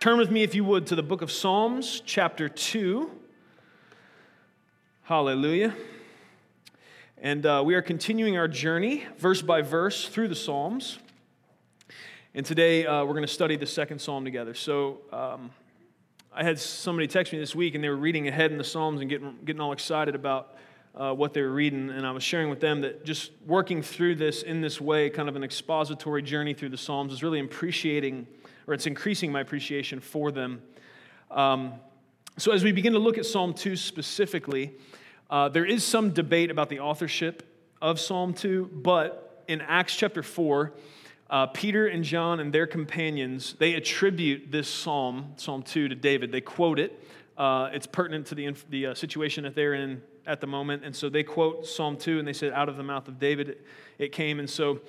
Turn 0.02 0.17
with 0.17 0.31
me, 0.31 0.44
if 0.44 0.53
you 0.53 0.66
would, 0.66 0.85
to 0.88 0.95
the 0.95 1.03
book 1.03 1.21
of 1.21 1.31
Psalms, 1.31 2.02
chapter 2.05 2.49
2. 2.49 3.09
Hallelujah. 5.03 5.73
And 7.23 7.45
uh, 7.45 7.63
we 7.66 7.73
are 7.76 7.82
continuing 7.82 8.36
our 8.36 8.50
journey, 8.50 9.05
verse 9.18 9.41
by 9.41 9.62
verse, 9.62 10.09
through 10.09 10.27
the 10.27 10.36
Psalms. 10.36 11.00
And 12.36 12.45
today 12.45 12.86
uh, 12.86 13.05
we're 13.05 13.14
going 13.14 13.26
to 13.26 13.31
study 13.31 13.55
the 13.55 13.66
second 13.66 14.00
psalm 14.00 14.26
together. 14.26 14.54
So 14.54 14.98
um, 15.14 15.50
I 16.34 16.44
had 16.44 16.59
somebody 16.59 17.08
text 17.08 17.31
me 17.31 17.40
this 17.40 17.55
week, 17.55 17.76
and 17.76 17.84
they 17.84 17.88
were 17.88 17.95
reading 17.95 18.28
ahead 18.28 18.52
in 18.52 18.58
the 18.58 18.64
Psalms 18.66 19.00
and 19.00 19.09
getting, 19.09 19.38
getting 19.45 19.62
all 19.62 19.72
excited 19.72 20.16
about 20.16 20.58
uh, 20.95 21.14
what 21.14 21.34
they 21.34 21.41
were 21.41 21.54
reading. 21.54 21.91
And 21.91 22.05
I 22.05 22.12
was 22.12 22.23
sharing 22.23 22.50
with 22.50 22.59
them 22.59 22.81
that 22.81 23.05
just 23.05 23.31
working 23.48 23.81
through 23.81 24.16
this 24.16 24.44
in 24.44 24.59
this 24.59 24.81
way, 24.81 25.09
kind 25.09 25.30
of 25.30 25.38
an 25.38 25.45
expository 25.45 26.23
journey 26.23 26.53
through 26.53 26.70
the 26.70 26.78
Psalms, 26.78 27.14
is 27.14 27.23
really 27.23 27.40
appreciating, 27.40 28.28
or 28.67 28.73
it's 28.73 28.86
increasing 28.86 29.31
my 29.31 29.40
appreciation 29.40 30.02
for 30.02 30.30
them. 30.30 30.62
Um, 31.31 31.76
so 32.38 32.52
as 32.52 32.66
we 32.66 32.73
begin 32.73 32.92
to 32.92 33.00
look 33.00 33.17
at 33.17 33.26
Psalm 33.26 33.53
2 33.53 33.78
specifically, 33.78 34.73
uh, 35.30 35.50
there 35.50 35.66
is 35.66 35.84
some 35.84 36.12
debate 36.12 36.52
about 36.52 36.70
the 36.70 36.80
authorship 36.80 37.44
of 37.81 38.00
Psalm 38.00 38.34
2, 38.34 38.70
but 38.73 39.44
in 39.47 39.61
Acts 39.61 39.95
chapter 39.95 40.23
4, 40.23 40.73
uh, 41.30 41.47
Peter 41.47 41.88
and 41.88 42.03
John 42.03 42.39
and 42.39 42.53
their 42.53 42.67
companions, 42.67 43.56
they 43.58 43.73
attribute 43.73 44.52
this 44.52 44.67
psalm, 44.67 45.34
Psalm 45.36 45.64
2, 45.64 45.88
to 45.88 45.95
David. 45.95 46.31
They 46.31 46.42
quote 46.42 46.80
it. 46.80 47.03
Uh, 47.38 47.70
it's 47.73 47.88
pertinent 47.88 48.28
to 48.28 48.36
the, 48.36 48.53
the 48.70 48.86
uh, 48.88 48.94
situation 48.94 49.44
that 49.44 49.56
they're 49.56 49.73
in 49.73 50.02
at 50.25 50.39
the 50.39 50.47
moment. 50.47 50.84
And 50.86 50.95
so 50.95 51.09
they 51.09 51.23
quote 51.23 51.66
Psalm 51.66 51.97
2 51.97 52.19
and 52.19 52.28
they 52.28 52.34
said, 52.34 52.53
out 52.53 52.69
of 52.69 52.78
the 52.78 52.84
mouth 52.84 53.08
of 53.08 53.19
David 53.19 53.58
it 53.97 54.12
came. 54.12 54.40
And 54.40 54.50
so 54.50 54.80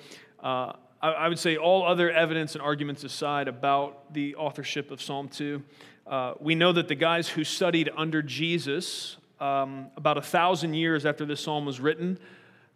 uh, 0.41 0.73
I, 1.01 1.09
I, 1.09 1.29
would 1.29 1.39
say 1.39 1.57
all 1.57 1.85
other 1.85 2.11
evidence 2.11 2.53
and 2.53 2.61
arguments 2.61 3.03
aside 3.03 3.47
about 3.47 4.13
the 4.13 4.35
authorship 4.35 4.91
of 4.91 5.01
Psalm 5.01 5.27
2, 5.27 5.63
uh, 6.07 6.33
we 6.39 6.55
know 6.55 6.71
that 6.71 6.87
the 6.87 6.95
guys 6.95 7.27
who 7.27 7.43
studied 7.43 7.89
under 7.97 8.21
Jesus 8.21 9.17
um, 9.39 9.87
about 9.97 10.17
a 10.17 10.21
thousand 10.21 10.73
years 10.73 11.05
after 11.05 11.25
this 11.25 11.41
psalm 11.41 11.65
was 11.65 11.79
written 11.79 12.17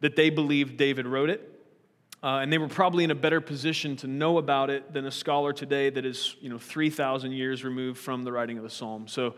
that 0.01 0.15
they 0.15 0.29
believed 0.29 0.77
David 0.77 1.05
wrote 1.05 1.29
it. 1.29 1.55
Uh, 2.21 2.39
and 2.39 2.51
they 2.51 2.57
were 2.57 2.67
probably 2.67 3.05
in 3.05 3.11
a 3.11 3.15
better 3.15 3.39
position 3.39 3.95
to 3.95 4.07
know 4.07 4.37
about 4.37 4.69
it 4.69 4.91
than 4.91 5.05
a 5.05 5.11
scholar 5.11 5.53
today 5.53 5.89
that 5.89 6.05
is, 6.05 6.35
you 6.41 6.49
know, 6.49 6.57
3,000 6.57 7.31
years 7.31 7.63
removed 7.63 7.97
from 7.97 8.23
the 8.23 8.31
writing 8.31 8.57
of 8.57 8.63
the 8.63 8.69
psalm. 8.69 9.07
So, 9.07 9.35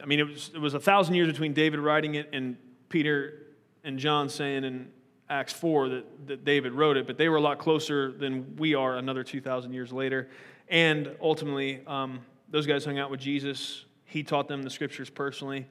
I 0.00 0.06
mean, 0.06 0.20
it 0.20 0.28
was, 0.28 0.50
it 0.54 0.60
was 0.60 0.74
a 0.74 0.80
thousand 0.80 1.16
years 1.16 1.28
between 1.28 1.54
David 1.54 1.80
writing 1.80 2.14
it 2.14 2.28
and 2.32 2.56
Peter 2.88 3.46
and 3.82 3.98
John 3.98 4.28
saying 4.28 4.62
in 4.62 4.90
Acts 5.28 5.52
4 5.54 5.88
that, 5.88 6.26
that 6.28 6.44
David 6.44 6.72
wrote 6.72 6.96
it, 6.96 7.06
but 7.06 7.18
they 7.18 7.28
were 7.28 7.36
a 7.36 7.40
lot 7.40 7.58
closer 7.58 8.12
than 8.12 8.54
we 8.56 8.76
are 8.76 8.96
another 8.96 9.24
2,000 9.24 9.72
years 9.72 9.92
later. 9.92 10.28
And 10.68 11.16
ultimately, 11.20 11.82
um, 11.86 12.20
those 12.48 12.66
guys 12.66 12.84
hung 12.84 12.98
out 12.98 13.10
with 13.10 13.20
Jesus. 13.20 13.84
He 14.04 14.22
taught 14.22 14.46
them 14.46 14.62
the 14.62 14.70
scriptures 14.70 15.10
personally. 15.10 15.66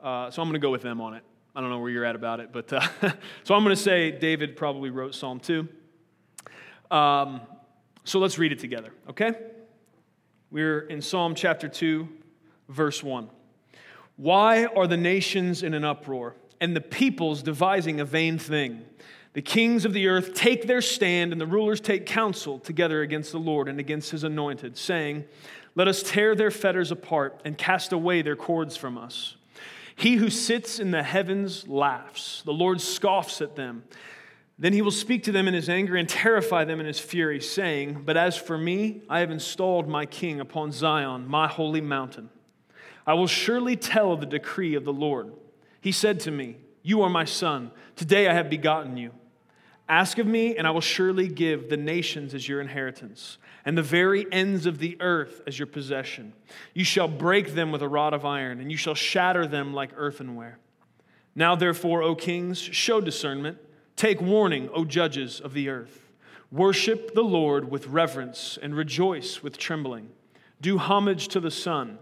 Uh, 0.00 0.30
so 0.30 0.42
I'm 0.42 0.48
going 0.48 0.60
to 0.60 0.64
go 0.64 0.70
with 0.70 0.82
them 0.82 1.00
on 1.00 1.14
it. 1.14 1.22
I 1.54 1.60
don't 1.60 1.70
know 1.70 1.78
where 1.78 1.90
you're 1.90 2.04
at 2.04 2.16
about 2.16 2.40
it, 2.40 2.50
but 2.52 2.72
uh, 2.72 2.80
so 3.44 3.54
I'm 3.54 3.64
going 3.64 3.74
to 3.74 3.82
say 3.82 4.10
David 4.10 4.56
probably 4.56 4.90
wrote 4.90 5.14
Psalm 5.14 5.40
2. 5.40 5.66
Um, 6.90 7.40
so 8.04 8.18
let's 8.18 8.38
read 8.38 8.52
it 8.52 8.58
together, 8.58 8.92
okay? 9.08 9.32
We're 10.50 10.80
in 10.80 11.00
Psalm 11.00 11.34
chapter 11.34 11.68
2, 11.68 12.06
verse 12.68 13.02
1. 13.02 13.30
Why 14.16 14.66
are 14.66 14.86
the 14.86 14.96
nations 14.96 15.62
in 15.62 15.74
an 15.74 15.84
uproar 15.84 16.36
and 16.60 16.76
the 16.76 16.80
peoples 16.80 17.42
devising 17.42 18.00
a 18.00 18.04
vain 18.04 18.38
thing? 18.38 18.84
The 19.32 19.42
kings 19.42 19.84
of 19.84 19.92
the 19.92 20.08
earth 20.08 20.32
take 20.34 20.66
their 20.66 20.80
stand, 20.80 21.32
and 21.32 21.40
the 21.40 21.46
rulers 21.46 21.80
take 21.80 22.06
counsel 22.06 22.58
together 22.58 23.02
against 23.02 23.32
the 23.32 23.38
Lord 23.38 23.68
and 23.68 23.78
against 23.78 24.10
his 24.10 24.24
anointed, 24.24 24.78
saying, 24.78 25.24
Let 25.74 25.88
us 25.88 26.02
tear 26.02 26.34
their 26.34 26.50
fetters 26.50 26.90
apart 26.90 27.42
and 27.44 27.58
cast 27.58 27.92
away 27.92 28.22
their 28.22 28.36
cords 28.36 28.76
from 28.76 28.96
us. 28.96 29.36
He 29.96 30.16
who 30.16 30.28
sits 30.28 30.78
in 30.78 30.90
the 30.90 31.02
heavens 31.02 31.66
laughs. 31.66 32.42
The 32.44 32.52
Lord 32.52 32.80
scoffs 32.80 33.40
at 33.40 33.56
them. 33.56 33.84
Then 34.58 34.72
he 34.72 34.82
will 34.82 34.90
speak 34.90 35.24
to 35.24 35.32
them 35.32 35.48
in 35.48 35.54
his 35.54 35.68
anger 35.68 35.96
and 35.96 36.08
terrify 36.08 36.64
them 36.64 36.80
in 36.80 36.86
his 36.86 37.00
fury, 37.00 37.40
saying, 37.40 38.02
But 38.04 38.16
as 38.16 38.36
for 38.36 38.56
me, 38.56 39.02
I 39.08 39.20
have 39.20 39.30
installed 39.30 39.88
my 39.88 40.06
king 40.06 40.38
upon 40.38 40.70
Zion, 40.72 41.26
my 41.26 41.48
holy 41.48 41.80
mountain. 41.80 42.30
I 43.06 43.14
will 43.14 43.26
surely 43.26 43.76
tell 43.76 44.16
the 44.16 44.26
decree 44.26 44.74
of 44.74 44.84
the 44.84 44.92
Lord. 44.92 45.32
He 45.80 45.92
said 45.92 46.20
to 46.20 46.30
me, 46.30 46.56
You 46.82 47.02
are 47.02 47.10
my 47.10 47.24
son. 47.24 47.70
Today 47.96 48.28
I 48.28 48.34
have 48.34 48.50
begotten 48.50 48.96
you. 48.96 49.12
Ask 49.88 50.18
of 50.18 50.26
me, 50.26 50.56
and 50.56 50.66
I 50.66 50.70
will 50.70 50.80
surely 50.80 51.28
give 51.28 51.68
the 51.68 51.76
nations 51.76 52.34
as 52.34 52.48
your 52.48 52.60
inheritance 52.60 53.38
and 53.64 53.78
the 53.78 53.82
very 53.82 54.26
ends 54.32 54.66
of 54.66 54.78
the 54.78 54.96
earth 55.00 55.42
as 55.46 55.58
your 55.58 55.66
possession. 55.66 56.32
You 56.74 56.84
shall 56.84 57.08
break 57.08 57.54
them 57.54 57.72
with 57.72 57.82
a 57.82 57.88
rod 57.88 58.14
of 58.14 58.24
iron, 58.24 58.60
and 58.60 58.70
you 58.70 58.76
shall 58.76 58.94
shatter 58.94 59.46
them 59.46 59.74
like 59.74 59.90
earthenware. 59.96 60.58
Now, 61.34 61.54
therefore, 61.54 62.02
O 62.02 62.14
kings, 62.14 62.58
show 62.58 63.00
discernment. 63.00 63.58
Take 63.94 64.20
warning, 64.20 64.70
O 64.72 64.84
judges 64.84 65.40
of 65.40 65.52
the 65.52 65.68
earth. 65.68 66.10
Worship 66.50 67.14
the 67.14 67.22
Lord 67.22 67.70
with 67.70 67.88
reverence 67.88 68.58
and 68.60 68.74
rejoice 68.74 69.42
with 69.42 69.58
trembling. 69.58 70.10
Do 70.60 70.78
homage 70.78 71.28
to 71.28 71.40
the 71.40 71.50
Son, 71.50 71.98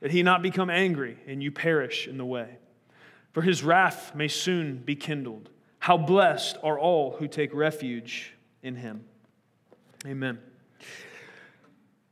that 0.00 0.10
he 0.10 0.22
not 0.22 0.42
become 0.42 0.70
angry 0.70 1.18
and 1.26 1.42
you 1.42 1.50
perish 1.50 2.08
in 2.08 2.18
the 2.18 2.24
way. 2.24 2.58
For 3.32 3.42
his 3.42 3.62
wrath 3.62 4.14
may 4.14 4.28
soon 4.28 4.78
be 4.78 4.96
kindled. 4.96 5.50
How 5.80 5.96
blessed 5.96 6.58
are 6.62 6.78
all 6.78 7.16
who 7.18 7.26
take 7.26 7.52
refuge 7.54 8.34
in 8.62 8.76
him. 8.76 9.04
Amen. 10.06 10.38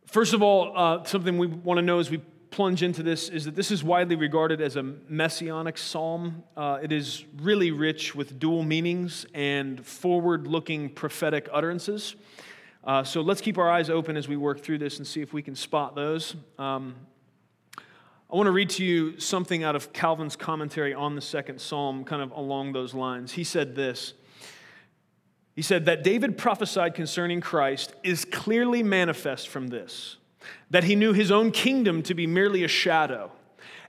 First 0.06 0.32
of 0.32 0.42
all, 0.42 0.72
uh, 0.74 1.04
something 1.04 1.36
we 1.36 1.46
want 1.46 1.76
to 1.76 1.82
know 1.82 1.98
as 1.98 2.10
we 2.10 2.18
plunge 2.50 2.82
into 2.82 3.02
this 3.02 3.28
is 3.28 3.44
that 3.44 3.54
this 3.54 3.70
is 3.70 3.84
widely 3.84 4.16
regarded 4.16 4.62
as 4.62 4.76
a 4.76 4.82
messianic 4.82 5.76
psalm. 5.76 6.42
Uh, 6.56 6.78
it 6.82 6.92
is 6.92 7.26
really 7.36 7.70
rich 7.70 8.14
with 8.14 8.38
dual 8.38 8.62
meanings 8.62 9.26
and 9.34 9.84
forward 9.84 10.46
looking 10.46 10.88
prophetic 10.88 11.46
utterances. 11.52 12.16
Uh, 12.84 13.04
so 13.04 13.20
let's 13.20 13.42
keep 13.42 13.58
our 13.58 13.70
eyes 13.70 13.90
open 13.90 14.16
as 14.16 14.28
we 14.28 14.36
work 14.36 14.60
through 14.60 14.78
this 14.78 14.96
and 14.96 15.06
see 15.06 15.20
if 15.20 15.34
we 15.34 15.42
can 15.42 15.54
spot 15.54 15.94
those. 15.94 16.36
Um, 16.58 16.94
I 18.30 18.36
want 18.36 18.46
to 18.46 18.52
read 18.52 18.70
to 18.70 18.84
you 18.84 19.18
something 19.18 19.64
out 19.64 19.74
of 19.74 19.92
Calvin's 19.94 20.36
commentary 20.36 20.92
on 20.92 21.14
the 21.14 21.20
second 21.22 21.60
psalm, 21.60 22.04
kind 22.04 22.20
of 22.20 22.30
along 22.32 22.72
those 22.72 22.92
lines. 22.92 23.32
He 23.32 23.44
said 23.44 23.74
this 23.74 24.12
he 25.58 25.62
said 25.62 25.86
that 25.86 26.04
David 26.04 26.38
prophesied 26.38 26.94
concerning 26.94 27.40
Christ 27.40 27.92
is 28.04 28.24
clearly 28.24 28.84
manifest 28.84 29.48
from 29.48 29.66
this 29.66 30.16
that 30.70 30.84
he 30.84 30.94
knew 30.94 31.12
his 31.12 31.32
own 31.32 31.50
kingdom 31.50 32.00
to 32.04 32.14
be 32.14 32.28
merely 32.28 32.62
a 32.62 32.68
shadow. 32.68 33.32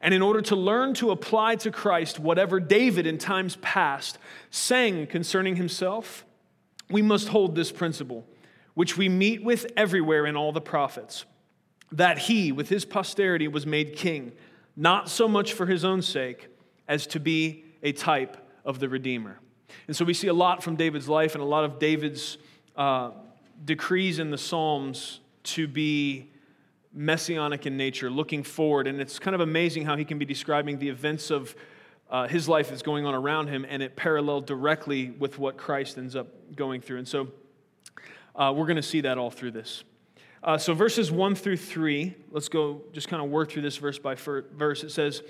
And 0.02 0.14
in 0.14 0.22
order 0.24 0.42
to 0.42 0.56
learn 0.56 0.96
to 0.96 1.12
apply 1.12 1.58
to 1.58 1.70
Christ 1.70 2.18
whatever 2.18 2.60
David 2.60 3.06
in 3.06 3.20
times 3.20 3.58
past 3.58 4.18
sang 4.50 5.06
concerning 5.06 5.58
himself, 5.58 6.26
we 6.90 7.04
must 7.04 7.28
hold 7.28 7.56
this 7.56 7.72
principle, 7.72 8.26
which 8.74 8.98
we 8.98 9.08
meet 9.08 9.44
with 9.44 9.72
everywhere 9.78 10.26
in 10.26 10.36
all 10.36 10.52
the 10.52 10.62
prophets 10.62 11.26
that 11.92 12.18
he, 12.20 12.52
with 12.52 12.70
his 12.70 12.86
posterity, 12.86 13.48
was 13.48 13.66
made 13.66 13.96
king, 13.96 14.32
not 14.76 15.10
so 15.10 15.28
much 15.28 15.54
for 15.54 15.66
his 15.66 15.84
own 15.84 16.02
sake 16.02 16.48
as 16.88 17.08
to 17.08 17.20
be 17.20 17.66
a 17.84 17.92
type 17.92 18.38
of 18.66 18.80
the 18.80 18.90
Redeemer. 18.90 19.40
And 19.88 19.96
so 19.96 20.06
we 20.06 20.14
see 20.14 20.28
a 20.28 20.34
lot 20.34 20.64
from 20.64 20.76
David's 20.76 21.08
life 21.08 21.36
and 21.36 21.42
a 21.42 21.48
lot 21.48 21.64
of 21.64 21.80
David's 21.80 22.38
uh, 22.76 23.12
decrees 23.66 24.20
in 24.20 24.32
the 24.32 24.38
Psalms 24.38 25.20
to 25.44 25.68
be 25.68 26.30
messianic 26.94 27.66
in 27.66 27.78
nature, 27.78 28.10
looking 28.10 28.44
forward. 28.44 28.88
And 28.88 29.00
it's 29.00 29.20
kind 29.20 29.36
of 29.36 29.42
amazing 29.42 29.86
how 29.86 29.96
he 29.96 30.06
can 30.06 30.18
be 30.18 30.26
describing 30.26 30.80
the 30.80 30.90
events 30.90 31.30
of 31.30 31.56
uh, 32.10 32.28
his 32.28 32.50
life 32.50 32.70
that's 32.70 32.82
going 32.82 33.06
on 33.06 33.14
around 33.14 33.48
him, 33.48 33.66
and 33.70 33.84
it 33.84 33.96
paralleled 33.96 34.48
directly 34.48 35.12
with 35.12 35.38
what 35.38 35.58
Christ 35.58 35.98
ends 35.98 36.16
up 36.16 36.28
going 36.56 36.82
through. 36.82 36.98
And 36.98 37.08
so 37.08 37.28
uh, 38.36 38.52
we're 38.56 38.66
going 38.66 38.78
to 38.78 38.82
see 38.82 39.02
that 39.02 39.18
all 39.18 39.30
through 39.30 39.52
this. 39.52 39.84
Uh, 40.42 40.58
so, 40.58 40.74
verses 40.74 41.12
1 41.12 41.36
through 41.36 41.58
3, 41.58 42.16
let's 42.32 42.48
go 42.48 42.82
just 42.94 43.10
kind 43.10 43.24
of 43.24 43.30
work 43.30 43.52
through 43.52 43.62
this 43.62 43.78
verse 43.78 44.00
by 44.00 44.16
verse. 44.16 44.84
It 44.84 44.92
says, 44.92 45.22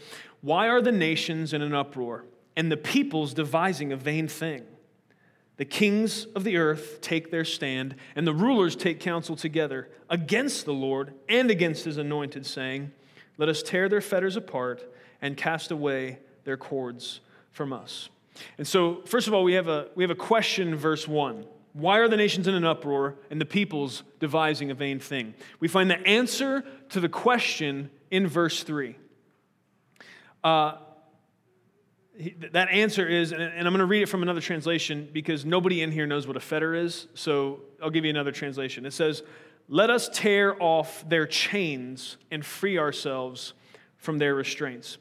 Why 0.42 0.68
are 0.68 0.82
the 0.82 0.92
nations 0.92 1.54
in 1.54 1.62
an 1.62 1.74
uproar? 1.74 2.26
and 2.60 2.70
the 2.70 2.76
peoples 2.76 3.34
devising 3.34 3.94
a 3.94 3.96
vain 3.96 4.28
thing. 4.28 4.66
The 5.56 5.64
kings 5.64 6.26
of 6.36 6.44
the 6.44 6.58
earth 6.58 7.00
take 7.00 7.32
their 7.32 7.46
stand, 7.46 7.96
and 8.18 8.28
the 8.28 8.34
rulers 8.34 8.76
take 8.76 9.00
counsel 9.00 9.38
together 9.38 9.88
against 10.10 10.66
the 10.66 10.74
Lord 10.74 11.14
and 11.30 11.50
against 11.50 11.86
his 11.86 11.98
anointed, 11.98 12.46
saying, 12.46 12.92
Let 13.38 13.48
us 13.48 13.64
tear 13.64 13.88
their 13.88 14.02
fetters 14.02 14.36
apart 14.36 14.94
and 15.22 15.38
cast 15.38 15.72
away 15.72 16.20
their 16.44 16.58
cords 16.58 17.22
from 17.54 17.72
us. 17.72 18.10
And 18.58 18.68
so, 18.68 19.04
first 19.06 19.30
of 19.30 19.34
all, 19.34 19.46
we 19.46 19.54
have 19.54 19.70
a, 19.70 19.88
we 19.96 20.04
have 20.04 20.12
a 20.12 20.16
question, 20.16 20.76
verse 20.76 21.08
1. 21.08 21.46
Why 21.74 22.00
are 22.00 22.08
the 22.08 22.18
nations 22.18 22.48
in 22.48 22.56
an 22.56 22.66
uproar 22.66 23.16
and 23.30 23.40
the 23.40 23.46
peoples 23.46 24.04
devising 24.20 24.72
a 24.72 24.74
vain 24.74 25.00
thing? 25.00 25.36
We 25.60 25.68
find 25.68 25.90
the 25.90 26.06
answer 26.08 26.64
to 26.90 27.00
the 27.00 27.10
question 27.10 27.90
in 28.10 28.28
verse 28.28 28.64
3. 28.64 28.96
Uh, 30.44 30.74
that 32.52 32.70
answer 32.70 33.08
is, 33.08 33.32
and 33.32 33.42
I'm 33.42 33.64
going 33.64 33.78
to 33.78 33.86
read 33.86 34.02
it 34.02 34.08
from 34.08 34.24
another 34.24 34.42
translation 34.42 35.08
because 35.14 35.46
nobody 35.46 35.82
in 35.82 35.92
here 35.92 36.06
knows 36.06 36.28
what 36.28 36.36
a 36.36 36.42
fetter 36.42 36.74
is, 36.76 37.08
so 37.14 37.62
I'll 37.82 37.90
give 37.90 38.04
you 38.04 38.10
another 38.10 38.32
translation. 38.32 38.86
It 38.86 38.92
says, 38.92 39.24
Let 39.70 39.90
us 39.90 40.10
tear 40.12 40.62
off 40.62 41.08
their 41.08 41.26
chains 41.26 42.18
and 42.30 42.46
free 42.46 42.78
ourselves 42.78 43.54
from 43.98 44.18
their 44.18 44.36
restraints. 44.36 44.98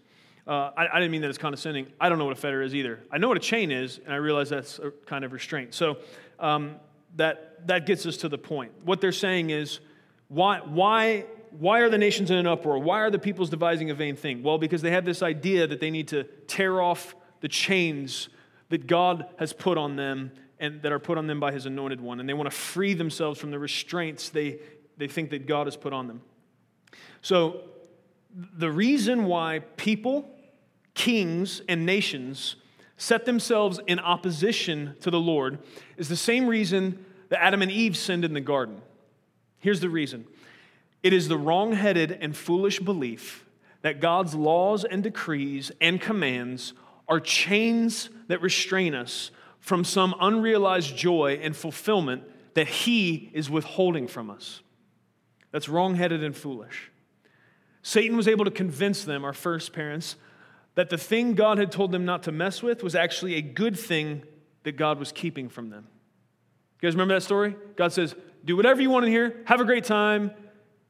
Uh, 0.47 0.71
I, 0.77 0.89
I, 0.93 0.99
didn't 1.01 1.11
mean 1.11 1.21
that 1.23 1.29
as 1.29 1.37
condescending. 1.39 1.89
I 2.01 2.09
don't 2.09 2.19
know 2.19 2.25
what 2.25 2.37
a 2.37 2.41
fetter 2.41 2.63
is 2.63 2.75
either. 2.75 3.01
I 3.11 3.19
know 3.19 3.29
what 3.29 3.37
a 3.37 3.41
chain 3.41 3.71
is, 3.71 3.99
and 4.05 4.15
I 4.15 4.17
realize 4.17 4.49
that's 4.49 4.79
a 4.79 4.93
kind 5.05 5.25
of 5.25 5.33
restraint. 5.33 5.75
So 5.75 5.99
um, 6.39 6.77
that, 7.17 7.67
that 7.67 7.87
gets 7.87 8.07
us 8.07 8.19
to 8.19 8.29
the 8.29 8.39
point. 8.39 8.73
What 8.85 9.01
they're 9.01 9.13
saying 9.13 9.51
is, 9.51 9.81
why, 10.29 10.59
why 10.59 11.25
why 11.51 11.81
are 11.81 11.89
the 11.89 11.99
nations 11.99 12.31
in 12.31 12.37
an 12.37 12.47
uproar? 12.47 12.79
Why 12.79 13.01
are 13.01 13.11
the 13.11 13.19
peoples 13.19 13.51
devising 13.51 13.91
a 13.91 13.95
vain 13.95 14.17
thing? 14.17 14.43
Well, 14.43 14.59
because 14.59 14.83
they 14.83 14.91
have 14.91 15.05
this 15.05 15.23
idea 15.23 15.67
that 15.67 15.81
they 15.81 15.91
need 15.91 16.09
to 16.09 16.25
tear 16.47 16.81
off 16.81 17.15
the 17.41 17.49
chains 17.49 18.29
that 18.69 18.87
God 18.87 19.27
has 19.39 19.53
put 19.53 19.79
on 19.79 19.97
them 19.97 20.33
and 20.59 20.83
that 20.83 20.93
are 20.93 20.99
put 20.99 21.19
on 21.19 21.27
them 21.27 21.41
by 21.41 21.53
his 21.53 21.67
anointed 21.67 22.01
one. 22.01 22.21
And 22.21 22.29
they 22.29 22.35
want 22.35 22.51
to 22.51 22.57
free 22.57 22.95
themselves 22.95 23.39
from 23.41 23.51
the 23.51 23.59
restraints 23.59 24.29
they, 24.29 24.59
they 24.97 25.09
think 25.09 25.31
that 25.31 25.47
God 25.47 25.67
has 25.67 25.77
put 25.77 25.93
on 25.93 26.09
them. 26.09 26.23
So, 27.23 27.63
the 28.35 28.71
reason 28.71 29.25
why 29.25 29.61
people, 29.77 30.29
kings, 30.95 31.63
and 31.69 31.87
nations 31.87 32.57
set 32.99 33.25
themselves 33.25 33.81
in 33.87 33.99
opposition 33.99 34.95
to 35.01 35.11
the 35.11 35.21
Lord 35.21 35.59
is 35.97 36.09
the 36.09 36.17
same 36.17 36.47
reason 36.47 37.05
that 37.31 37.43
Adam 37.43 37.63
and 37.63 37.71
Eve 37.71 37.97
sinned 37.97 38.25
in 38.25 38.35
the 38.35 38.41
garden. 38.41 38.83
Here's 39.59 39.81
the 39.81 39.89
reason 39.89 40.27
it 41.03 41.13
is 41.13 41.29
the 41.29 41.39
wrong 41.39 41.73
headed 41.73 42.19
and 42.21 42.37
foolish 42.37 42.81
belief 42.81 43.47
that 43.83 44.01
God's 44.01 44.35
laws 44.35 44.85
and 44.85 45.03
decrees 45.03 45.71
and 45.81 46.01
commands 46.01 46.75
are 47.09 47.21
chains 47.21 48.11
that 48.27 48.43
restrain 48.43 48.95
us 48.95 49.31
from 49.61 49.85
some 49.85 50.15
unrealized 50.21 50.97
joy 50.97 51.39
and 51.41 51.57
fulfillment 51.57 52.25
that 52.55 52.67
He 52.67 53.31
is 53.33 53.49
withholding 53.49 54.09
from 54.09 54.29
us. 54.29 54.61
That's 55.53 55.69
wrong 55.69 55.95
headed 55.95 56.25
and 56.25 56.37
foolish. 56.37 56.91
Satan 57.83 58.17
was 58.17 58.29
able 58.29 58.45
to 58.45 58.51
convince 58.51 59.05
them, 59.05 59.25
our 59.25 59.33
first 59.33 59.73
parents, 59.73 60.17
that 60.79 60.91
the 60.91 60.97
thing 60.97 61.35
God 61.35 61.59
had 61.59 61.73
told 61.73 61.91
them 61.91 62.05
not 62.05 62.23
to 62.23 62.31
mess 62.31 62.63
with 62.63 62.85
was 62.85 62.95
actually 62.95 63.35
a 63.35 63.43
good 63.43 63.77
thing 63.77 64.23
that 64.63 64.77
God 64.77 65.01
was 65.01 65.11
keeping 65.11 65.49
from 65.49 65.71
them. 65.71 65.89
You 66.81 66.87
guys 66.87 66.95
remember 66.95 67.15
that 67.15 67.25
story? 67.25 67.57
God 67.75 67.93
says, 67.93 68.15
Do 68.45 68.57
whatever 68.57 68.81
you 68.81 68.89
want 68.89 69.05
in 69.05 69.11
here, 69.11 69.43
have 69.47 69.61
a 69.61 69.65
great 69.65 69.83
time, 69.83 70.31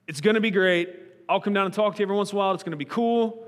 it's 0.06 0.20
going 0.20 0.35
to 0.35 0.43
be 0.43 0.50
great. 0.50 0.94
I'll 1.26 1.40
come 1.40 1.55
down 1.55 1.64
and 1.64 1.73
talk 1.73 1.94
to 1.94 2.00
you 2.00 2.05
every 2.05 2.14
once 2.14 2.32
in 2.32 2.37
a 2.37 2.38
while. 2.38 2.52
It's 2.52 2.62
going 2.62 2.73
to 2.73 2.76
be 2.76 2.85
cool. 2.85 3.46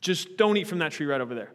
Just 0.00 0.36
don't 0.36 0.56
eat 0.56 0.68
from 0.68 0.78
that 0.78 0.92
tree 0.92 1.06
right 1.06 1.20
over 1.20 1.34
there. 1.34 1.50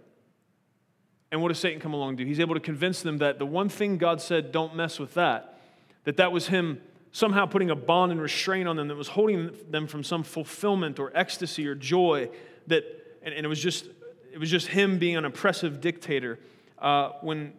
And 1.32 1.42
what 1.42 1.48
does 1.48 1.60
Satan 1.60 1.80
come 1.80 1.94
along 1.94 2.10
and 2.10 2.18
do? 2.18 2.26
He's 2.26 2.42
able 2.42 2.56
to 2.56 2.60
convince 2.60 3.02
them 3.02 3.20
that 3.20 3.40
the 3.40 3.46
one 3.46 3.70
thing 3.70 3.98
God 3.98 4.20
said, 4.20 4.52
don't 4.52 4.76
mess 4.76 5.00
with 5.00 5.14
that, 5.14 5.58
that 6.04 6.18
that 6.18 6.34
was 6.34 6.48
him 6.48 6.82
somehow 7.14 7.46
putting 7.46 7.70
a 7.70 7.78
bond 7.78 8.12
and 8.12 8.22
restraint 8.22 8.68
on 8.68 8.76
them 8.76 8.90
that 8.90 8.98
was 8.98 9.08
holding 9.08 9.52
them 9.70 9.88
from 9.88 10.04
some 10.04 10.24
fulfillment 10.24 11.00
or 11.00 11.14
ecstasy 11.16 11.66
or 11.66 11.76
joy 11.76 12.30
that 12.68 12.84
and, 13.28 13.36
and 13.36 13.46
it 13.46 13.50
was 13.50 13.62
just 13.62 13.88
it 14.32 14.40
was 14.40 14.50
just 14.50 14.68
him 14.68 14.98
being 14.98 15.18
an 15.18 15.26
oppressive 15.26 15.82
dictator 15.82 16.40
uh, 16.80 17.10
when 17.22 17.54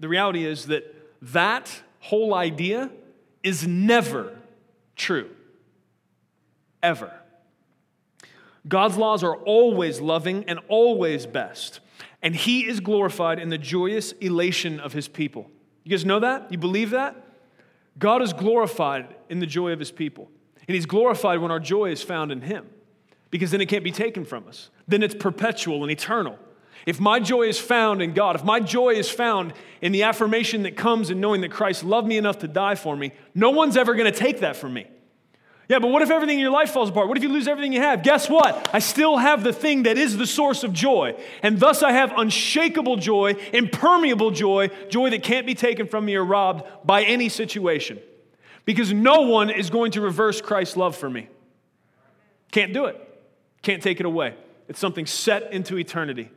the 0.00 0.08
reality 0.08 0.44
is 0.44 0.66
that 0.66 0.84
that 1.22 1.82
whole 2.00 2.34
idea 2.34 2.90
is 3.44 3.66
never 3.66 4.36
true 4.96 5.30
ever. 6.82 7.12
God's 8.66 8.96
laws 8.96 9.22
are 9.22 9.36
always 9.36 10.00
loving 10.00 10.44
and 10.48 10.58
always 10.68 11.26
best. 11.26 11.80
And 12.22 12.34
He 12.34 12.66
is 12.66 12.80
glorified 12.80 13.38
in 13.38 13.48
the 13.48 13.58
joyous 13.58 14.12
elation 14.12 14.80
of 14.80 14.92
His 14.92 15.06
people. 15.06 15.50
You 15.84 15.90
guys 15.90 16.04
know 16.04 16.20
that? 16.20 16.50
You 16.50 16.58
believe 16.58 16.90
that? 16.90 17.16
God 17.98 18.22
is 18.22 18.32
glorified 18.32 19.14
in 19.28 19.38
the 19.38 19.46
joy 19.46 19.72
of 19.72 19.78
His 19.78 19.92
people. 19.92 20.30
And 20.66 20.74
He's 20.74 20.86
glorified 20.86 21.40
when 21.40 21.50
our 21.50 21.60
joy 21.60 21.90
is 21.90 22.02
found 22.02 22.32
in 22.32 22.40
Him, 22.40 22.68
because 23.32 23.50
then 23.50 23.60
it 23.60 23.66
can't 23.66 23.82
be 23.82 23.90
taken 23.90 24.24
from 24.24 24.46
us. 24.46 24.70
Then 24.86 25.02
it's 25.02 25.14
perpetual 25.14 25.82
and 25.82 25.90
eternal. 25.90 26.38
If 26.86 27.00
my 27.00 27.18
joy 27.18 27.44
is 27.44 27.58
found 27.58 28.02
in 28.02 28.12
God, 28.12 28.36
if 28.36 28.44
my 28.44 28.60
joy 28.60 28.90
is 28.90 29.08
found 29.08 29.54
in 29.80 29.90
the 29.90 30.02
affirmation 30.02 30.64
that 30.64 30.76
comes 30.76 31.10
in 31.10 31.18
knowing 31.20 31.40
that 31.40 31.50
Christ 31.50 31.82
loved 31.82 32.06
me 32.06 32.18
enough 32.18 32.38
to 32.40 32.48
die 32.48 32.74
for 32.74 32.94
me, 32.94 33.12
no 33.34 33.50
one's 33.50 33.76
ever 33.76 33.94
going 33.94 34.12
to 34.12 34.16
take 34.16 34.40
that 34.40 34.54
from 34.54 34.74
me. 34.74 34.86
Yeah, 35.68 35.78
but 35.78 35.88
what 35.88 36.02
if 36.02 36.10
everything 36.10 36.36
in 36.36 36.42
your 36.42 36.50
life 36.50 36.72
falls 36.72 36.90
apart? 36.90 37.08
What 37.08 37.16
if 37.16 37.22
you 37.22 37.30
lose 37.30 37.48
everything 37.48 37.72
you 37.72 37.80
have? 37.80 38.02
Guess 38.02 38.28
what? 38.28 38.68
I 38.74 38.80
still 38.80 39.16
have 39.16 39.42
the 39.42 39.52
thing 39.52 39.84
that 39.84 39.96
is 39.96 40.18
the 40.18 40.26
source 40.26 40.64
of 40.64 40.74
joy. 40.74 41.16
And 41.42 41.58
thus 41.58 41.82
I 41.82 41.92
have 41.92 42.12
unshakable 42.14 42.96
joy, 42.96 43.36
impermeable 43.54 44.32
joy, 44.32 44.68
joy 44.90 45.08
that 45.10 45.22
can't 45.22 45.46
be 45.46 45.54
taken 45.54 45.86
from 45.86 46.04
me 46.04 46.16
or 46.16 46.24
robbed 46.24 46.64
by 46.84 47.04
any 47.04 47.30
situation. 47.30 48.00
Because 48.66 48.92
no 48.92 49.22
one 49.22 49.48
is 49.48 49.70
going 49.70 49.92
to 49.92 50.02
reverse 50.02 50.42
Christ's 50.42 50.76
love 50.76 50.96
for 50.96 51.08
me. 51.08 51.28
Can't 52.50 52.74
do 52.74 52.84
it. 52.86 53.11
Can't 53.62 53.82
take 53.82 54.00
it 54.00 54.06
away. 54.06 54.34
It's 54.68 54.80
something 54.80 55.06
set 55.06 55.52
into 55.52 55.78
eternity. 55.78 56.30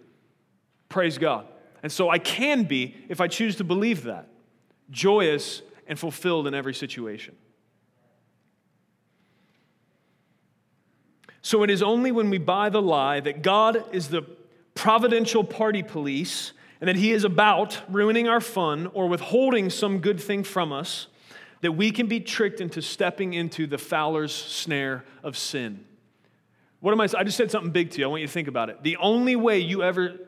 Praise 0.89 1.18
God. 1.18 1.48
And 1.83 1.92
so 1.92 2.10
I 2.10 2.19
can 2.19 2.63
be, 2.63 2.95
if 3.10 3.22
I 3.22 3.27
choose 3.27 3.57
to 3.57 3.63
believe 3.63 4.04
that, 4.04 4.27
joyous 4.89 5.62
and 5.88 5.98
fulfilled 5.98 6.48
in 6.48 6.54
every 6.54 6.74
situation. 6.74 7.36
So 11.42 11.62
it 11.62 11.69
is 11.69 11.83
only 11.83 12.12
when 12.12 12.31
we 12.31 12.39
buy 12.39 12.69
the 12.69 12.81
lie 12.81 13.19
that 13.19 13.44
God 13.44 13.94
is 13.94 14.07
the 14.07 14.24
providential 14.74 15.44
party 15.44 15.83
police 15.83 16.54
and 16.81 16.88
that 16.88 16.95
he 16.95 17.12
is 17.12 17.24
about 17.24 17.81
ruining 17.88 18.28
our 18.28 18.42
fun 18.42 18.88
or 18.94 19.07
withholding 19.07 19.69
some 19.69 20.00
good 20.00 20.19
thing 20.19 20.44
from 20.44 20.71
us 20.71 21.07
that 21.62 21.71
we 21.71 21.92
can 21.92 22.07
be 22.07 22.19
tricked 22.19 22.62
into 22.62 22.81
stepping 22.81 23.33
into 23.33 23.68
the 23.68 23.78
fowler's 23.78 24.33
snare 24.33 25.06
of 25.24 25.38
sin. 25.38 25.86
What 26.85 26.91
am 26.91 27.01
I? 27.01 27.07
I 27.17 27.23
just 27.23 27.35
said 27.35 27.49
something 27.49 27.71
big 27.71 27.89
to 27.89 27.99
you. 27.99 28.05
I 28.05 28.07
want 28.07 28.21
you 28.21 28.27
to 28.27 28.31
think 28.31 28.47
about 28.47 28.69
it. 28.69 28.83
The 28.83 28.97
only 28.97 29.35
way 29.35 29.57
you 29.57 29.81
ever 29.81 30.19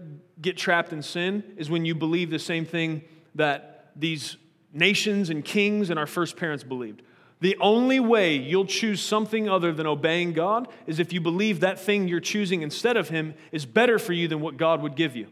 get 0.42 0.58
trapped 0.58 0.92
in 0.92 1.04
sin 1.04 1.44
is 1.56 1.70
when 1.70 1.86
you 1.86 1.94
believe 1.94 2.32
the 2.32 2.40
same 2.40 2.66
thing 2.66 3.04
that 3.36 3.92
these 3.96 4.38
nations 4.74 5.30
and 5.30 5.46
kings 5.46 5.92
and 5.92 6.00
our 6.00 6.08
first 6.08 6.36
parents 6.36 6.64
believed. 6.64 7.04
The 7.42 7.56
only 7.62 8.00
way 8.00 8.38
you'll 8.38 8.66
choose 8.66 9.02
something 9.02 9.48
other 9.48 9.72
than 9.72 9.86
obeying 9.86 10.34
God 10.34 10.68
is 10.88 10.98
if 10.98 11.14
you 11.14 11.22
believe 11.22 11.60
that 11.60 11.80
thing 11.80 12.08
you're 12.08 12.20
choosing 12.20 12.64
instead 12.64 12.98
of 12.98 13.10
Him 13.10 13.36
is 13.52 13.68
better 13.68 14.00
for 14.00 14.14
you 14.14 14.28
than 14.28 14.42
what 14.42 14.58
God 14.58 14.82
would 14.82 14.96
give 14.96 15.16
you 15.16 15.28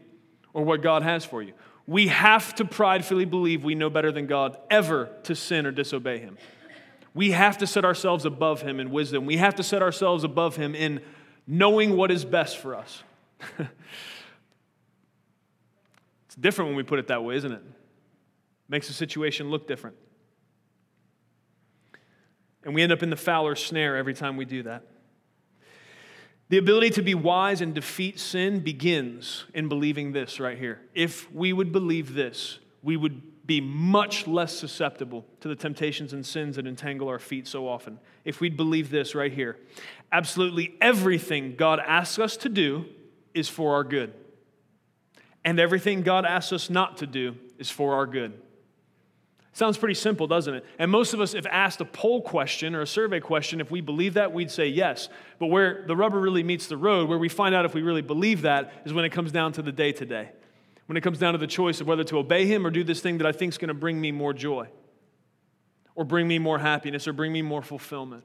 or 0.52 0.64
what 0.64 0.80
God 0.80 1.02
has 1.02 1.24
for 1.24 1.42
you. 1.42 1.54
We 1.88 2.06
have 2.06 2.54
to 2.54 2.64
pridefully 2.64 3.24
believe 3.24 3.64
we 3.64 3.74
know 3.74 3.90
better 3.90 4.12
than 4.12 4.28
God 4.28 4.58
ever 4.70 5.10
to 5.24 5.34
sin 5.34 5.66
or 5.66 5.72
disobey 5.72 6.20
Him. 6.20 6.38
We 7.16 7.30
have 7.30 7.56
to 7.58 7.66
set 7.66 7.86
ourselves 7.86 8.26
above 8.26 8.60
Him 8.60 8.78
in 8.78 8.90
wisdom. 8.90 9.24
We 9.24 9.38
have 9.38 9.54
to 9.54 9.62
set 9.62 9.80
ourselves 9.80 10.22
above 10.22 10.56
Him 10.56 10.74
in 10.74 11.00
knowing 11.46 11.96
what 11.96 12.10
is 12.10 12.26
best 12.26 12.58
for 12.58 12.74
us. 12.74 13.02
it's 13.58 13.64
different 16.38 16.68
when 16.68 16.76
we 16.76 16.82
put 16.82 16.98
it 16.98 17.06
that 17.06 17.24
way, 17.24 17.36
isn't 17.36 17.52
it? 17.52 17.62
Makes 18.68 18.88
the 18.88 18.92
situation 18.92 19.50
look 19.50 19.66
different. 19.66 19.96
And 22.64 22.74
we 22.74 22.82
end 22.82 22.92
up 22.92 23.02
in 23.02 23.08
the 23.08 23.16
fowler 23.16 23.54
snare 23.56 23.96
every 23.96 24.12
time 24.12 24.36
we 24.36 24.44
do 24.44 24.64
that. 24.64 24.82
The 26.50 26.58
ability 26.58 26.90
to 26.90 27.02
be 27.02 27.14
wise 27.14 27.62
and 27.62 27.74
defeat 27.74 28.20
sin 28.20 28.60
begins 28.60 29.46
in 29.54 29.70
believing 29.70 30.12
this 30.12 30.38
right 30.38 30.58
here. 30.58 30.82
If 30.92 31.32
we 31.32 31.54
would 31.54 31.72
believe 31.72 32.12
this, 32.12 32.58
we 32.82 32.98
would 32.98 33.22
be 33.46 33.60
much 33.60 34.26
less 34.26 34.56
susceptible 34.56 35.24
to 35.40 35.48
the 35.48 35.54
temptations 35.54 36.12
and 36.12 36.26
sins 36.26 36.56
that 36.56 36.66
entangle 36.66 37.08
our 37.08 37.18
feet 37.18 37.46
so 37.46 37.68
often. 37.68 37.98
If 38.24 38.40
we'd 38.40 38.56
believe 38.56 38.90
this 38.90 39.14
right 39.14 39.32
here, 39.32 39.56
absolutely 40.10 40.74
everything 40.80 41.54
God 41.56 41.78
asks 41.78 42.18
us 42.18 42.36
to 42.38 42.48
do 42.48 42.86
is 43.34 43.48
for 43.48 43.74
our 43.74 43.84
good. 43.84 44.12
And 45.44 45.60
everything 45.60 46.02
God 46.02 46.24
asks 46.24 46.52
us 46.52 46.70
not 46.70 46.96
to 46.98 47.06
do 47.06 47.36
is 47.58 47.70
for 47.70 47.94
our 47.94 48.06
good. 48.06 48.32
Sounds 49.52 49.78
pretty 49.78 49.94
simple, 49.94 50.26
doesn't 50.26 50.54
it? 50.54 50.66
And 50.78 50.90
most 50.90 51.14
of 51.14 51.20
us, 51.20 51.32
if 51.32 51.46
asked 51.46 51.80
a 51.80 51.86
poll 51.86 52.20
question 52.20 52.74
or 52.74 52.82
a 52.82 52.86
survey 52.86 53.20
question, 53.20 53.60
if 53.60 53.70
we 53.70 53.80
believe 53.80 54.14
that, 54.14 54.32
we'd 54.32 54.50
say 54.50 54.66
yes. 54.66 55.08
But 55.38 55.46
where 55.46 55.84
the 55.86 55.96
rubber 55.96 56.20
really 56.20 56.42
meets 56.42 56.66
the 56.66 56.76
road, 56.76 57.08
where 57.08 57.16
we 57.16 57.30
find 57.30 57.54
out 57.54 57.64
if 57.64 57.72
we 57.72 57.80
really 57.80 58.02
believe 58.02 58.42
that, 58.42 58.72
is 58.84 58.92
when 58.92 59.06
it 59.06 59.12
comes 59.12 59.32
down 59.32 59.52
to 59.52 59.62
the 59.62 59.72
day 59.72 59.92
to 59.92 60.04
day. 60.04 60.30
When 60.86 60.96
it 60.96 61.00
comes 61.00 61.18
down 61.18 61.32
to 61.32 61.38
the 61.38 61.46
choice 61.46 61.80
of 61.80 61.86
whether 61.86 62.04
to 62.04 62.18
obey 62.18 62.46
Him 62.46 62.66
or 62.66 62.70
do 62.70 62.84
this 62.84 63.00
thing 63.00 63.18
that 63.18 63.26
I 63.26 63.32
think 63.32 63.52
is 63.52 63.58
going 63.58 63.68
to 63.68 63.74
bring 63.74 64.00
me 64.00 64.12
more 64.12 64.32
joy, 64.32 64.68
or 65.94 66.04
bring 66.04 66.28
me 66.28 66.38
more 66.38 66.58
happiness, 66.58 67.08
or 67.08 67.12
bring 67.12 67.32
me 67.32 67.42
more 67.42 67.62
fulfillment. 67.62 68.24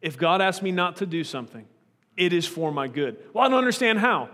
If 0.00 0.16
God 0.16 0.40
asks 0.40 0.62
me 0.62 0.72
not 0.72 0.96
to 0.96 1.06
do 1.06 1.24
something, 1.24 1.66
it 2.16 2.32
is 2.32 2.46
for 2.46 2.72
my 2.72 2.88
good. 2.88 3.16
Well, 3.32 3.44
I 3.44 3.48
don't 3.48 3.58
understand 3.58 3.98
how. 3.98 4.28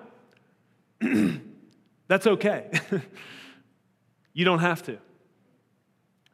That's 2.09 2.27
okay. 2.27 2.71
you 4.33 4.45
don't 4.45 4.59
have 4.61 4.83
to. 4.85 4.99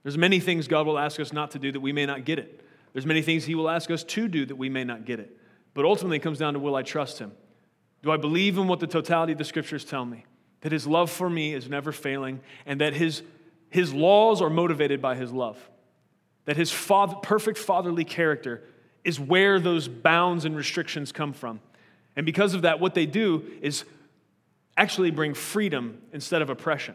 There's 0.02 0.18
many 0.18 0.40
things 0.40 0.66
God 0.66 0.86
will 0.86 0.98
ask 0.98 1.20
us 1.20 1.32
not 1.32 1.52
to 1.52 1.58
do 1.58 1.72
that 1.72 1.80
we 1.80 1.92
may 1.92 2.06
not 2.06 2.24
get 2.24 2.38
it. 2.38 2.64
There's 2.92 3.06
many 3.06 3.22
things 3.22 3.44
He 3.44 3.54
will 3.54 3.68
ask 3.68 3.90
us 3.90 4.02
to 4.04 4.28
do 4.28 4.46
that 4.46 4.56
we 4.56 4.68
may 4.68 4.84
not 4.84 5.04
get 5.04 5.20
it. 5.20 5.36
But 5.74 5.84
ultimately, 5.84 6.16
it 6.16 6.20
comes 6.20 6.38
down 6.38 6.54
to 6.54 6.58
will 6.58 6.74
I 6.74 6.82
trust 6.82 7.18
Him? 7.18 7.32
Do 8.02 8.10
I 8.10 8.16
believe 8.16 8.58
in 8.58 8.66
what 8.66 8.80
the 8.80 8.86
totality 8.86 9.32
of 9.32 9.38
the 9.38 9.44
scriptures 9.44 9.84
tell 9.84 10.04
me? 10.04 10.24
That 10.62 10.72
His 10.72 10.86
love 10.86 11.10
for 11.10 11.30
me 11.30 11.54
is 11.54 11.68
never 11.68 11.92
failing, 11.92 12.40
and 12.66 12.80
that 12.80 12.94
His, 12.94 13.22
his 13.70 13.94
laws 13.94 14.42
are 14.42 14.50
motivated 14.50 15.00
by 15.00 15.14
His 15.14 15.32
love. 15.32 15.58
That 16.44 16.56
His 16.56 16.70
father, 16.70 17.16
perfect 17.22 17.58
fatherly 17.58 18.04
character 18.04 18.62
is 19.04 19.18
where 19.18 19.58
those 19.58 19.88
bounds 19.88 20.44
and 20.44 20.56
restrictions 20.56 21.12
come 21.12 21.32
from. 21.32 21.60
And 22.16 22.26
because 22.26 22.54
of 22.54 22.62
that, 22.62 22.80
what 22.80 22.94
they 22.94 23.06
do 23.06 23.44
is 23.62 23.84
actually 24.76 25.10
bring 25.10 25.34
freedom 25.34 26.00
instead 26.12 26.42
of 26.42 26.50
oppression. 26.50 26.94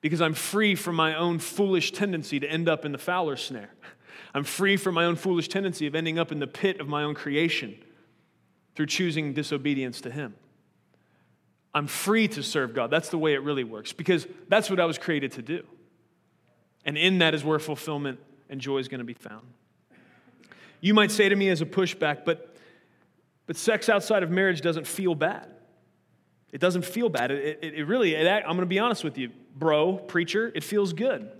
Because 0.00 0.20
I'm 0.20 0.34
free 0.34 0.74
from 0.74 0.96
my 0.96 1.14
own 1.14 1.38
foolish 1.38 1.92
tendency 1.92 2.40
to 2.40 2.50
end 2.50 2.68
up 2.68 2.84
in 2.84 2.92
the 2.92 2.98
fowler 2.98 3.36
snare. 3.36 3.70
I'm 4.34 4.44
free 4.44 4.76
from 4.76 4.94
my 4.94 5.04
own 5.04 5.16
foolish 5.16 5.48
tendency 5.48 5.86
of 5.86 5.94
ending 5.94 6.18
up 6.18 6.32
in 6.32 6.38
the 6.38 6.46
pit 6.46 6.80
of 6.80 6.88
my 6.88 7.02
own 7.02 7.14
creation 7.14 7.76
through 8.74 8.86
choosing 8.86 9.32
disobedience 9.32 10.00
to 10.02 10.10
Him. 10.10 10.34
I'm 11.74 11.86
free 11.86 12.28
to 12.28 12.42
serve 12.42 12.74
God. 12.74 12.90
That's 12.90 13.08
the 13.08 13.18
way 13.18 13.34
it 13.34 13.42
really 13.42 13.64
works 13.64 13.92
because 13.92 14.26
that's 14.48 14.68
what 14.68 14.78
I 14.78 14.84
was 14.84 14.98
created 14.98 15.32
to 15.32 15.42
do. 15.42 15.64
And 16.84 16.98
in 16.98 17.18
that 17.18 17.34
is 17.34 17.44
where 17.44 17.58
fulfillment 17.58 18.18
and 18.50 18.60
joy 18.60 18.78
is 18.78 18.88
going 18.88 18.98
to 18.98 19.04
be 19.04 19.14
found. 19.14 19.46
You 20.80 20.94
might 20.94 21.10
say 21.10 21.28
to 21.28 21.36
me 21.36 21.48
as 21.48 21.60
a 21.60 21.66
pushback, 21.66 22.24
but, 22.24 22.56
but 23.46 23.56
sex 23.56 23.88
outside 23.88 24.22
of 24.22 24.30
marriage 24.30 24.60
doesn't 24.60 24.86
feel 24.86 25.14
bad. 25.14 25.48
It 26.50 26.60
doesn't 26.60 26.84
feel 26.84 27.08
bad. 27.08 27.30
It, 27.30 27.60
it, 27.62 27.74
it 27.74 27.84
really, 27.84 28.14
it, 28.14 28.28
I'm 28.28 28.42
going 28.42 28.60
to 28.60 28.66
be 28.66 28.78
honest 28.78 29.04
with 29.04 29.16
you, 29.16 29.30
bro, 29.56 29.96
preacher, 29.96 30.52
it 30.54 30.64
feels 30.64 30.92
good. 30.92 31.30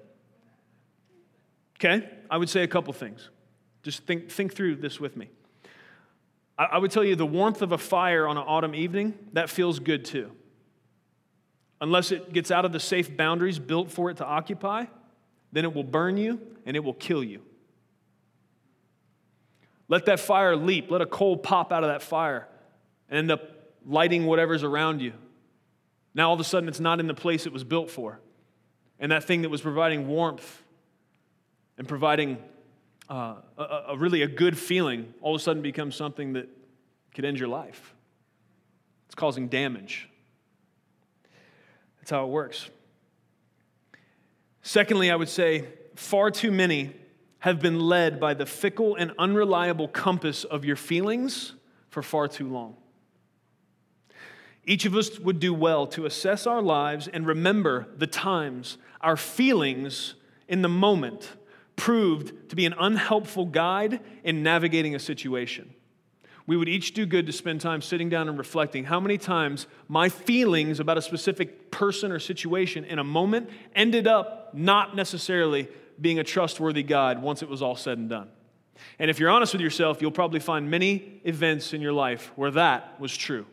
Okay? 1.77 2.09
I 2.31 2.39
would 2.39 2.49
say 2.49 2.63
a 2.63 2.69
couple 2.69 2.93
things. 2.95 3.29
Just 3.83 4.05
think, 4.05 4.31
think 4.31 4.55
through 4.55 4.77
this 4.77 5.01
with 5.01 5.17
me. 5.17 5.29
I, 6.59 6.79
would 6.79 6.91
tell 6.91 7.05
you 7.05 7.17
the 7.17 7.27
warmth 7.27 7.63
of 7.63 7.73
a 7.73 7.79
fire 7.79 8.29
on 8.29 8.37
an 8.37 8.45
autumn 8.47 8.75
evening, 8.75 9.15
that 9.33 9.49
feels 9.49 9.79
good 9.79 10.05
too. 10.05 10.31
Unless 11.81 12.13
it 12.13 12.33
gets 12.33 12.51
out 12.51 12.65
of 12.65 12.73
the 12.73 12.81
safe 12.81 13.17
boundaries 13.17 13.59
built 13.59 13.91
for 13.91 14.11
it 14.11 14.19
to 14.19 14.25
occupy, 14.25 14.85
then 15.51 15.65
it 15.65 15.75
will 15.75 15.85
burn 15.85 16.17
you 16.17 16.41
and 16.65 16.77
it 16.77 16.81
will 16.81 16.95
kill 16.95 17.25
you. 17.25 17.41
Let 19.89 20.07
that 20.07 20.21
fire 20.21 20.57
leap. 20.57 20.91
Let 20.91 21.01
a 21.01 21.07
coal 21.07 21.37
pop 21.37 21.73
out 21.73 21.83
of 21.85 21.91
that 21.91 22.03
fire 22.03 22.49
and 23.09 23.19
end 23.19 23.31
up 23.31 23.43
lighting 23.85 24.27
whatever's 24.27 24.63
around 24.63 25.01
you. 25.01 25.13
Now, 26.15 26.29
all 26.29 26.35
of 26.35 26.41
a 26.41 26.45
sudden, 26.45 26.69
it's 26.69 26.81
not 26.81 27.01
in 27.01 27.07
the 27.07 27.15
place 27.15 27.47
it 27.47 27.53
was 27.53 27.65
built 27.65 27.91
for. 27.91 28.21
And 28.99 29.11
that 29.11 29.25
thing 29.25 29.43
that 29.43 29.49
was 29.49 29.61
providing 29.61 30.07
warmth 30.07 30.63
and 31.77 31.89
providing 31.89 32.39
uh, 33.13 33.35
a, 33.59 33.63
a 33.89 33.97
really 33.99 34.23
a 34.23 34.27
good 34.27 34.57
feeling 34.57 35.13
all 35.21 35.35
of 35.35 35.41
a 35.41 35.45
sudden 35.45 35.61
becomes 35.61 35.95
something 35.95 36.33
that 36.33 36.49
could 37.15 37.27
end 37.27 37.39
your 37.39 37.49
life. 37.49 37.95
It's 39.05 39.15
causing 39.15 39.49
damage. 39.49 40.09
That's 41.99 42.11
how 42.11 42.25
it 42.25 42.31
works. 42.31 42.71
Secondly, 44.63 45.11
I 45.11 45.17
would 45.17 45.29
say 45.29 45.69
far 45.95 46.31
too 46.31 46.51
many 46.51 46.97
have 47.41 47.61
been 47.61 47.81
led 47.81 48.19
by 48.19 48.33
the 48.33 48.47
fickle 48.47 48.97
and 48.97 49.13
unreliable 49.19 49.89
compass 49.89 50.45
of 50.45 50.65
your 50.65 50.77
feelings 50.77 51.53
for 51.91 52.03
far 52.03 52.29
too 52.29 52.49
long. 52.49 52.77
Each 54.65 54.87
of 54.87 54.97
us 54.97 55.19
would 55.19 55.39
do 55.39 55.53
well 55.53 55.87
to 55.89 56.07
assess 56.07 56.47
our 56.47 56.63
lives 56.63 57.09
and 57.09 57.27
remember 57.27 57.89
the 57.95 58.07
times 58.07 58.79
our 59.03 59.19
feelings 59.19 60.15
in 60.49 60.63
the 60.63 60.69
moment 60.69 61.33
proved 61.77 62.51
to 62.51 62.57
be 62.57 62.67
an 62.67 62.75
unhelpful 62.79 63.47
guide 63.47 64.01
in 64.25 64.43
navigating 64.43 64.95
a 64.95 64.99
situation. 64.99 65.75
We 66.47 66.57
would 66.57 66.69
each 66.69 66.93
do 66.93 67.07
good 67.07 67.27
to 67.27 67.33
spend 67.33 67.61
time 67.61 67.83
sitting 67.83 68.09
down 68.09 68.29
and 68.29 68.37
reflecting 68.37 68.85
how 68.85 68.99
many 68.99 69.17
times 69.17 69.67
my 69.89 70.09
feelings 70.09 70.81
about 70.81 70.99
a 70.99 71.03
specific 71.03 71.71
person 71.71 72.11
or 72.11 72.19
situation 72.19 72.85
in 72.85 72.99
a 72.99 73.05
moment 73.05 73.49
ended 73.75 74.07
up 74.07 74.53
not 74.53 74.97
necessarily 74.97 75.69
being 76.01 76.19
a 76.19 76.25
trustworthy 76.25 76.83
guide 76.83 77.23
once 77.23 77.43
it 77.43 77.49
was 77.49 77.63
all 77.63 77.77
said 77.77 77.99
and 77.99 78.09
done. 78.09 78.29
And 78.99 79.11
if 79.11 79.21
you're 79.21 79.31
honest 79.31 79.53
with 79.53 79.63
yourself, 79.63 80.03
you'll 80.03 80.11
probably 80.11 80.41
find 80.41 80.69
many 80.69 81.21
events 81.25 81.73
in 81.73 81.81
your 81.81 81.93
life 81.93 82.33
where 82.35 82.51
that 82.53 83.01
was 83.01 83.17
true. 83.17 83.47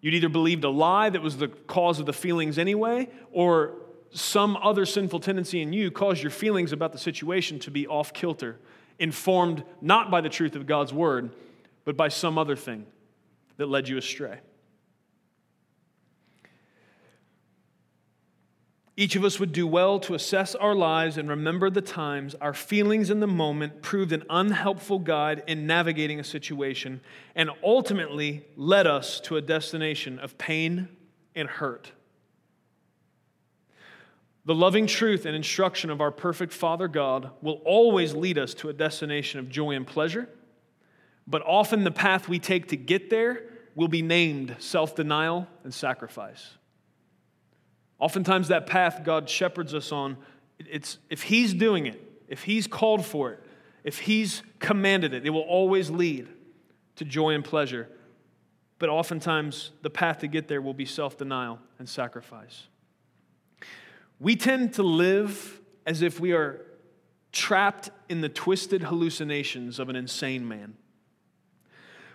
You'd 0.00 0.14
either 0.14 0.30
believed 0.30 0.64
a 0.64 0.70
lie 0.70 1.10
that 1.10 1.20
was 1.20 1.36
the 1.36 1.48
cause 1.48 2.00
of 2.00 2.06
the 2.06 2.12
feelings 2.12 2.58
anyway, 2.58 3.08
or 3.30 3.74
some 4.12 4.56
other 4.58 4.84
sinful 4.84 5.20
tendency 5.20 5.62
in 5.62 5.72
you 5.72 5.90
caused 5.90 6.22
your 6.22 6.30
feelings 6.30 6.72
about 6.72 6.92
the 6.92 6.98
situation 6.98 7.58
to 7.60 7.70
be 7.70 7.86
off 7.86 8.12
kilter, 8.12 8.58
informed 8.98 9.64
not 9.80 10.10
by 10.10 10.20
the 10.20 10.28
truth 10.28 10.54
of 10.54 10.66
God's 10.66 10.92
word, 10.92 11.30
but 11.84 11.96
by 11.96 12.08
some 12.08 12.38
other 12.38 12.56
thing 12.56 12.86
that 13.56 13.68
led 13.68 13.88
you 13.88 13.96
astray. 13.96 14.38
Each 18.94 19.16
of 19.16 19.24
us 19.24 19.40
would 19.40 19.52
do 19.52 19.66
well 19.66 19.98
to 20.00 20.14
assess 20.14 20.54
our 20.54 20.74
lives 20.74 21.16
and 21.16 21.28
remember 21.28 21.70
the 21.70 21.80
times 21.80 22.34
our 22.42 22.52
feelings 22.52 23.08
in 23.08 23.20
the 23.20 23.26
moment 23.26 23.80
proved 23.80 24.12
an 24.12 24.22
unhelpful 24.28 24.98
guide 24.98 25.42
in 25.46 25.66
navigating 25.66 26.20
a 26.20 26.24
situation 26.24 27.00
and 27.34 27.50
ultimately 27.64 28.44
led 28.54 28.86
us 28.86 29.18
to 29.20 29.38
a 29.38 29.40
destination 29.40 30.18
of 30.18 30.36
pain 30.36 30.88
and 31.34 31.48
hurt. 31.48 31.92
The 34.44 34.54
loving 34.54 34.86
truth 34.86 35.24
and 35.24 35.36
instruction 35.36 35.88
of 35.90 36.00
our 36.00 36.10
perfect 36.10 36.52
Father 36.52 36.88
God 36.88 37.30
will 37.42 37.60
always 37.64 38.14
lead 38.14 38.38
us 38.38 38.54
to 38.54 38.68
a 38.68 38.72
destination 38.72 39.38
of 39.38 39.48
joy 39.48 39.72
and 39.72 39.86
pleasure, 39.86 40.28
but 41.26 41.42
often 41.42 41.84
the 41.84 41.92
path 41.92 42.28
we 42.28 42.40
take 42.40 42.68
to 42.68 42.76
get 42.76 43.08
there 43.08 43.44
will 43.76 43.88
be 43.88 44.02
named 44.02 44.56
self 44.58 44.96
denial 44.96 45.46
and 45.62 45.72
sacrifice. 45.72 46.54
Oftentimes, 48.00 48.48
that 48.48 48.66
path 48.66 49.02
God 49.04 49.30
shepherds 49.30 49.74
us 49.74 49.92
on, 49.92 50.16
it's, 50.58 50.98
if 51.08 51.22
He's 51.22 51.54
doing 51.54 51.86
it, 51.86 52.02
if 52.26 52.42
He's 52.42 52.66
called 52.66 53.06
for 53.06 53.32
it, 53.32 53.40
if 53.84 54.00
He's 54.00 54.42
commanded 54.58 55.14
it, 55.14 55.24
it 55.24 55.30
will 55.30 55.40
always 55.42 55.88
lead 55.88 56.28
to 56.96 57.04
joy 57.04 57.30
and 57.30 57.44
pleasure. 57.44 57.88
But 58.80 58.88
oftentimes, 58.88 59.70
the 59.82 59.90
path 59.90 60.18
to 60.18 60.26
get 60.26 60.48
there 60.48 60.60
will 60.60 60.74
be 60.74 60.84
self 60.84 61.16
denial 61.16 61.60
and 61.78 61.88
sacrifice. 61.88 62.66
We 64.22 64.36
tend 64.36 64.74
to 64.74 64.84
live 64.84 65.60
as 65.84 66.00
if 66.00 66.20
we 66.20 66.30
are 66.30 66.64
trapped 67.32 67.90
in 68.08 68.20
the 68.20 68.28
twisted 68.28 68.84
hallucinations 68.84 69.80
of 69.80 69.88
an 69.88 69.96
insane 69.96 70.46
man. 70.46 70.74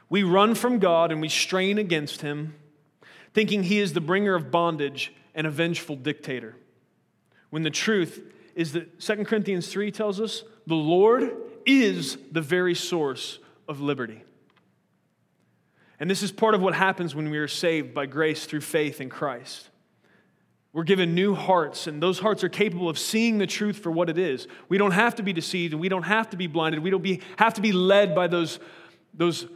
We 0.10 0.24
run 0.24 0.56
from 0.56 0.80
God 0.80 1.12
and 1.12 1.20
we 1.20 1.28
strain 1.28 1.78
against 1.78 2.22
Him, 2.22 2.56
thinking 3.34 3.64
He 3.64 3.80
is 3.80 3.92
the 3.92 4.00
bringer 4.00 4.36
of 4.36 4.52
bondage 4.52 5.14
and 5.36 5.46
a 5.46 5.52
vengeful 5.52 5.98
dictator. 5.98 6.56
When 7.50 7.64
the 7.64 7.70
truth 7.70 8.22
is 8.56 8.72
that 8.72 9.02
2 9.02 9.26
Corinthians 9.26 9.68
3 9.68 9.92
tells 9.92 10.22
us 10.22 10.46
the 10.66 10.76
Lord 10.76 11.36
is 11.66 12.18
the 12.32 12.42
very 12.42 12.74
source 12.74 13.38
of 13.68 13.82
liberty. 13.82 14.24
And 16.00 16.10
this 16.10 16.24
is 16.24 16.32
part 16.32 16.56
of 16.56 16.62
what 16.62 16.74
happens 16.74 17.14
when 17.14 17.30
we 17.30 17.38
are 17.38 17.50
saved 17.50 17.94
by 17.94 18.06
grace 18.06 18.46
through 18.46 18.62
faith 18.62 19.02
in 19.02 19.10
Christ. 19.10 19.68
We're 20.77 20.84
given 20.84 21.15
new 21.15 21.34
hearts, 21.34 21.88
and 21.88 22.03
those 22.03 22.19
hearts 22.19 22.43
are 22.43 22.50
capable 22.50 22.88
of 22.88 23.00
seeing 23.00 23.39
the 23.39 23.48
truth 23.48 23.79
for 23.79 23.89
what 23.89 24.12
it 24.12 24.19
is. 24.19 24.48
We 24.69 24.77
don't 24.77 24.91
have 24.91 25.15
to 25.15 25.24
be 25.24 25.34
deceived, 25.34 25.74
and 25.74 25.81
we 25.81 25.89
don't 25.89 26.03
have 26.03 26.29
to 26.29 26.38
be 26.38 26.46
blinded. 26.46 26.84
We 26.84 26.91
don't 26.91 27.01
be, 27.01 27.22
have 27.38 27.55
to 27.55 27.62
be 27.62 27.72
led 27.72 28.13
by 28.13 28.27
those, 28.27 28.60
those 29.12 29.48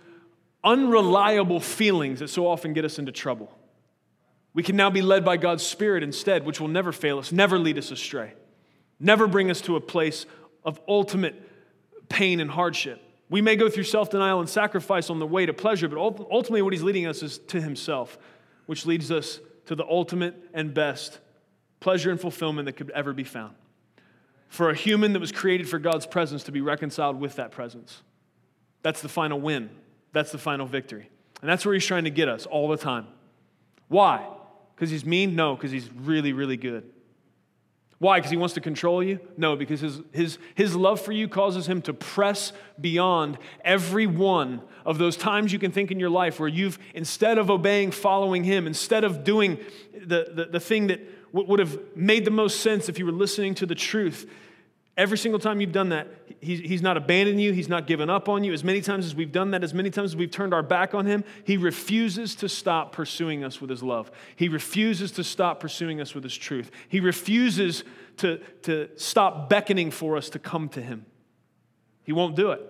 unreliable 0.64 1.60
feelings 1.60 2.22
that 2.22 2.30
so 2.30 2.48
often 2.48 2.74
get 2.74 2.86
us 2.86 2.98
into 2.98 3.12
trouble. 3.12 3.56
We 4.56 4.64
can 4.64 4.76
now 4.76 4.90
be 4.90 5.04
led 5.04 5.24
by 5.24 5.38
God's 5.38 5.62
Spirit 5.64 6.02
instead, 6.02 6.44
which 6.44 6.60
will 6.60 6.70
never 6.70 6.92
fail 6.92 7.20
us, 7.20 7.32
never 7.32 7.60
lead 7.60 7.78
us 7.78 7.92
astray, 7.92 8.34
never 9.00 9.28
bring 9.28 9.52
us 9.52 9.62
to 9.62 9.76
a 9.76 9.80
place 9.80 10.26
of 10.64 10.82
ultimate 10.88 11.36
pain 12.10 12.40
and 12.40 12.50
hardship. 12.50 13.00
We 13.30 13.42
may 13.42 13.58
go 13.58 13.70
through 13.70 13.84
self 13.84 14.10
denial 14.10 14.40
and 14.40 14.50
sacrifice 14.50 15.12
on 15.12 15.20
the 15.20 15.28
way 15.28 15.46
to 15.46 15.54
pleasure, 15.54 15.88
but 15.88 16.00
ultimately, 16.00 16.64
what 16.64 16.74
He's 16.74 16.82
leading 16.82 17.06
us 17.06 17.22
is 17.22 17.38
to 17.50 17.62
Himself, 17.62 18.18
which 18.66 18.88
leads 18.88 19.12
us 19.12 19.40
to 19.72 19.76
the 19.76 19.88
ultimate 19.88 20.36
and 20.54 20.74
best 20.74 21.20
pleasure 21.80 22.12
and 22.12 22.20
fulfillment 22.20 22.66
that 22.66 22.74
could 22.74 22.90
ever 22.90 23.14
be 23.14 23.24
found. 23.24 23.56
For 24.50 24.70
a 24.70 24.76
human 24.76 25.14
that 25.14 25.20
was 25.20 25.32
created 25.32 25.70
for 25.70 25.80
God's 25.80 26.06
presence 26.06 26.44
to 26.44 26.52
be 26.52 26.60
reconciled 26.60 27.18
with 27.22 27.38
that 27.38 27.52
presence. 27.52 28.02
That's 28.82 29.02
the 29.02 29.08
final 29.08 29.40
win. 29.40 29.70
That's 30.12 30.34
the 30.34 30.38
final 30.38 30.66
victory. 30.66 31.10
And 31.40 31.50
that's 31.50 31.66
where 31.66 31.74
He's 31.74 31.86
trying 31.86 32.04
to 32.04 32.10
get 32.10 32.28
us 32.28 32.46
all 32.46 32.68
the 32.68 32.76
time. 32.76 33.08
Why? 33.88 34.28
Because 34.76 34.90
he's 34.90 35.06
mean? 35.06 35.38
No, 35.38 35.56
because 35.56 35.72
he's 35.72 35.90
really, 35.94 36.34
really 36.34 36.58
good. 36.58 36.84
Why? 38.02 38.18
Because 38.18 38.32
he 38.32 38.38
wants 38.38 38.56
to 38.56 38.62
control 38.62 39.04
you? 39.04 39.20
No, 39.38 39.56
because 39.56 39.82
his, 39.82 40.02
his, 40.12 40.40
his 40.56 40.76
love 40.76 41.00
for 41.00 41.12
you 41.12 41.28
causes 41.28 41.68
him 41.68 41.84
to 41.84 41.94
press 41.94 42.52
beyond 42.80 43.38
every 43.64 44.08
one 44.08 44.64
of 44.88 44.98
those 44.98 45.16
times 45.16 45.54
you 45.54 45.60
can 45.60 45.72
think 45.72 45.92
in 45.92 46.00
your 46.00 46.10
life 46.10 46.40
where 46.40 46.50
you've, 46.50 46.80
instead 46.96 47.38
of 47.38 47.52
obeying, 47.52 47.92
following 47.92 48.44
him, 48.44 48.66
instead 48.66 49.04
of 49.04 49.24
doing 49.24 49.60
the, 49.94 50.32
the, 50.34 50.46
the 50.46 50.60
thing 50.60 50.88
that 50.88 51.00
w- 51.32 51.48
would 51.48 51.60
have 51.60 51.78
made 51.96 52.26
the 52.26 52.32
most 52.32 52.62
sense 52.62 52.90
if 52.90 52.98
you 52.98 53.06
were 53.06 53.12
listening 53.12 53.54
to 53.54 53.68
the 53.68 53.76
truth, 53.76 54.28
Every 55.02 55.18
single 55.18 55.40
time 55.40 55.60
you've 55.60 55.72
done 55.72 55.90
that, 55.90 56.10
he's, 56.42 56.84
not 56.84 56.96
abandoned 56.96 57.42
you, 57.42 57.54
he's 57.54 57.68
not 57.68 57.88
given 57.88 58.08
up 58.08 58.30
on 58.30 58.44
you. 58.44 58.54
As 58.54 58.64
many 58.64 58.82
times 58.82 59.04
as 59.04 59.16
we've 59.16 59.32
done 59.32 59.50
that, 59.50 59.64
as 59.64 59.74
many 59.74 59.90
times 59.90 60.12
as 60.12 60.16
we've 60.16 60.30
turned 60.30 60.54
our 60.54 60.62
back 60.62 60.94
on 60.94 61.08
him, 61.08 61.24
he 61.44 61.58
refuses 61.58 62.36
to 62.36 62.48
stop 62.48 62.92
pursuing 62.92 63.44
us 63.44 63.60
with 63.60 63.72
his 63.72 63.82
love. 63.82 64.12
He 64.36 64.48
refuses 64.48 65.12
to 65.14 65.24
stop 65.24 65.60
pursuing 65.60 66.00
us 66.02 66.14
with 66.14 66.24
his 66.24 66.38
truth. 66.38 66.70
He 66.88 67.00
refuses 67.00 67.84
to, 68.18 68.38
to 68.62 68.90
stop 68.96 69.50
beckoning 69.50 69.90
for 69.90 70.18
us 70.18 70.30
to 70.30 70.40
come 70.40 70.70
to 70.70 70.82
him. 70.84 71.08
He 72.04 72.12
won't 72.12 72.36
do 72.36 72.52
it. 72.52 72.62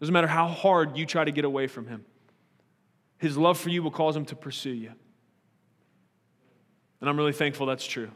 Doesn't 0.00 0.14
matter 0.14 0.28
how 0.28 0.48
hard 0.48 0.96
you 0.96 1.04
try 1.04 1.24
to 1.24 1.30
get 1.30 1.44
away 1.44 1.66
from 1.66 1.86
him. 1.86 2.06
His 3.18 3.36
love 3.36 3.58
for 3.58 3.68
you 3.68 3.82
will 3.82 3.90
cause 3.90 4.16
him 4.16 4.24
to 4.24 4.34
pursue 4.34 4.70
you. 4.70 4.92
And 7.02 7.10
I'm 7.10 7.18
really 7.18 7.34
thankful 7.34 7.66
that's 7.66 7.86
true. 7.86 8.10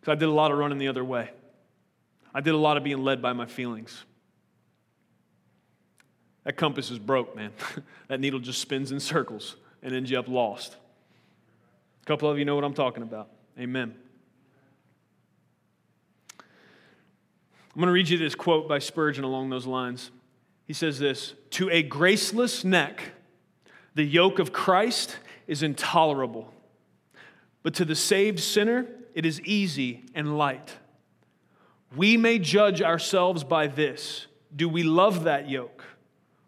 Because 0.00 0.12
I 0.12 0.14
did 0.14 0.30
a 0.30 0.32
lot 0.32 0.52
of 0.52 0.56
running 0.56 0.78
the 0.78 0.88
other 0.88 1.04
way. 1.04 1.32
I 2.34 2.40
did 2.40 2.54
a 2.54 2.58
lot 2.58 2.76
of 2.76 2.84
being 2.84 3.02
led 3.02 3.22
by 3.22 3.32
my 3.32 3.46
feelings. 3.46 4.04
That 6.44 6.56
compass 6.56 6.90
is 6.90 6.98
broke, 6.98 7.36
man. 7.36 7.52
that 8.08 8.20
needle 8.20 8.40
just 8.40 8.60
spins 8.60 8.92
in 8.92 9.00
circles 9.00 9.56
and 9.82 9.94
ends 9.94 10.10
you 10.10 10.18
up 10.18 10.28
lost. 10.28 10.76
A 12.02 12.06
couple 12.06 12.30
of 12.30 12.38
you 12.38 12.44
know 12.44 12.54
what 12.54 12.64
I'm 12.64 12.74
talking 12.74 13.02
about. 13.02 13.28
Amen. 13.58 13.94
I'm 16.40 17.82
going 17.82 17.86
to 17.86 17.92
read 17.92 18.08
you 18.08 18.18
this 18.18 18.34
quote 18.34 18.68
by 18.68 18.78
Spurgeon 18.78 19.24
along 19.24 19.50
those 19.50 19.66
lines. 19.66 20.10
He 20.66 20.72
says 20.72 20.98
this 20.98 21.34
To 21.50 21.70
a 21.70 21.82
graceless 21.82 22.64
neck, 22.64 23.02
the 23.94 24.04
yoke 24.04 24.38
of 24.38 24.52
Christ 24.52 25.18
is 25.46 25.62
intolerable, 25.62 26.52
but 27.62 27.74
to 27.74 27.84
the 27.84 27.94
saved 27.94 28.40
sinner, 28.40 28.86
it 29.14 29.26
is 29.26 29.40
easy 29.42 30.04
and 30.14 30.36
light. 30.38 30.76
We 31.96 32.16
may 32.16 32.38
judge 32.38 32.82
ourselves 32.82 33.44
by 33.44 33.66
this 33.66 34.26
do 34.54 34.68
we 34.68 34.82
love 34.82 35.24
that 35.24 35.48
yoke, 35.48 35.84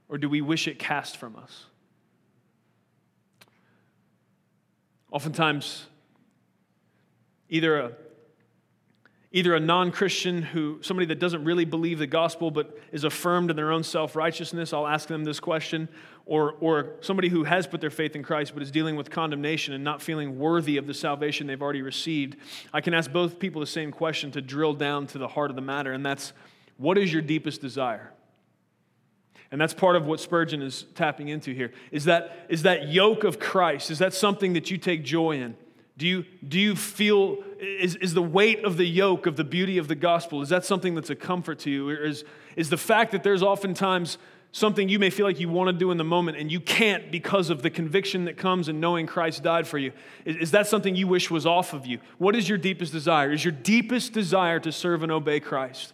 or 0.09 0.19
do 0.19 0.29
we 0.29 0.41
wish 0.41 0.67
it 0.67 0.79
cast 0.79 1.17
from 1.17 1.37
us? 1.37 1.67
Oftentimes, 5.13 5.87
either 7.49 7.79
a 7.79 7.93
either 9.33 9.55
a 9.55 9.61
non-christian 9.61 10.43
who 10.43 10.79
somebody 10.83 11.07
that 11.07 11.21
doesn't 11.21 11.45
really 11.45 11.65
believe 11.65 11.99
the 11.99 12.07
gospel 12.07 12.51
but 12.51 12.77
is 12.91 13.05
affirmed 13.05 13.51
in 13.51 13.57
their 13.57 13.71
own 13.71 13.85
self-righteousness 13.85 14.73
i'll 14.73 14.89
ask 14.89 15.07
them 15.07 15.23
this 15.23 15.39
question 15.39 15.89
or, 16.31 16.53
or 16.61 16.91
somebody 17.01 17.29
who 17.29 17.43
has 17.43 17.67
put 17.67 17.81
their 17.81 17.91
faith 17.91 18.15
in 18.15 18.23
christ 18.23 18.55
but 18.55 18.63
is 18.63 18.71
dealing 18.71 18.97
with 18.97 19.11
condemnation 19.11 19.75
and 19.75 19.83
not 19.83 20.01
feeling 20.01 20.39
worthy 20.39 20.77
of 20.77 20.87
the 20.87 20.95
salvation 20.95 21.47
they've 21.47 21.63
already 21.63 21.83
received 21.83 22.37
i 22.73 22.81
can 22.81 22.95
ask 22.95 23.11
both 23.13 23.39
people 23.39 23.61
the 23.61 23.67
same 23.67 23.91
question 23.91 24.31
to 24.31 24.41
drill 24.41 24.75
down 24.75 25.07
to 25.07 25.19
the 25.19 25.29
heart 25.29 25.51
of 25.51 25.57
the 25.57 25.63
matter 25.63 25.93
and 25.93 26.07
that's 26.07 26.33
what 26.81 26.97
is 26.97 27.13
your 27.13 27.21
deepest 27.21 27.61
desire? 27.61 28.11
And 29.53 29.61
that's 29.61 29.75
part 29.75 29.97
of 29.97 30.07
what 30.07 30.19
spurgeon 30.19 30.63
is 30.63 30.87
tapping 30.95 31.29
into 31.29 31.53
here. 31.53 31.73
Is 31.93 32.07
that 32.07 32.47
is 32.49 32.63
that 32.63 32.89
yoke 32.89 33.23
of 33.23 33.39
christ? 33.39 33.91
Is 33.91 33.99
that 33.99 34.15
something 34.15 34.55
that 34.55 34.71
you 34.71 34.79
take 34.79 35.05
joy 35.05 35.33
in? 35.33 35.57
Do 35.99 36.07
you, 36.07 36.25
do 36.49 36.59
you 36.59 36.77
feel, 36.77 37.37
is, 37.59 37.97
is 37.97 38.15
the 38.15 38.23
weight 38.23 38.65
of 38.65 38.79
the 38.79 38.87
yoke 38.87 39.27
of 39.27 39.37
the 39.37 39.45
beauty 39.45 39.77
of 39.77 39.87
the 39.87 39.95
gospel, 39.95 40.41
is 40.41 40.49
that 40.49 40.65
something 40.65 40.95
that's 40.95 41.11
a 41.11 41.15
comfort 41.15 41.59
to 41.59 41.71
you? 41.71 41.91
Or 41.91 41.95
is, 41.95 42.25
is 42.57 42.71
the 42.71 42.79
fact 42.79 43.13
that 43.13 43.23
there's 43.23 43.43
oftentimes 43.43 44.17
something 44.53 44.89
you 44.89 44.99
may 44.99 45.11
feel 45.11 45.27
like 45.27 45.39
you 45.39 45.49
want 45.49 45.69
to 45.69 45.73
do 45.73 45.91
in 45.91 45.97
the 45.97 46.05
moment 46.05 46.39
and 46.39 46.51
you 46.51 46.61
can't 46.61 47.11
because 47.11 47.51
of 47.51 47.63
the 47.63 47.71
conviction 47.71 48.25
that 48.25 48.37
comes 48.37 48.69
in 48.69 48.81
knowing 48.81 49.07
Christ 49.07 49.43
died 49.43 49.67
for 49.67 49.79
you, 49.79 49.93
is, 50.25 50.37
is 50.37 50.51
that 50.51 50.67
something 50.67 50.97
you 50.97 51.07
wish 51.07 51.31
was 51.31 51.47
off 51.47 51.73
of 51.73 51.87
you? 51.87 51.99
What 52.19 52.35
is 52.35 52.49
your 52.49 52.59
deepest 52.59 52.93
desire? 52.93 53.31
Is 53.33 53.45
your 53.45 53.53
deepest 53.53 54.13
desire 54.13 54.59
to 54.61 54.73
serve 54.73 55.03
and 55.03 55.13
obey 55.13 55.41
Christ? 55.41 55.93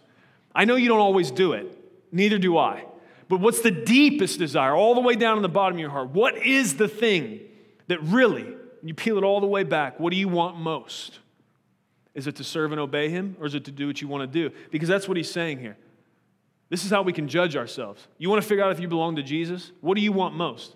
I 0.55 0.65
know 0.65 0.75
you 0.75 0.87
don't 0.87 0.99
always 0.99 1.29
do 1.29 1.53
it, 1.53 1.67
neither 2.11 2.37
do 2.37 2.57
I. 2.57 2.85
But 3.29 3.41
what's 3.41 3.61
the 3.61 3.71
deepest 3.71 4.39
desire, 4.39 4.73
all 4.73 4.95
the 4.95 5.01
way 5.01 5.15
down 5.15 5.35
in 5.35 5.43
the 5.43 5.49
bottom 5.49 5.75
of 5.75 5.81
your 5.81 5.89
heart? 5.89 6.09
What 6.11 6.37
is 6.37 6.77
the 6.77 6.87
thing 6.87 7.41
that 7.87 8.01
really 8.03 8.47
you 8.83 8.93
peel 8.93 9.17
it 9.17 9.23
all 9.23 9.41
the 9.41 9.47
way 9.47 9.63
back, 9.63 9.99
what 9.99 10.11
do 10.11 10.17
you 10.17 10.27
want 10.27 10.57
most? 10.57 11.19
Is 12.13 12.27
it 12.27 12.35
to 12.37 12.43
serve 12.43 12.71
and 12.71 12.79
obey 12.79 13.09
him, 13.09 13.35
or 13.39 13.45
is 13.45 13.53
it 13.53 13.65
to 13.65 13.71
do 13.71 13.87
what 13.87 14.01
you 14.01 14.07
want 14.07 14.21
to 14.31 14.49
do? 14.49 14.55
Because 14.71 14.89
that's 14.89 15.07
what 15.07 15.17
he's 15.17 15.31
saying 15.31 15.59
here. 15.59 15.77
This 16.69 16.83
is 16.83 16.91
how 16.91 17.01
we 17.01 17.13
can 17.13 17.27
judge 17.27 17.55
ourselves. 17.55 18.05
You 18.17 18.29
want 18.29 18.41
to 18.41 18.47
figure 18.47 18.63
out 18.63 18.71
if 18.71 18.79
you 18.79 18.87
belong 18.87 19.15
to 19.15 19.23
Jesus? 19.23 19.71
What 19.81 19.95
do 19.95 20.01
you 20.01 20.11
want 20.11 20.35
most? 20.35 20.75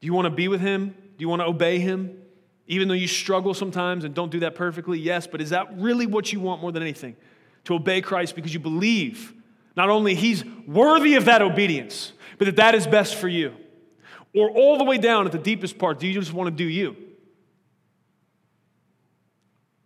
Do 0.00 0.06
you 0.06 0.12
want 0.12 0.26
to 0.26 0.30
be 0.30 0.48
with 0.48 0.60
him? 0.60 0.88
Do 0.88 1.22
you 1.22 1.28
want 1.28 1.40
to 1.40 1.46
obey 1.46 1.78
him? 1.78 2.22
Even 2.66 2.88
though 2.88 2.94
you 2.94 3.08
struggle 3.08 3.54
sometimes 3.54 4.04
and 4.04 4.14
don't 4.14 4.30
do 4.30 4.40
that 4.40 4.54
perfectly, 4.54 4.98
yes, 4.98 5.26
but 5.26 5.40
is 5.40 5.50
that 5.50 5.78
really 5.78 6.06
what 6.06 6.32
you 6.32 6.40
want 6.40 6.60
more 6.60 6.70
than 6.70 6.82
anything? 6.82 7.16
To 7.64 7.74
obey 7.74 8.00
Christ 8.00 8.34
because 8.34 8.52
you 8.54 8.60
believe 8.60 9.34
not 9.76 9.88
only 9.88 10.14
he's 10.14 10.44
worthy 10.66 11.14
of 11.14 11.24
that 11.24 11.42
obedience, 11.42 12.12
but 12.38 12.44
that 12.46 12.56
that 12.56 12.74
is 12.74 12.86
best 12.86 13.14
for 13.16 13.28
you. 13.28 13.54
Or 14.34 14.50
all 14.50 14.78
the 14.78 14.84
way 14.84 14.98
down 14.98 15.26
at 15.26 15.32
the 15.32 15.38
deepest 15.38 15.78
part, 15.78 15.98
do 15.98 16.06
you 16.06 16.14
just 16.14 16.32
want 16.32 16.46
to 16.46 16.50
do 16.54 16.68
you? 16.68 16.96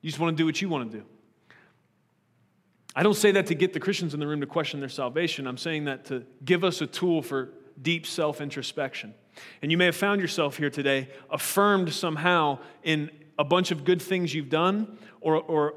You 0.02 0.10
just 0.10 0.18
want 0.18 0.36
to 0.36 0.40
do 0.40 0.44
what 0.44 0.60
you 0.60 0.68
want 0.68 0.90
to 0.90 0.98
do. 0.98 1.04
I 2.96 3.02
don't 3.02 3.14
say 3.14 3.32
that 3.32 3.46
to 3.46 3.54
get 3.54 3.72
the 3.72 3.80
Christians 3.80 4.14
in 4.14 4.20
the 4.20 4.26
room 4.26 4.40
to 4.40 4.46
question 4.46 4.80
their 4.80 4.88
salvation. 4.88 5.46
I'm 5.46 5.56
saying 5.56 5.86
that 5.86 6.04
to 6.06 6.24
give 6.44 6.62
us 6.62 6.80
a 6.80 6.86
tool 6.86 7.22
for 7.22 7.50
deep 7.80 8.06
self 8.06 8.40
introspection. 8.40 9.14
And 9.62 9.72
you 9.72 9.78
may 9.78 9.86
have 9.86 9.96
found 9.96 10.20
yourself 10.20 10.56
here 10.56 10.70
today 10.70 11.08
affirmed 11.30 11.92
somehow 11.92 12.58
in 12.84 13.10
a 13.36 13.44
bunch 13.44 13.72
of 13.72 13.84
good 13.84 14.00
things 14.00 14.32
you've 14.32 14.48
done 14.48 14.96
or, 15.20 15.36
or 15.36 15.74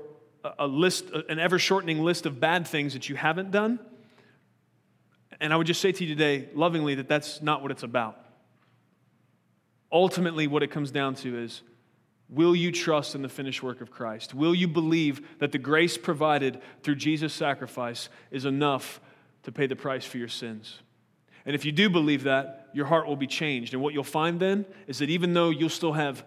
a 0.59 0.67
list, 0.67 1.05
an 1.27 1.39
ever 1.39 1.57
shortening 1.57 2.03
list 2.03 2.27
of 2.27 2.39
bad 2.39 2.67
things 2.67 2.93
that 2.93 3.09
you 3.09 3.15
haven't 3.15 3.49
done. 3.49 3.79
And 5.39 5.51
I 5.51 5.55
would 5.55 5.67
just 5.67 5.81
say 5.81 5.91
to 5.91 6.05
you 6.05 6.13
today, 6.13 6.49
lovingly, 6.53 6.95
that 6.95 7.07
that's 7.07 7.41
not 7.41 7.61
what 7.61 7.71
it's 7.71 7.83
about. 7.83 8.17
Ultimately, 9.91 10.47
what 10.47 10.63
it 10.63 10.67
comes 10.71 10.91
down 10.91 11.15
to 11.15 11.37
is 11.37 11.61
will 12.29 12.55
you 12.55 12.71
trust 12.71 13.15
in 13.15 13.21
the 13.21 13.29
finished 13.29 13.63
work 13.63 13.81
of 13.81 13.91
Christ? 13.91 14.33
Will 14.33 14.53
you 14.53 14.67
believe 14.67 15.21
that 15.39 15.51
the 15.51 15.57
grace 15.57 15.97
provided 15.97 16.61
through 16.83 16.95
Jesus' 16.95 17.33
sacrifice 17.33 18.09
is 18.31 18.45
enough 18.45 18.99
to 19.43 19.51
pay 19.51 19.67
the 19.67 19.75
price 19.75 20.05
for 20.05 20.17
your 20.17 20.27
sins? 20.27 20.79
And 21.45 21.55
if 21.55 21.63
you 21.63 21.71
do 21.71 21.89
believe 21.89 22.23
that, 22.23 22.67
your 22.73 22.85
heart 22.85 23.07
will 23.07 23.15
be 23.15 23.27
changed. 23.27 23.73
And 23.73 23.81
what 23.81 23.93
you'll 23.93 24.03
find 24.03 24.39
then 24.39 24.65
is 24.87 24.99
that 24.99 25.09
even 25.09 25.33
though 25.33 25.49
you'll 25.49 25.69
still 25.69 25.93
have, 25.93 26.25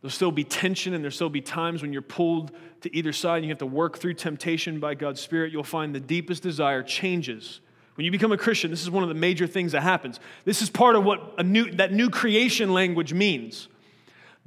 there'll 0.00 0.10
still 0.10 0.32
be 0.32 0.44
tension 0.44 0.94
and 0.94 1.04
there'll 1.04 1.14
still 1.14 1.28
be 1.28 1.42
times 1.42 1.82
when 1.82 1.92
you're 1.92 2.00
pulled 2.00 2.52
to 2.80 2.96
either 2.96 3.12
side 3.12 3.36
and 3.36 3.44
you 3.44 3.50
have 3.50 3.58
to 3.58 3.66
work 3.66 3.98
through 3.98 4.14
temptation 4.14 4.80
by 4.80 4.94
God's 4.94 5.20
Spirit, 5.20 5.52
you'll 5.52 5.62
find 5.62 5.94
the 5.94 6.00
deepest 6.00 6.42
desire 6.42 6.82
changes 6.82 7.60
when 8.00 8.06
you 8.06 8.10
become 8.10 8.32
a 8.32 8.38
Christian, 8.38 8.70
this 8.70 8.80
is 8.80 8.88
one 8.88 9.02
of 9.02 9.10
the 9.10 9.14
major 9.14 9.46
things 9.46 9.72
that 9.72 9.82
happens. 9.82 10.20
This 10.46 10.62
is 10.62 10.70
part 10.70 10.96
of 10.96 11.04
what 11.04 11.34
a 11.36 11.42
new, 11.42 11.70
that 11.72 11.92
new 11.92 12.08
creation 12.08 12.72
language 12.72 13.12
means. 13.12 13.68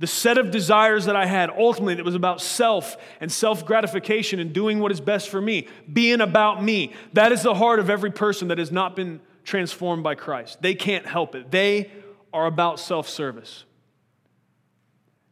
The 0.04 0.08
set 0.08 0.38
of 0.38 0.52
desires 0.52 1.06
that 1.06 1.16
I 1.16 1.26
had 1.26 1.50
ultimately 1.50 1.96
that 1.96 2.04
was 2.04 2.14
about 2.14 2.42
self 2.42 2.98
and 3.22 3.32
self 3.32 3.66
gratification 3.66 4.42
and 4.42 4.52
doing 4.52 4.80
what 4.80 4.92
is 4.92 5.00
best 5.00 5.30
for 5.30 5.40
me, 5.40 5.70
being 5.94 6.20
about 6.20 6.62
me. 6.62 6.94
That 7.14 7.32
is 7.32 7.44
the 7.44 7.54
heart 7.54 7.80
of 7.80 7.90
every 7.90 8.12
person 8.12 8.50
that 8.50 8.58
has 8.58 8.70
not 8.70 8.98
been 8.98 9.22
transformed 9.46 10.04
by 10.04 10.16
Christ. 10.16 10.62
They 10.62 10.76
can't 10.76 11.06
help 11.06 11.36
it. 11.36 11.52
They 11.52 11.90
are 12.34 12.48
about 12.48 12.82
self 12.82 13.08
service. 13.08 13.64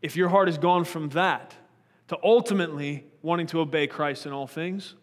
If 0.02 0.16
your 0.16 0.30
heart 0.30 0.48
has 0.48 0.58
gone 0.58 0.86
from 0.86 1.10
that 1.10 1.54
to 2.08 2.18
ultimately 2.24 3.04
wanting 3.22 3.48
to 3.48 3.60
obey 3.60 3.88
Christ 3.88 4.26
in 4.26 4.32
all 4.32 4.48
things, 4.48 4.96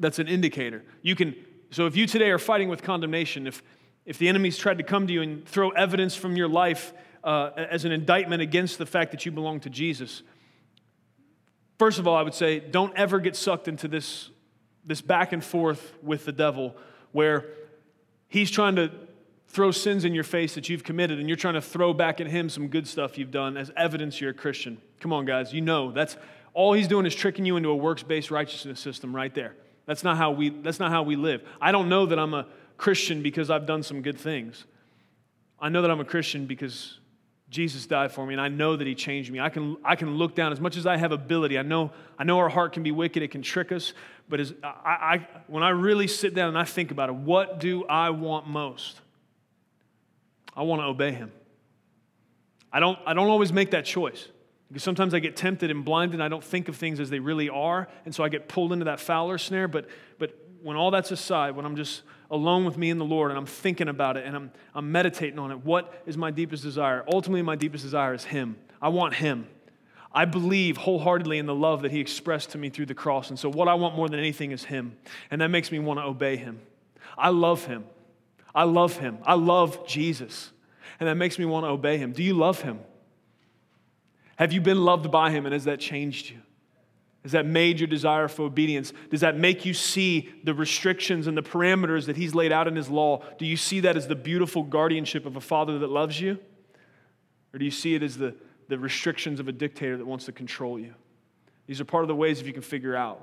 that's 0.00 0.18
an 0.18 0.26
indicator. 0.26 0.82
You 1.00 1.14
can 1.14 1.36
so 1.70 1.86
if 1.86 1.94
you 1.94 2.08
today 2.08 2.30
are 2.30 2.40
fighting 2.40 2.68
with 2.68 2.82
condemnation, 2.82 3.46
if, 3.46 3.62
if 4.04 4.18
the 4.18 4.28
enemy's 4.28 4.58
tried 4.58 4.78
to 4.78 4.84
come 4.84 5.06
to 5.06 5.12
you 5.12 5.22
and 5.22 5.46
throw 5.46 5.70
evidence 5.70 6.16
from 6.16 6.36
your 6.36 6.48
life 6.48 6.92
uh, 7.26 7.50
as 7.56 7.84
an 7.84 7.92
indictment 7.92 8.40
against 8.40 8.78
the 8.78 8.86
fact 8.86 9.10
that 9.10 9.26
you 9.26 9.32
belong 9.32 9.60
to 9.60 9.68
Jesus, 9.68 10.22
first 11.78 11.98
of 11.98 12.06
all, 12.06 12.16
I 12.16 12.22
would 12.22 12.34
say 12.34 12.60
don't 12.60 12.96
ever 12.96 13.18
get 13.18 13.36
sucked 13.36 13.68
into 13.68 13.88
this, 13.88 14.30
this 14.84 15.02
back 15.02 15.32
and 15.32 15.44
forth 15.44 15.92
with 16.02 16.24
the 16.24 16.32
devil 16.32 16.76
where 17.12 17.46
he's 18.28 18.50
trying 18.50 18.76
to 18.76 18.90
throw 19.48 19.70
sins 19.70 20.04
in 20.04 20.14
your 20.14 20.24
face 20.24 20.54
that 20.54 20.68
you've 20.68 20.84
committed 20.84 21.18
and 21.18 21.28
you're 21.28 21.36
trying 21.36 21.54
to 21.54 21.60
throw 21.60 21.92
back 21.92 22.20
at 22.20 22.26
him 22.26 22.48
some 22.48 22.68
good 22.68 22.86
stuff 22.86 23.18
you've 23.18 23.30
done 23.30 23.56
as 23.56 23.70
evidence 23.76 24.20
you're 24.20 24.30
a 24.30 24.34
Christian. 24.34 24.80
Come 25.00 25.12
on, 25.12 25.24
guys, 25.24 25.52
you 25.52 25.60
know 25.60 25.90
that's 25.90 26.16
all 26.54 26.72
he's 26.72 26.88
doing 26.88 27.06
is 27.06 27.14
tricking 27.14 27.44
you 27.44 27.56
into 27.56 27.70
a 27.70 27.76
works 27.76 28.02
based 28.02 28.30
righteousness 28.30 28.80
system 28.80 29.14
right 29.14 29.34
there. 29.34 29.54
That's 29.84 30.04
not 30.04 30.16
how 30.16 30.30
we, 30.30 30.50
that's 30.50 30.78
not 30.78 30.90
how 30.90 31.02
we 31.02 31.16
live. 31.16 31.42
I 31.60 31.72
don't 31.72 31.88
know 31.88 32.06
that 32.06 32.18
I'm 32.18 32.34
a 32.34 32.46
Christian 32.76 33.22
because 33.22 33.50
I've 33.50 33.66
done 33.66 33.82
some 33.82 34.02
good 34.02 34.18
things. 34.18 34.64
I 35.58 35.68
know 35.68 35.82
that 35.82 35.90
I'm 35.90 36.00
a 36.00 36.04
Christian 36.04 36.46
because 36.46 36.98
Jesus 37.56 37.86
died 37.86 38.12
for 38.12 38.26
me, 38.26 38.34
and 38.34 38.40
I 38.40 38.48
know 38.48 38.76
that 38.76 38.86
He 38.86 38.94
changed 38.94 39.32
me. 39.32 39.40
I 39.40 39.48
can, 39.48 39.78
I 39.82 39.96
can 39.96 40.16
look 40.16 40.34
down 40.34 40.52
as 40.52 40.60
much 40.60 40.76
as 40.76 40.86
I 40.86 40.98
have 40.98 41.10
ability. 41.10 41.58
I 41.58 41.62
know, 41.62 41.90
I 42.18 42.24
know 42.24 42.38
our 42.38 42.50
heart 42.50 42.74
can 42.74 42.82
be 42.82 42.90
wicked, 42.90 43.22
it 43.22 43.30
can 43.30 43.40
trick 43.40 43.72
us, 43.72 43.94
but 44.28 44.40
as 44.40 44.52
I, 44.62 44.68
I, 44.68 45.28
when 45.46 45.62
I 45.62 45.70
really 45.70 46.06
sit 46.06 46.34
down 46.34 46.48
and 46.48 46.58
I 46.58 46.64
think 46.64 46.90
about 46.90 47.08
it, 47.08 47.14
what 47.14 47.58
do 47.58 47.86
I 47.86 48.10
want 48.10 48.46
most? 48.46 49.00
I 50.54 50.64
want 50.64 50.82
to 50.82 50.84
obey 50.84 51.12
Him. 51.12 51.32
I 52.70 52.78
don't, 52.78 52.98
I 53.06 53.14
don't 53.14 53.28
always 53.28 53.54
make 53.54 53.70
that 53.70 53.86
choice. 53.86 54.28
Because 54.68 54.82
sometimes 54.82 55.14
I 55.14 55.20
get 55.20 55.34
tempted 55.34 55.70
and 55.70 55.82
blinded 55.82 56.14
and 56.14 56.22
I 56.22 56.28
don't 56.28 56.44
think 56.44 56.68
of 56.68 56.76
things 56.76 57.00
as 57.00 57.08
they 57.08 57.20
really 57.20 57.48
are. 57.48 57.88
And 58.04 58.14
so 58.14 58.22
I 58.22 58.28
get 58.28 58.48
pulled 58.48 58.72
into 58.74 58.84
that 58.86 59.00
fowler 59.00 59.38
snare. 59.38 59.68
But, 59.68 59.88
but 60.18 60.36
when 60.60 60.76
all 60.76 60.90
that's 60.90 61.10
aside, 61.10 61.56
when 61.56 61.64
I'm 61.64 61.76
just 61.76 62.02
alone 62.30 62.64
with 62.64 62.76
me 62.76 62.90
and 62.90 63.00
the 63.00 63.04
Lord 63.04 63.30
and 63.30 63.38
I'm 63.38 63.46
thinking 63.46 63.88
about 63.88 64.16
it 64.16 64.26
and 64.26 64.34
I'm, 64.34 64.50
I'm 64.74 64.90
meditating 64.92 65.38
on 65.38 65.50
it, 65.50 65.64
what 65.64 66.02
is 66.06 66.16
my 66.16 66.30
deepest 66.30 66.62
desire? 66.62 67.04
Ultimately, 67.12 67.42
my 67.42 67.56
deepest 67.56 67.84
desire 67.84 68.14
is 68.14 68.24
Him. 68.24 68.56
I 68.80 68.88
want 68.88 69.14
Him. 69.14 69.46
I 70.12 70.24
believe 70.24 70.78
wholeheartedly 70.78 71.38
in 71.38 71.46
the 71.46 71.54
love 71.54 71.82
that 71.82 71.90
He 71.90 72.00
expressed 72.00 72.50
to 72.50 72.58
me 72.58 72.70
through 72.70 72.86
the 72.86 72.94
cross. 72.94 73.28
And 73.28 73.38
so, 73.38 73.50
what 73.50 73.68
I 73.68 73.74
want 73.74 73.96
more 73.96 74.08
than 74.08 74.18
anything 74.18 74.50
is 74.50 74.64
Him. 74.64 74.96
And 75.30 75.40
that 75.40 75.48
makes 75.48 75.70
me 75.70 75.78
want 75.78 76.00
to 76.00 76.04
obey 76.04 76.36
Him. 76.36 76.60
I 77.18 77.28
love 77.28 77.66
Him. 77.66 77.84
I 78.54 78.64
love 78.64 78.96
Him. 78.96 79.18
I 79.24 79.34
love 79.34 79.86
Jesus. 79.86 80.52
And 80.98 81.08
that 81.08 81.16
makes 81.16 81.38
me 81.38 81.44
want 81.44 81.64
to 81.64 81.68
obey 81.68 81.98
Him. 81.98 82.12
Do 82.12 82.22
you 82.22 82.32
love 82.32 82.62
Him? 82.62 82.80
Have 84.36 84.52
you 84.52 84.60
been 84.60 84.84
loved 84.84 85.10
by 85.10 85.30
Him 85.30 85.44
and 85.44 85.52
has 85.52 85.64
that 85.64 85.80
changed 85.80 86.30
you? 86.30 86.38
Has 87.26 87.32
that 87.32 87.44
made 87.44 87.80
your 87.80 87.88
desire 87.88 88.28
for 88.28 88.44
obedience? 88.44 88.92
Does 89.10 89.22
that 89.22 89.36
make 89.36 89.64
you 89.64 89.74
see 89.74 90.32
the 90.44 90.54
restrictions 90.54 91.26
and 91.26 91.36
the 91.36 91.42
parameters 91.42 92.06
that 92.06 92.16
He's 92.16 92.36
laid 92.36 92.52
out 92.52 92.68
in 92.68 92.76
His 92.76 92.88
law? 92.88 93.20
Do 93.36 93.46
you 93.46 93.56
see 93.56 93.80
that 93.80 93.96
as 93.96 94.06
the 94.06 94.14
beautiful 94.14 94.62
guardianship 94.62 95.26
of 95.26 95.34
a 95.34 95.40
Father 95.40 95.76
that 95.80 95.90
loves 95.90 96.20
you? 96.20 96.38
Or 97.52 97.58
do 97.58 97.64
you 97.64 97.72
see 97.72 97.96
it 97.96 98.04
as 98.04 98.16
the, 98.16 98.32
the 98.68 98.78
restrictions 98.78 99.40
of 99.40 99.48
a 99.48 99.52
dictator 99.52 99.96
that 99.96 100.06
wants 100.06 100.26
to 100.26 100.32
control 100.32 100.78
you? 100.78 100.94
These 101.66 101.80
are 101.80 101.84
part 101.84 102.04
of 102.04 102.08
the 102.08 102.14
ways 102.14 102.40
if 102.40 102.46
you 102.46 102.52
can 102.52 102.62
figure 102.62 102.94
out 102.94 103.20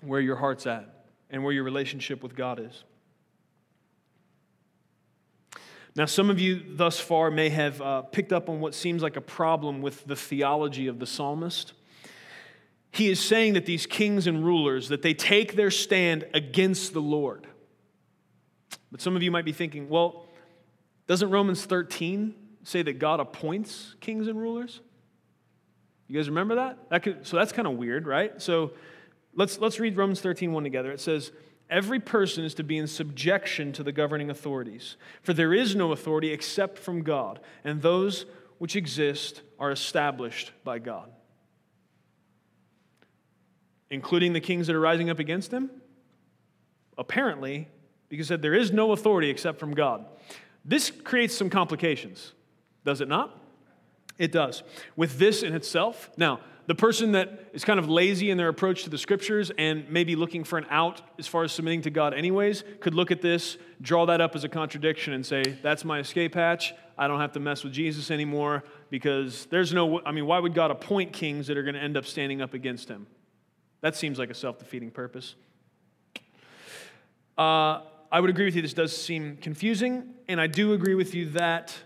where 0.00 0.22
your 0.22 0.36
heart's 0.36 0.66
at 0.66 1.04
and 1.28 1.44
where 1.44 1.52
your 1.52 1.64
relationship 1.64 2.22
with 2.22 2.34
God 2.34 2.58
is. 2.58 2.84
Now, 5.94 6.06
some 6.06 6.30
of 6.30 6.40
you 6.40 6.62
thus 6.66 6.98
far 6.98 7.30
may 7.30 7.50
have 7.50 7.82
uh, 7.82 8.00
picked 8.00 8.32
up 8.32 8.48
on 8.48 8.60
what 8.60 8.72
seems 8.72 9.02
like 9.02 9.16
a 9.16 9.20
problem 9.20 9.82
with 9.82 10.06
the 10.06 10.16
theology 10.16 10.86
of 10.86 11.00
the 11.00 11.06
psalmist 11.06 11.74
he 12.94 13.10
is 13.10 13.18
saying 13.18 13.54
that 13.54 13.66
these 13.66 13.86
kings 13.86 14.28
and 14.28 14.44
rulers 14.44 14.88
that 14.88 15.02
they 15.02 15.14
take 15.14 15.56
their 15.56 15.72
stand 15.72 16.24
against 16.32 16.92
the 16.92 17.00
Lord. 17.00 17.44
But 18.92 19.00
some 19.00 19.16
of 19.16 19.22
you 19.22 19.32
might 19.32 19.44
be 19.44 19.52
thinking, 19.52 19.88
well, 19.88 20.26
doesn't 21.08 21.28
Romans 21.30 21.64
13 21.64 22.34
say 22.62 22.82
that 22.82 23.00
God 23.00 23.18
appoints 23.18 23.96
kings 24.00 24.28
and 24.28 24.40
rulers? 24.40 24.80
You 26.06 26.16
guys 26.16 26.28
remember 26.28 26.54
that? 26.54 26.88
that 26.90 27.02
could, 27.02 27.26
so 27.26 27.36
that's 27.36 27.50
kind 27.50 27.66
of 27.66 27.74
weird, 27.74 28.06
right? 28.06 28.40
So 28.40 28.74
let's, 29.34 29.58
let's 29.58 29.80
read 29.80 29.96
Romans 29.96 30.20
13 30.20 30.52
1 30.52 30.62
together. 30.62 30.92
It 30.92 31.00
says, 31.00 31.32
Every 31.68 31.98
person 31.98 32.44
is 32.44 32.54
to 32.54 32.62
be 32.62 32.78
in 32.78 32.86
subjection 32.86 33.72
to 33.72 33.82
the 33.82 33.90
governing 33.90 34.30
authorities, 34.30 34.96
for 35.20 35.32
there 35.32 35.52
is 35.52 35.74
no 35.74 35.90
authority 35.90 36.30
except 36.30 36.78
from 36.78 37.02
God, 37.02 37.40
and 37.64 37.82
those 37.82 38.26
which 38.58 38.76
exist 38.76 39.42
are 39.58 39.72
established 39.72 40.52
by 40.62 40.78
God 40.78 41.10
including 43.90 44.32
the 44.32 44.40
kings 44.40 44.66
that 44.66 44.76
are 44.76 44.80
rising 44.80 45.10
up 45.10 45.18
against 45.18 45.52
him? 45.52 45.70
Apparently, 46.96 47.68
because 48.08 48.28
said 48.28 48.42
there 48.42 48.54
is 48.54 48.72
no 48.72 48.92
authority 48.92 49.30
except 49.30 49.58
from 49.58 49.74
God. 49.74 50.04
This 50.64 50.90
creates 50.90 51.36
some 51.36 51.50
complications, 51.50 52.32
does 52.84 53.00
it 53.00 53.08
not? 53.08 53.38
It 54.18 54.32
does. 54.32 54.62
With 54.96 55.18
this 55.18 55.42
in 55.42 55.54
itself, 55.54 56.10
now, 56.16 56.40
the 56.66 56.74
person 56.74 57.12
that 57.12 57.50
is 57.52 57.64
kind 57.64 57.78
of 57.78 57.90
lazy 57.90 58.30
in 58.30 58.38
their 58.38 58.48
approach 58.48 58.84
to 58.84 58.90
the 58.90 58.96
scriptures 58.96 59.52
and 59.58 59.88
maybe 59.90 60.16
looking 60.16 60.44
for 60.44 60.56
an 60.56 60.64
out 60.70 61.02
as 61.18 61.26
far 61.26 61.44
as 61.44 61.52
submitting 61.52 61.82
to 61.82 61.90
God, 61.90 62.14
anyways, 62.14 62.64
could 62.80 62.94
look 62.94 63.10
at 63.10 63.20
this, 63.20 63.58
draw 63.82 64.06
that 64.06 64.22
up 64.22 64.34
as 64.34 64.44
a 64.44 64.48
contradiction, 64.48 65.12
and 65.12 65.26
say, 65.26 65.42
That's 65.62 65.84
my 65.84 65.98
escape 65.98 66.34
hatch. 66.34 66.72
I 66.96 67.06
don't 67.08 67.20
have 67.20 67.32
to 67.32 67.40
mess 67.40 67.64
with 67.64 67.72
Jesus 67.72 68.10
anymore 68.10 68.64
because 68.88 69.46
there's 69.46 69.74
no, 69.74 70.00
I 70.06 70.12
mean, 70.12 70.26
why 70.26 70.38
would 70.38 70.54
God 70.54 70.70
appoint 70.70 71.12
kings 71.12 71.48
that 71.48 71.58
are 71.58 71.62
going 71.62 71.74
to 71.74 71.82
end 71.82 71.96
up 71.96 72.06
standing 72.06 72.40
up 72.40 72.54
against 72.54 72.88
him? 72.88 73.08
That 73.84 73.94
seems 73.94 74.18
like 74.18 74.30
a 74.30 74.34
self 74.34 74.58
defeating 74.58 74.90
purpose. 74.90 75.34
Uh, 77.36 77.80
I 78.10 78.18
would 78.18 78.30
agree 78.30 78.46
with 78.46 78.56
you, 78.56 78.62
this 78.62 78.72
does 78.72 78.96
seem 78.96 79.36
confusing, 79.36 80.14
and 80.26 80.40
I 80.40 80.46
do 80.46 80.72
agree 80.72 80.94
with 80.94 81.14
you 81.14 81.28
that 81.32 81.76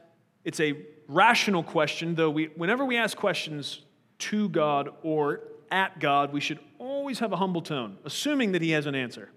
it's 0.45 0.61
a 0.61 0.75
rational 1.09 1.65
question, 1.65 2.15
though 2.15 2.31
we, 2.31 2.51
whenever 2.55 2.85
we 2.85 2.97
ask 2.97 3.17
questions 3.17 3.81
to 4.21 4.49
God 4.51 4.91
or 5.03 5.41
at 5.73 5.99
God, 5.99 6.33
we 6.33 6.39
should 6.39 6.61
always 6.79 7.19
have 7.19 7.33
a 7.33 7.37
humble 7.37 7.63
tone, 7.63 7.99
assuming 8.05 8.53
that 8.53 8.63
He 8.63 8.71
has 8.71 8.87
an 8.87 8.95
answer. 8.95 9.31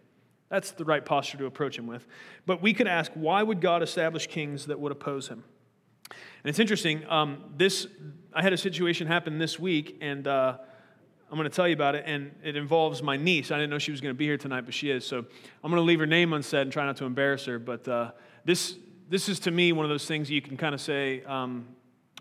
That's 0.49 0.69
the 0.69 0.85
right 0.85 1.03
posture 1.03 1.39
to 1.39 1.47
approach 1.47 1.79
Him 1.79 1.87
with. 1.87 2.05
But 2.45 2.61
we 2.61 2.75
could 2.75 2.87
ask, 2.87 3.11
why 3.15 3.41
would 3.41 3.59
God 3.59 3.81
establish 3.81 4.27
kings 4.27 4.67
that 4.67 4.79
would 4.79 4.91
oppose 4.91 5.29
Him? 5.29 5.43
And 6.11 6.49
it's 6.49 6.59
interesting. 6.59 7.09
Um, 7.09 7.43
this 7.57 7.87
I 8.31 8.43
had 8.43 8.53
a 8.53 8.57
situation 8.57 9.07
happen 9.07 9.39
this 9.39 9.57
week, 9.57 9.97
and 9.99 10.27
uh, 10.27 10.57
I'm 11.31 11.37
going 11.37 11.49
to 11.49 11.55
tell 11.55 11.67
you 11.67 11.73
about 11.73 11.95
it, 11.95 12.03
and 12.05 12.31
it 12.43 12.57
involves 12.57 13.01
my 13.01 13.15
niece. 13.15 13.51
I 13.51 13.55
didn't 13.55 13.69
know 13.69 13.79
she 13.79 13.91
was 13.91 14.01
going 14.01 14.13
to 14.13 14.17
be 14.17 14.25
here 14.25 14.37
tonight, 14.37 14.65
but 14.65 14.73
she 14.73 14.91
is. 14.91 15.07
So 15.07 15.19
I'm 15.19 15.71
going 15.71 15.81
to 15.81 15.87
leave 15.87 15.99
her 15.99 16.05
name 16.05 16.33
unsaid 16.33 16.63
and 16.63 16.73
try 16.73 16.85
not 16.85 16.97
to 16.97 17.05
embarrass 17.05 17.45
her. 17.45 17.57
But 17.57 17.87
uh, 17.87 18.11
this, 18.43 18.75
this 19.09 19.29
is 19.29 19.39
to 19.41 19.51
me 19.51 19.71
one 19.71 19.85
of 19.85 19.89
those 19.89 20.05
things 20.05 20.29
you 20.29 20.41
can 20.41 20.57
kind 20.57 20.75
of 20.75 20.81
say, 20.81 21.23
um, 21.23 21.69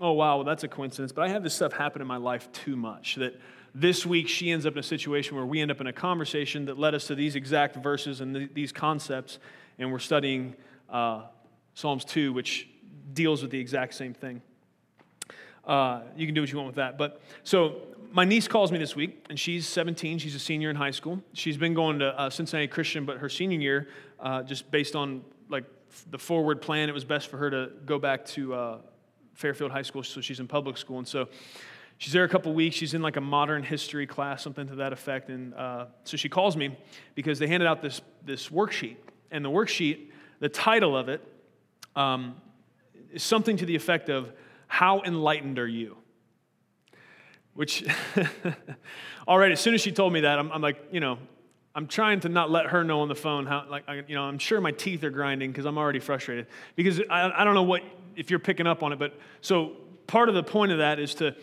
oh, 0.01 0.12
wow, 0.12 0.37
well, 0.37 0.44
that's 0.44 0.62
a 0.62 0.68
coincidence. 0.68 1.11
But 1.11 1.23
I 1.23 1.29
have 1.29 1.42
this 1.42 1.55
stuff 1.55 1.73
happen 1.73 2.01
in 2.01 2.07
my 2.07 2.18
life 2.18 2.53
too 2.53 2.77
much 2.77 3.16
that 3.16 3.35
this 3.75 4.07
week 4.07 4.29
she 4.29 4.53
ends 4.53 4.64
up 4.64 4.75
in 4.75 4.79
a 4.79 4.83
situation 4.85 5.35
where 5.37 5.46
we 5.46 5.61
end 5.61 5.73
up 5.73 5.81
in 5.81 5.88
a 5.88 5.92
conversation 5.92 6.66
that 6.66 6.79
led 6.79 6.94
us 6.94 7.09
to 7.09 7.16
these 7.16 7.35
exact 7.35 7.75
verses 7.77 8.20
and 8.20 8.35
th- 8.37 8.51
these 8.55 8.70
concepts, 8.70 9.40
and 9.81 9.90
we're 9.90 9.99
studying 9.99 10.55
uh, 10.88 11.23
Psalms 11.75 12.05
2, 12.05 12.33
which 12.33 12.68
deals 13.12 13.42
with 13.42 13.51
the 13.51 13.59
exact 13.59 13.94
same 13.94 14.14
thing. 14.14 14.40
Uh, 15.64 16.03
you 16.16 16.27
can 16.27 16.35
do 16.35 16.40
what 16.40 16.51
you 16.51 16.57
want 16.57 16.68
with 16.68 16.77
that. 16.77 16.96
But 16.96 17.20
so 17.44 17.77
my 18.12 18.25
niece 18.25 18.49
calls 18.49 18.73
me 18.73 18.79
this 18.79 18.96
week, 18.96 19.25
and 19.31 19.38
she's 19.38 19.68
17. 19.68 20.18
She's 20.18 20.35
a 20.35 20.38
senior 20.38 20.70
in 20.70 20.77
high 20.77 20.90
school. 20.90 21.23
She's 21.33 21.57
been 21.57 21.75
going 21.75 22.01
to 22.01 22.18
uh, 22.18 22.31
Cincinnati 22.31 22.66
Christian, 22.66 23.05
but 23.05 23.18
her 23.18 23.29
senior 23.29 23.59
year, 23.59 23.88
uh, 24.18 24.42
just 24.42 24.70
based 24.70 24.96
on 24.96 25.23
like 25.49 25.64
the 26.11 26.18
forward 26.18 26.61
plan, 26.61 26.88
it 26.88 26.92
was 26.92 27.05
best 27.05 27.29
for 27.29 27.37
her 27.37 27.51
to 27.51 27.70
go 27.87 27.99
back 27.99 28.25
to 28.27 28.55
uh, 28.55 28.79
Fairfield 29.35 29.70
High 29.70 29.83
School, 29.83 30.03
so 30.03 30.20
she's 30.20 30.40
in 30.40 30.49
public 30.49 30.77
school. 30.77 30.99
And 30.99 31.07
so 31.07 31.29
she's 31.99 32.12
there 32.12 32.25
a 32.25 32.29
couple 32.29 32.53
weeks. 32.53 32.77
She's 32.77 32.94
in 32.94 33.03
like 33.03 33.16
a 33.16 33.20
modern 33.20 33.62
history 33.62 34.07
class, 34.07 34.42
something 34.42 34.66
to 34.68 34.77
that 34.77 34.92
effect. 34.92 35.29
And 35.29 35.55
uh, 35.55 35.87
so 36.05 36.16
she 36.16 36.29
calls 36.29 36.57
me 36.57 36.77
because 37.14 37.38
they 37.38 37.46
handed 37.46 37.66
out 37.66 37.81
this 37.81 38.01
this 38.25 38.49
worksheet, 38.49 38.96
and 39.31 39.44
the 39.44 39.51
worksheet, 39.51 40.11
the 40.40 40.49
title 40.49 40.96
of 40.96 41.09
it, 41.09 41.23
um, 41.94 42.37
is 43.12 43.23
something 43.23 43.57
to 43.57 43.66
the 43.66 43.77
effect 43.77 44.09
of 44.09 44.33
"How 44.66 45.01
enlightened 45.03 45.59
are 45.59 45.68
you?" 45.68 45.96
Which, 47.54 47.84
all 49.28 49.38
right, 49.38 49.52
as 49.52 49.60
soon 49.60 49.74
as 49.74 49.80
she 49.80 49.92
told 49.92 50.12
me 50.12 50.20
that, 50.20 50.38
I'm, 50.38 50.50
I'm, 50.52 50.62
like, 50.62 50.78
you 50.92 51.00
know, 51.00 51.18
I'm 51.74 51.86
trying 51.86 52.20
to 52.20 52.28
not 52.28 52.50
let 52.50 52.66
her 52.66 52.84
know 52.84 53.00
on 53.00 53.08
the 53.08 53.14
phone 53.14 53.46
how, 53.46 53.66
like, 53.68 53.84
I, 53.88 54.02
you 54.06 54.14
know, 54.14 54.22
I'm 54.22 54.38
sure 54.38 54.60
my 54.60 54.72
teeth 54.72 55.04
are 55.04 55.10
grinding 55.10 55.50
because 55.50 55.66
I'm 55.66 55.78
already 55.78 56.00
frustrated. 56.00 56.46
Because 56.76 57.00
I, 57.10 57.30
I 57.30 57.44
don't 57.44 57.54
know 57.54 57.62
what, 57.62 57.82
if 58.16 58.30
you're 58.30 58.38
picking 58.38 58.66
up 58.66 58.82
on 58.82 58.92
it, 58.92 58.98
but 58.98 59.18
so 59.40 59.76
part 60.06 60.28
of 60.28 60.34
the 60.34 60.42
point 60.42 60.72
of 60.72 60.78
that 60.78 60.98
is 60.98 61.14
to 61.16 61.34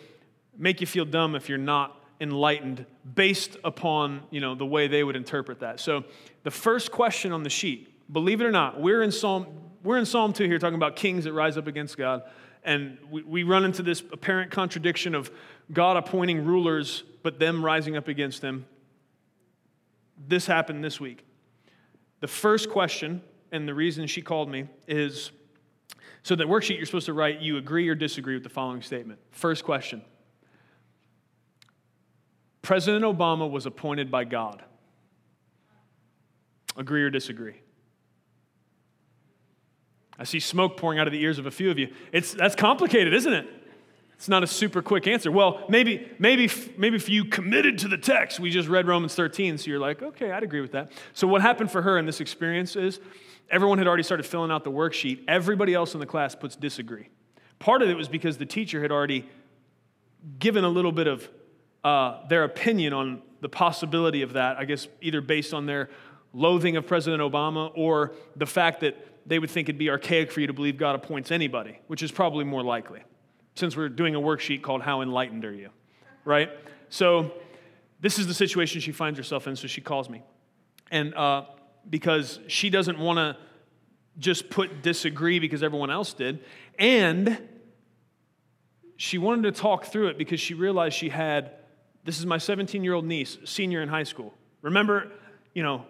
make 0.57 0.81
you 0.81 0.87
feel 0.87 1.05
dumb 1.05 1.35
if 1.35 1.49
you're 1.49 1.57
not 1.57 1.97
enlightened 2.19 2.85
based 3.15 3.57
upon, 3.63 4.21
you 4.31 4.41
know, 4.41 4.55
the 4.55 4.65
way 4.65 4.87
they 4.87 5.03
would 5.03 5.15
interpret 5.15 5.59
that. 5.59 5.79
So 5.79 6.03
the 6.43 6.51
first 6.51 6.91
question 6.91 7.31
on 7.31 7.43
the 7.43 7.49
sheet, 7.49 8.11
believe 8.11 8.41
it 8.41 8.45
or 8.45 8.51
not, 8.51 8.81
we're 8.81 9.03
in 9.03 9.11
Psalm, 9.11 9.47
we're 9.83 9.97
in 9.97 10.05
Psalm 10.05 10.33
2 10.33 10.45
here 10.45 10.59
talking 10.59 10.75
about 10.75 10.95
kings 10.95 11.25
that 11.25 11.33
rise 11.33 11.57
up 11.57 11.67
against 11.67 11.97
God. 11.97 12.23
And 12.63 12.97
we, 13.09 13.23
we 13.23 13.43
run 13.43 13.63
into 13.63 13.83
this 13.83 14.03
apparent 14.11 14.51
contradiction 14.51 15.15
of 15.15 15.31
God 15.71 15.97
appointing 15.97 16.45
rulers, 16.45 17.03
but 17.23 17.39
them 17.39 17.63
rising 17.63 17.97
up 17.97 18.07
against 18.07 18.41
them. 18.41 18.65
This 20.27 20.47
happened 20.47 20.83
this 20.83 20.99
week. 20.99 21.25
The 22.19 22.27
first 22.27 22.69
question, 22.69 23.21
and 23.51 23.67
the 23.67 23.73
reason 23.73 24.07
she 24.07 24.21
called 24.21 24.49
me, 24.49 24.67
is 24.87 25.31
so 26.23 26.35
that 26.35 26.47
worksheet 26.47 26.77
you're 26.77 26.85
supposed 26.85 27.05
to 27.05 27.13
write, 27.13 27.41
you 27.41 27.57
agree 27.57 27.87
or 27.87 27.95
disagree 27.95 28.33
with 28.33 28.43
the 28.43 28.49
following 28.49 28.81
statement. 28.81 29.19
First 29.31 29.63
question 29.63 30.01
President 32.61 33.05
Obama 33.05 33.49
was 33.49 33.65
appointed 33.65 34.11
by 34.11 34.23
God. 34.23 34.63
Agree 36.75 37.03
or 37.03 37.09
disagree? 37.09 37.61
I 40.19 40.23
see 40.23 40.39
smoke 40.39 40.77
pouring 40.77 40.99
out 40.99 41.07
of 41.07 41.13
the 41.13 41.21
ears 41.21 41.39
of 41.39 41.45
a 41.45 41.51
few 41.51 41.71
of 41.71 41.77
you. 41.77 41.93
It's, 42.11 42.33
that's 42.33 42.55
complicated, 42.55 43.13
isn't 43.13 43.33
it? 43.33 43.47
It's 44.17 44.27
not 44.27 44.43
a 44.43 44.47
super 44.47 44.81
quick 44.81 45.05
answer. 45.05 45.31
Well, 45.31 45.63
maybe, 45.69 46.11
maybe, 46.17 46.49
maybe 46.75 46.95
if 46.95 47.07
you 47.07 47.23
committed 47.25 47.77
to 47.79 47.87
the 47.87 47.99
text, 47.99 48.39
we 48.39 48.49
just 48.49 48.67
read 48.67 48.87
Romans 48.87 49.13
13, 49.13 49.59
so 49.59 49.69
you're 49.69 49.79
like, 49.79 50.01
okay, 50.01 50.31
I'd 50.31 50.41
agree 50.41 50.61
with 50.61 50.71
that. 50.71 50.91
So 51.13 51.27
what 51.27 51.43
happened 51.43 51.71
for 51.71 51.83
her 51.83 51.99
in 51.99 52.07
this 52.07 52.19
experience 52.19 52.75
is 52.75 52.99
everyone 53.51 53.77
had 53.77 53.87
already 53.87 54.01
started 54.03 54.25
filling 54.25 54.49
out 54.49 54.63
the 54.63 54.71
worksheet. 54.71 55.23
Everybody 55.27 55.75
else 55.75 55.93
in 55.93 55.99
the 55.99 56.07
class 56.07 56.33
puts 56.33 56.55
disagree. 56.55 57.09
Part 57.59 57.83
of 57.83 57.89
it 57.89 57.93
was 57.95 58.07
because 58.07 58.37
the 58.37 58.45
teacher 58.45 58.81
had 58.81 58.91
already 58.91 59.29
given 60.39 60.63
a 60.63 60.69
little 60.69 60.91
bit 60.91 61.07
of 61.07 61.29
uh, 61.83 62.27
their 62.27 62.43
opinion 62.43 62.93
on 62.93 63.21
the 63.41 63.49
possibility 63.49 64.23
of 64.23 64.33
that, 64.33 64.57
I 64.57 64.65
guess, 64.65 64.87
either 64.99 65.21
based 65.21 65.53
on 65.53 65.67
their 65.67 65.89
loathing 66.33 66.75
of 66.75 66.87
President 66.87 67.21
Obama 67.21 67.71
or 67.75 68.13
the 68.35 68.45
fact 68.45 68.81
that 68.81 68.95
they 69.27 69.39
would 69.39 69.49
think 69.49 69.69
it'd 69.69 69.77
be 69.77 69.89
archaic 69.89 70.31
for 70.31 70.39
you 70.39 70.47
to 70.47 70.53
believe 70.53 70.77
God 70.77 70.95
appoints 70.95 71.31
anybody, 71.31 71.79
which 71.87 72.01
is 72.01 72.11
probably 72.11 72.45
more 72.45 72.63
likely, 72.63 73.01
since 73.57 73.75
we're 73.75 73.89
doing 73.89 74.15
a 74.15 74.19
worksheet 74.19 74.61
called 74.61 74.81
How 74.81 75.01
Enlightened 75.01 75.43
Are 75.45 75.53
You? 75.53 75.69
Right? 76.23 76.49
So, 76.89 77.31
this 77.99 78.19
is 78.19 78.27
the 78.27 78.33
situation 78.33 78.79
she 78.79 78.91
finds 78.91 79.17
herself 79.17 79.47
in, 79.47 79.55
so 79.55 79.67
she 79.67 79.81
calls 79.81 80.09
me. 80.09 80.21
And 80.91 81.15
uh, 81.15 81.45
because 81.89 82.39
she 82.47 82.69
doesn't 82.69 82.99
want 82.99 83.17
to 83.17 83.37
just 84.19 84.49
put 84.49 84.83
disagree 84.83 85.39
because 85.39 85.63
everyone 85.63 85.89
else 85.89 86.13
did, 86.13 86.43
and 86.77 87.37
she 88.97 89.17
wanted 89.17 89.53
to 89.53 89.59
talk 89.59 89.85
through 89.85 90.07
it 90.07 90.17
because 90.17 90.39
she 90.39 90.53
realized 90.53 90.95
she 90.95 91.09
had 91.09 91.51
this 92.03 92.19
is 92.19 92.25
my 92.25 92.37
17 92.37 92.83
year 92.83 92.93
old 92.93 93.05
niece, 93.05 93.37
senior 93.43 93.81
in 93.81 93.89
high 93.89 94.03
school. 94.03 94.33
Remember, 94.61 95.11
you 95.53 95.61
know, 95.61 95.85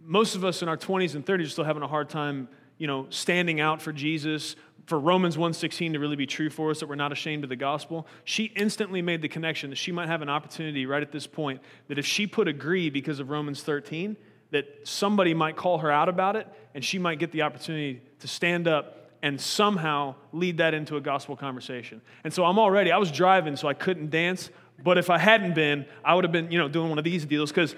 most 0.00 0.36
of 0.36 0.44
us 0.44 0.62
in 0.62 0.68
our 0.68 0.76
20s 0.76 1.16
and 1.16 1.26
30s 1.26 1.46
are 1.46 1.48
still 1.48 1.64
having 1.64 1.82
a 1.82 1.88
hard 1.88 2.08
time, 2.08 2.48
you 2.78 2.86
know, 2.86 3.06
standing 3.10 3.60
out 3.60 3.82
for 3.82 3.92
Jesus, 3.92 4.54
for 4.86 4.98
Romans 4.98 5.36
1:16 5.36 5.92
to 5.92 5.98
really 5.98 6.16
be 6.16 6.26
true 6.26 6.48
for 6.48 6.70
us 6.70 6.80
that 6.80 6.88
we're 6.88 6.94
not 6.94 7.12
ashamed 7.12 7.44
of 7.44 7.50
the 7.50 7.56
gospel. 7.56 8.06
She 8.24 8.44
instantly 8.56 9.02
made 9.02 9.20
the 9.20 9.28
connection 9.28 9.70
that 9.70 9.76
she 9.76 9.92
might 9.92 10.06
have 10.06 10.22
an 10.22 10.28
opportunity 10.28 10.86
right 10.86 11.02
at 11.02 11.12
this 11.12 11.26
point 11.26 11.60
that 11.88 11.98
if 11.98 12.06
she 12.06 12.26
put 12.26 12.48
agree 12.48 12.88
because 12.88 13.20
of 13.20 13.28
Romans 13.28 13.62
13, 13.62 14.16
that 14.52 14.66
somebody 14.84 15.34
might 15.34 15.56
call 15.56 15.78
her 15.78 15.90
out 15.90 16.08
about 16.08 16.36
it 16.36 16.46
and 16.74 16.84
she 16.84 16.98
might 16.98 17.18
get 17.18 17.32
the 17.32 17.42
opportunity 17.42 18.00
to 18.20 18.28
stand 18.28 18.68
up 18.68 19.10
and 19.22 19.40
somehow 19.40 20.14
lead 20.32 20.58
that 20.58 20.72
into 20.72 20.96
a 20.96 21.00
gospel 21.00 21.36
conversation. 21.36 22.00
And 22.22 22.32
so 22.32 22.44
I'm 22.44 22.58
already, 22.58 22.92
I 22.92 22.98
was 22.98 23.10
driving, 23.10 23.56
so 23.56 23.66
I 23.66 23.74
couldn't 23.74 24.10
dance. 24.10 24.50
But 24.84 24.98
if 24.98 25.10
I 25.10 25.18
hadn't 25.18 25.54
been, 25.54 25.86
I 26.04 26.14
would 26.14 26.24
have 26.24 26.32
been, 26.32 26.52
you 26.52 26.58
know, 26.58 26.68
doing 26.68 26.90
one 26.90 26.98
of 26.98 27.04
these 27.04 27.24
deals 27.24 27.50
because, 27.50 27.74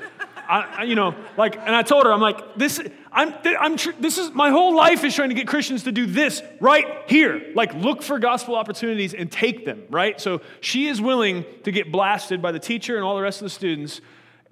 I, 0.49 0.85
you 0.85 0.95
know, 0.95 1.15
like, 1.37 1.57
and 1.59 1.77
I 1.77 1.83
told 1.83 2.07
her, 2.07 2.13
I'm 2.13 2.23
like, 2.23 2.57
this, 2.57 2.81
I'm, 3.13 3.35
I'm, 3.45 3.77
this 4.01 4.17
is 4.17 4.33
my 4.33 4.49
whole 4.49 4.75
life 4.75 5.05
is 5.05 5.15
trying 5.15 5.29
to 5.29 5.35
get 5.35 5.47
Christians 5.47 5.83
to 5.85 5.93
do 5.93 6.07
this 6.07 6.43
right 6.59 6.87
here. 7.07 7.53
Like, 7.55 7.75
look 7.75 8.03
for 8.03 8.19
gospel 8.19 8.55
opportunities 8.55 9.13
and 9.13 9.31
take 9.31 9.67
them, 9.67 9.85
right? 9.91 10.19
So 10.19 10.41
she 10.61 10.87
is 10.87 11.03
willing 11.03 11.45
to 11.65 11.71
get 11.71 11.93
blasted 11.93 12.41
by 12.41 12.53
the 12.53 12.59
teacher 12.59 12.97
and 12.97 13.05
all 13.05 13.15
the 13.15 13.23
rest 13.23 13.43
of 13.43 13.45
the 13.45 13.51
students, 13.51 14.01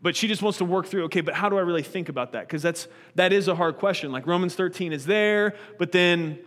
but 0.03 0.15
she 0.15 0.29
just 0.29 0.43
wants 0.43 0.59
to 0.59 0.67
work 0.67 0.87
through. 0.87 1.05
Okay, 1.05 1.23
but 1.23 1.33
how 1.33 1.49
do 1.49 1.57
I 1.57 1.63
really 1.63 1.83
think 1.83 2.11
about 2.11 2.33
that? 2.33 2.47
Because 2.47 2.63
that's 2.63 2.89
that 3.15 3.33
is 3.33 3.49
a 3.49 3.55
hard 3.55 3.79
question. 3.79 4.13
Like 4.13 4.27
Romans 4.27 4.55
13 4.55 4.93
is 4.93 5.07
there, 5.07 5.55
but 5.79 5.93
then 5.93 6.39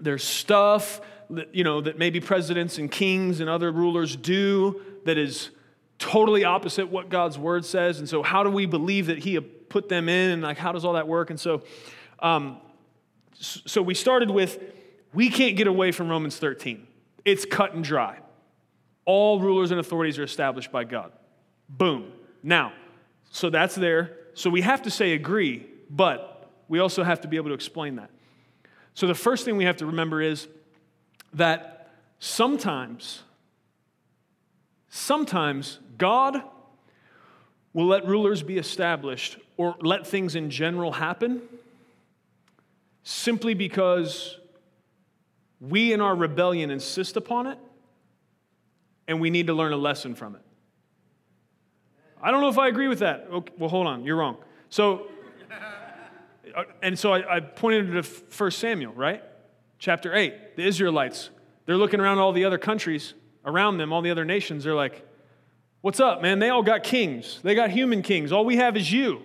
there's 0.00 0.24
stuff 0.24 1.00
that, 1.30 1.54
you 1.54 1.62
know, 1.62 1.80
that 1.80 1.96
maybe 1.96 2.18
presidents 2.18 2.78
and 2.78 2.90
kings 2.90 3.38
and 3.38 3.48
other 3.48 3.70
rulers 3.70 4.16
do 4.16 4.82
that 5.04 5.16
is 5.16 5.50
totally 5.98 6.44
opposite 6.44 6.88
what 6.88 7.08
God's 7.08 7.38
word 7.38 7.64
says. 7.64 7.98
And 7.98 8.08
so, 8.08 8.22
how 8.22 8.42
do 8.42 8.50
we 8.50 8.66
believe 8.66 9.06
that 9.06 9.18
He 9.18 9.38
put 9.40 9.88
them 9.88 10.08
in? 10.08 10.30
And 10.30 10.42
like, 10.42 10.58
how 10.58 10.72
does 10.72 10.84
all 10.84 10.94
that 10.94 11.08
work? 11.08 11.30
And 11.30 11.40
so, 11.40 11.62
um, 12.20 12.58
so 13.34 13.82
we 13.82 13.94
started 13.94 14.30
with 14.30 14.58
we 15.12 15.30
can't 15.30 15.56
get 15.56 15.66
away 15.66 15.92
from 15.92 16.08
Romans 16.08 16.36
13. 16.36 16.86
It's 17.24 17.44
cut 17.44 17.74
and 17.74 17.82
dry. 17.82 18.18
All 19.04 19.40
rulers 19.40 19.70
and 19.70 19.80
authorities 19.80 20.18
are 20.18 20.24
established 20.24 20.70
by 20.70 20.84
God. 20.84 21.12
Boom. 21.68 22.12
Now, 22.42 22.72
so 23.30 23.50
that's 23.50 23.74
there. 23.74 24.16
So 24.34 24.50
we 24.50 24.60
have 24.60 24.82
to 24.82 24.90
say 24.90 25.12
agree, 25.12 25.66
but 25.88 26.50
we 26.68 26.80
also 26.80 27.02
have 27.02 27.22
to 27.22 27.28
be 27.28 27.36
able 27.36 27.48
to 27.48 27.54
explain 27.54 27.96
that. 27.96 28.10
So 28.94 29.06
the 29.06 29.14
first 29.14 29.44
thing 29.44 29.56
we 29.56 29.64
have 29.64 29.76
to 29.78 29.86
remember 29.86 30.20
is 30.20 30.48
that 31.32 31.88
sometimes, 32.18 33.22
sometimes 34.88 35.78
God 35.96 36.42
will 37.72 37.86
let 37.86 38.06
rulers 38.06 38.42
be 38.42 38.58
established 38.58 39.38
or 39.56 39.76
let 39.80 40.06
things 40.06 40.34
in 40.34 40.50
general 40.50 40.92
happen 40.92 41.42
simply 43.02 43.54
because 43.54 44.38
we 45.60 45.92
in 45.92 46.00
our 46.00 46.14
rebellion 46.14 46.70
insist 46.70 47.16
upon 47.16 47.46
it 47.46 47.58
and 49.06 49.20
we 49.20 49.30
need 49.30 49.46
to 49.46 49.54
learn 49.54 49.72
a 49.72 49.76
lesson 49.76 50.14
from 50.14 50.34
it. 50.34 50.42
I 52.20 52.30
don't 52.30 52.40
know 52.40 52.48
if 52.48 52.58
I 52.58 52.68
agree 52.68 52.88
with 52.88 53.00
that. 53.00 53.28
Okay, 53.30 53.52
well, 53.58 53.68
hold 53.68 53.86
on, 53.86 54.04
you're 54.04 54.16
wrong. 54.16 54.38
So, 54.70 55.06
uh, 56.56 56.64
and 56.82 56.98
so 56.98 57.12
I, 57.12 57.36
I 57.36 57.40
pointed 57.40 58.02
to 58.02 58.10
1 58.36 58.50
Samuel, 58.50 58.92
right? 58.94 59.22
Chapter 59.78 60.14
8. 60.14 60.56
The 60.56 60.66
Israelites, 60.66 61.30
they're 61.66 61.76
looking 61.76 62.00
around 62.00 62.18
all 62.18 62.32
the 62.32 62.44
other 62.44 62.58
countries 62.58 63.14
around 63.44 63.78
them, 63.78 63.92
all 63.92 64.02
the 64.02 64.10
other 64.10 64.24
nations. 64.24 64.64
They're 64.64 64.74
like, 64.74 65.05
What's 65.80 66.00
up, 66.00 66.22
man? 66.22 66.38
They 66.38 66.50
all 66.50 66.62
got 66.62 66.82
kings. 66.82 67.40
They 67.42 67.54
got 67.54 67.70
human 67.70 68.02
kings. 68.02 68.32
All 68.32 68.44
we 68.44 68.56
have 68.56 68.76
is 68.76 68.90
you. 68.90 69.22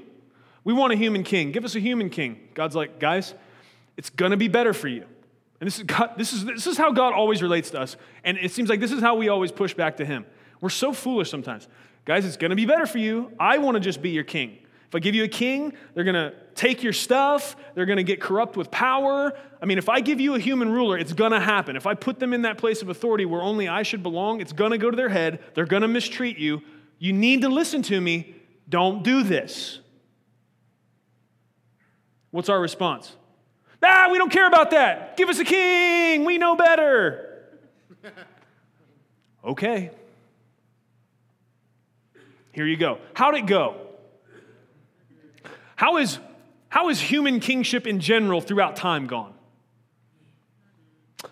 We 0.63 0.73
want 0.73 0.93
a 0.93 0.95
human 0.95 1.23
king. 1.23 1.51
Give 1.51 1.65
us 1.65 1.75
a 1.75 1.79
human 1.79 2.09
king. 2.09 2.49
God's 2.53 2.75
like, 2.75 2.99
Guys, 2.99 3.33
it's 3.97 4.09
going 4.09 4.31
to 4.31 4.37
be 4.37 4.47
better 4.47 4.73
for 4.73 4.87
you. 4.87 5.05
And 5.59 5.67
this 5.67 5.77
is, 5.77 5.83
God, 5.83 6.13
this, 6.17 6.33
is, 6.33 6.45
this 6.45 6.67
is 6.67 6.77
how 6.77 6.91
God 6.91 7.13
always 7.13 7.41
relates 7.41 7.69
to 7.71 7.81
us. 7.81 7.95
And 8.23 8.37
it 8.37 8.51
seems 8.51 8.69
like 8.69 8.79
this 8.79 8.91
is 8.91 9.01
how 9.01 9.15
we 9.15 9.29
always 9.29 9.51
push 9.51 9.73
back 9.73 9.97
to 9.97 10.05
Him. 10.05 10.25
We're 10.59 10.69
so 10.69 10.93
foolish 10.93 11.29
sometimes. 11.29 11.67
Guys, 12.05 12.25
it's 12.25 12.37
going 12.37 12.49
to 12.49 12.55
be 12.55 12.65
better 12.65 12.85
for 12.85 12.97
you. 12.97 13.31
I 13.39 13.59
want 13.59 13.75
to 13.75 13.79
just 13.79 14.01
be 14.01 14.09
your 14.09 14.23
king. 14.23 14.57
If 14.91 14.95
I 14.95 14.99
give 14.99 15.15
you 15.15 15.23
a 15.23 15.29
king, 15.29 15.71
they're 15.93 16.03
going 16.03 16.15
to 16.15 16.33
take 16.53 16.83
your 16.83 16.91
stuff. 16.91 17.55
They're 17.75 17.85
going 17.85 17.95
to 17.95 18.03
get 18.03 18.19
corrupt 18.19 18.57
with 18.57 18.69
power. 18.71 19.31
I 19.61 19.65
mean, 19.65 19.77
if 19.77 19.87
I 19.87 20.01
give 20.01 20.19
you 20.19 20.35
a 20.35 20.39
human 20.39 20.69
ruler, 20.69 20.97
it's 20.97 21.13
going 21.13 21.31
to 21.31 21.39
happen. 21.39 21.77
If 21.77 21.87
I 21.87 21.93
put 21.93 22.19
them 22.19 22.33
in 22.33 22.41
that 22.41 22.57
place 22.57 22.81
of 22.81 22.89
authority 22.89 23.23
where 23.23 23.41
only 23.41 23.69
I 23.69 23.83
should 23.83 24.03
belong, 24.03 24.41
it's 24.41 24.51
going 24.51 24.71
to 24.71 24.77
go 24.77 24.91
to 24.91 24.97
their 24.97 25.07
head. 25.07 25.39
They're 25.53 25.65
going 25.65 25.83
to 25.83 25.87
mistreat 25.87 26.37
you. 26.37 26.61
You 26.99 27.13
need 27.13 27.43
to 27.43 27.47
listen 27.47 27.81
to 27.83 28.01
me. 28.01 28.35
Don't 28.67 29.01
do 29.01 29.23
this. 29.23 29.79
What's 32.31 32.49
our 32.49 32.59
response? 32.59 33.15
Ah, 33.81 34.09
we 34.11 34.17
don't 34.17 34.29
care 34.29 34.45
about 34.45 34.71
that. 34.71 35.15
Give 35.15 35.29
us 35.29 35.39
a 35.39 35.45
king. 35.45 36.25
We 36.25 36.37
know 36.37 36.57
better. 36.57 37.45
okay. 39.45 39.91
Here 42.51 42.67
you 42.67 42.75
go. 42.75 42.99
How'd 43.13 43.35
it 43.35 43.45
go? 43.45 43.80
How 45.81 45.97
is, 45.97 46.19
how 46.69 46.89
is 46.89 47.01
human 47.01 47.39
kingship 47.39 47.87
in 47.87 48.01
general 48.01 48.39
throughout 48.39 48.75
time 48.75 49.07
gone? 49.07 49.33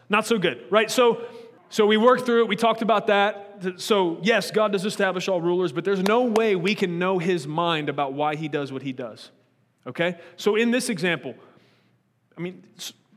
Not 0.09 0.25
so 0.25 0.39
good, 0.39 0.65
right? 0.71 0.89
So, 0.89 1.21
so 1.69 1.85
we 1.85 1.97
worked 1.97 2.25
through 2.25 2.41
it. 2.41 2.47
We 2.47 2.55
talked 2.55 2.81
about 2.81 3.05
that. 3.05 3.75
So, 3.77 4.17
yes, 4.23 4.49
God 4.49 4.71
does 4.71 4.85
establish 4.85 5.27
all 5.27 5.39
rulers, 5.39 5.71
but 5.71 5.85
there's 5.85 6.01
no 6.01 6.23
way 6.23 6.55
we 6.55 6.73
can 6.73 6.97
know 6.97 7.19
his 7.19 7.45
mind 7.45 7.89
about 7.89 8.13
why 8.13 8.35
he 8.35 8.47
does 8.47 8.71
what 8.71 8.81
he 8.81 8.91
does. 8.91 9.29
Okay? 9.85 10.17
So, 10.35 10.55
in 10.55 10.71
this 10.71 10.89
example, 10.89 11.35
I 12.35 12.41
mean, 12.41 12.63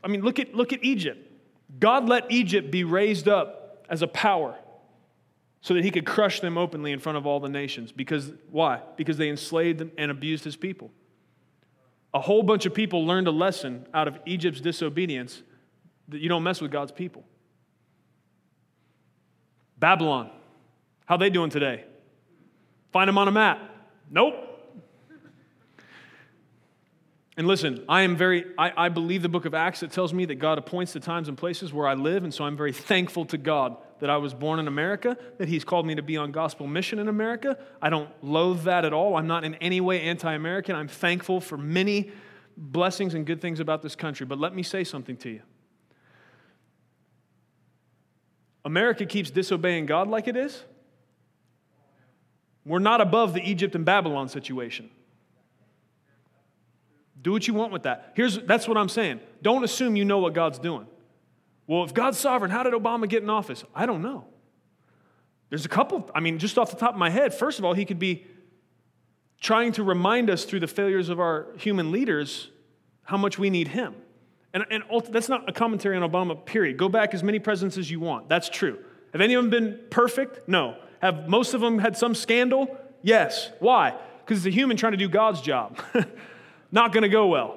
I 0.04 0.08
mean 0.08 0.20
look, 0.20 0.38
at, 0.38 0.54
look 0.54 0.74
at 0.74 0.84
Egypt. 0.84 1.32
God 1.80 2.10
let 2.10 2.30
Egypt 2.30 2.70
be 2.70 2.84
raised 2.84 3.26
up 3.26 3.86
as 3.88 4.02
a 4.02 4.06
power 4.06 4.54
so 5.62 5.72
that 5.72 5.82
he 5.82 5.90
could 5.90 6.04
crush 6.04 6.40
them 6.40 6.58
openly 6.58 6.92
in 6.92 6.98
front 6.98 7.16
of 7.16 7.26
all 7.26 7.40
the 7.40 7.48
nations. 7.48 7.90
Because, 7.90 8.30
why? 8.50 8.82
Because 8.98 9.16
they 9.16 9.30
enslaved 9.30 9.82
and 9.96 10.10
abused 10.10 10.44
his 10.44 10.56
people 10.56 10.90
a 12.14 12.20
whole 12.20 12.42
bunch 12.42 12.66
of 12.66 12.74
people 12.74 13.06
learned 13.06 13.26
a 13.26 13.30
lesson 13.30 13.86
out 13.94 14.08
of 14.08 14.18
Egypt's 14.26 14.60
disobedience 14.60 15.42
that 16.08 16.20
you 16.20 16.28
don't 16.28 16.42
mess 16.42 16.60
with 16.60 16.70
God's 16.70 16.92
people. 16.92 17.24
Babylon, 19.78 20.30
how 21.06 21.16
they 21.16 21.30
doing 21.30 21.50
today? 21.50 21.84
Find 22.92 23.08
them 23.08 23.18
on 23.18 23.28
a 23.28 23.32
map. 23.32 23.58
Nope. 24.10 24.51
And 27.36 27.46
listen, 27.46 27.84
I 27.88 28.02
am 28.02 28.16
very, 28.16 28.44
I, 28.58 28.86
I 28.86 28.88
believe 28.90 29.22
the 29.22 29.28
book 29.28 29.46
of 29.46 29.54
Acts. 29.54 29.80
that 29.80 29.90
tells 29.90 30.12
me 30.12 30.26
that 30.26 30.34
God 30.34 30.58
appoints 30.58 30.92
the 30.92 31.00
times 31.00 31.28
and 31.28 31.38
places 31.38 31.72
where 31.72 31.88
I 31.88 31.94
live, 31.94 32.24
and 32.24 32.34
so 32.34 32.44
I'm 32.44 32.58
very 32.58 32.72
thankful 32.72 33.24
to 33.26 33.38
God 33.38 33.76
that 34.00 34.10
I 34.10 34.18
was 34.18 34.34
born 34.34 34.58
in 34.58 34.68
America, 34.68 35.16
that 35.38 35.48
He's 35.48 35.64
called 35.64 35.86
me 35.86 35.94
to 35.94 36.02
be 36.02 36.18
on 36.18 36.30
gospel 36.30 36.66
mission 36.66 36.98
in 36.98 37.08
America. 37.08 37.56
I 37.80 37.88
don't 37.88 38.10
loathe 38.22 38.64
that 38.64 38.84
at 38.84 38.92
all. 38.92 39.16
I'm 39.16 39.26
not 39.26 39.44
in 39.44 39.54
any 39.56 39.80
way 39.80 40.02
anti 40.02 40.32
American. 40.32 40.76
I'm 40.76 40.88
thankful 40.88 41.40
for 41.40 41.56
many 41.56 42.10
blessings 42.56 43.14
and 43.14 43.24
good 43.24 43.40
things 43.40 43.60
about 43.60 43.80
this 43.80 43.96
country. 43.96 44.26
But 44.26 44.38
let 44.38 44.54
me 44.54 44.62
say 44.62 44.84
something 44.84 45.16
to 45.18 45.30
you 45.30 45.42
America 48.64 49.06
keeps 49.06 49.30
disobeying 49.30 49.86
God 49.86 50.08
like 50.08 50.28
it 50.28 50.36
is. 50.36 50.62
We're 52.64 52.78
not 52.78 53.00
above 53.00 53.34
the 53.34 53.40
Egypt 53.40 53.74
and 53.74 53.84
Babylon 53.84 54.28
situation. 54.28 54.90
Do 57.22 57.32
what 57.32 57.46
you 57.46 57.54
want 57.54 57.72
with 57.72 57.84
that. 57.84 58.12
Here's 58.14 58.38
that's 58.38 58.66
what 58.66 58.76
I'm 58.76 58.88
saying. 58.88 59.20
Don't 59.42 59.64
assume 59.64 59.96
you 59.96 60.04
know 60.04 60.18
what 60.18 60.34
God's 60.34 60.58
doing. 60.58 60.86
Well, 61.66 61.84
if 61.84 61.94
God's 61.94 62.18
sovereign, 62.18 62.50
how 62.50 62.64
did 62.64 62.74
Obama 62.74 63.08
get 63.08 63.22
in 63.22 63.30
office? 63.30 63.64
I 63.74 63.86
don't 63.86 64.02
know. 64.02 64.24
There's 65.48 65.64
a 65.64 65.68
couple, 65.68 66.10
I 66.14 66.20
mean, 66.20 66.38
just 66.38 66.58
off 66.58 66.70
the 66.70 66.76
top 66.76 66.94
of 66.94 66.98
my 66.98 67.10
head, 67.10 67.34
first 67.34 67.58
of 67.58 67.64
all, 67.64 67.74
he 67.74 67.84
could 67.84 67.98
be 67.98 68.26
trying 69.40 69.72
to 69.72 69.82
remind 69.82 70.30
us 70.30 70.44
through 70.44 70.60
the 70.60 70.66
failures 70.66 71.08
of 71.08 71.20
our 71.20 71.48
human 71.58 71.92
leaders 71.92 72.48
how 73.04 73.16
much 73.16 73.38
we 73.38 73.50
need 73.50 73.68
him. 73.68 73.94
And, 74.54 74.64
and 74.70 74.82
that's 75.10 75.28
not 75.28 75.48
a 75.48 75.52
commentary 75.52 75.96
on 75.96 76.08
Obama, 76.08 76.42
period. 76.44 76.76
Go 76.76 76.88
back 76.88 77.14
as 77.14 77.22
many 77.22 77.38
presidents 77.38 77.76
as 77.76 77.90
you 77.90 78.00
want. 78.00 78.28
That's 78.28 78.48
true. 78.48 78.78
Have 79.12 79.20
any 79.20 79.34
of 79.34 79.42
them 79.42 79.50
been 79.50 79.80
perfect? 79.90 80.48
No. 80.48 80.76
Have 81.00 81.28
most 81.28 81.54
of 81.54 81.60
them 81.60 81.78
had 81.78 81.96
some 81.96 82.14
scandal? 82.14 82.74
Yes. 83.02 83.50
Why? 83.58 83.94
Because 84.24 84.38
it's 84.38 84.46
a 84.46 84.56
human 84.56 84.76
trying 84.76 84.92
to 84.92 84.98
do 84.98 85.08
God's 85.08 85.40
job. 85.40 85.78
not 86.72 86.92
going 86.92 87.02
to 87.02 87.08
go 87.08 87.26
well. 87.26 87.56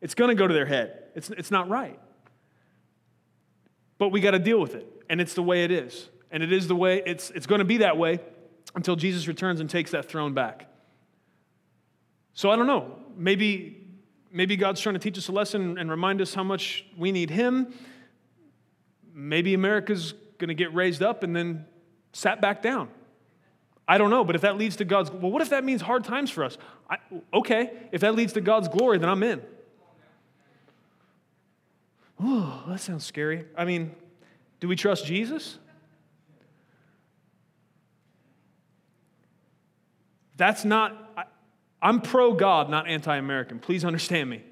It's 0.00 0.14
going 0.14 0.28
to 0.28 0.34
go 0.36 0.46
to 0.46 0.54
their 0.54 0.66
head. 0.66 1.04
It's, 1.14 1.30
it's 1.30 1.50
not 1.50 1.68
right. 1.68 1.98
But 3.98 4.10
we 4.10 4.20
got 4.20 4.32
to 4.32 4.38
deal 4.38 4.60
with 4.60 4.74
it. 4.74 4.86
And 5.08 5.20
it's 5.20 5.34
the 5.34 5.42
way 5.42 5.64
it 5.64 5.70
is. 5.70 6.08
And 6.30 6.42
it 6.42 6.52
is 6.52 6.68
the 6.68 6.76
way, 6.76 7.02
it's, 7.04 7.30
it's 7.30 7.46
going 7.46 7.60
to 7.60 7.64
be 7.64 7.78
that 7.78 7.96
way 7.96 8.20
until 8.74 8.94
Jesus 8.94 9.26
returns 9.26 9.60
and 9.60 9.70
takes 9.70 9.92
that 9.92 10.08
throne 10.08 10.34
back. 10.34 10.68
So 12.34 12.50
I 12.50 12.56
don't 12.56 12.66
know. 12.66 12.98
Maybe, 13.16 13.88
maybe 14.30 14.56
God's 14.56 14.80
trying 14.80 14.94
to 14.94 14.98
teach 14.98 15.16
us 15.16 15.28
a 15.28 15.32
lesson 15.32 15.78
and 15.78 15.90
remind 15.90 16.20
us 16.20 16.34
how 16.34 16.44
much 16.44 16.84
we 16.98 17.10
need 17.10 17.30
Him. 17.30 17.72
Maybe 19.14 19.54
America's 19.54 20.12
going 20.36 20.48
to 20.48 20.54
get 20.54 20.74
raised 20.74 21.02
up 21.02 21.22
and 21.22 21.34
then 21.34 21.64
sat 22.12 22.42
back 22.42 22.60
down. 22.60 22.90
I 23.88 23.98
don't 23.98 24.10
know, 24.10 24.24
but 24.24 24.34
if 24.34 24.42
that 24.42 24.56
leads 24.56 24.76
to 24.76 24.84
God's, 24.84 25.10
well, 25.10 25.30
what 25.30 25.42
if 25.42 25.50
that 25.50 25.64
means 25.64 25.80
hard 25.80 26.04
times 26.04 26.30
for 26.30 26.42
us? 26.42 26.58
I, 26.90 26.96
okay, 27.32 27.70
if 27.92 28.00
that 28.00 28.14
leads 28.16 28.32
to 28.32 28.40
God's 28.40 28.68
glory, 28.68 28.98
then 28.98 29.08
I'm 29.08 29.22
in. 29.22 29.40
Oh, 32.20 32.64
that 32.68 32.80
sounds 32.80 33.04
scary. 33.04 33.44
I 33.56 33.64
mean, 33.64 33.94
do 34.58 34.68
we 34.68 34.74
trust 34.74 35.06
Jesus? 35.06 35.58
That's 40.36 40.64
not, 40.64 41.12
I, 41.16 41.88
am 41.88 42.00
pro 42.00 42.32
God, 42.32 42.68
not 42.68 42.88
anti 42.88 43.16
American. 43.16 43.58
Please 43.58 43.84
understand 43.84 44.28
me. 44.28 44.42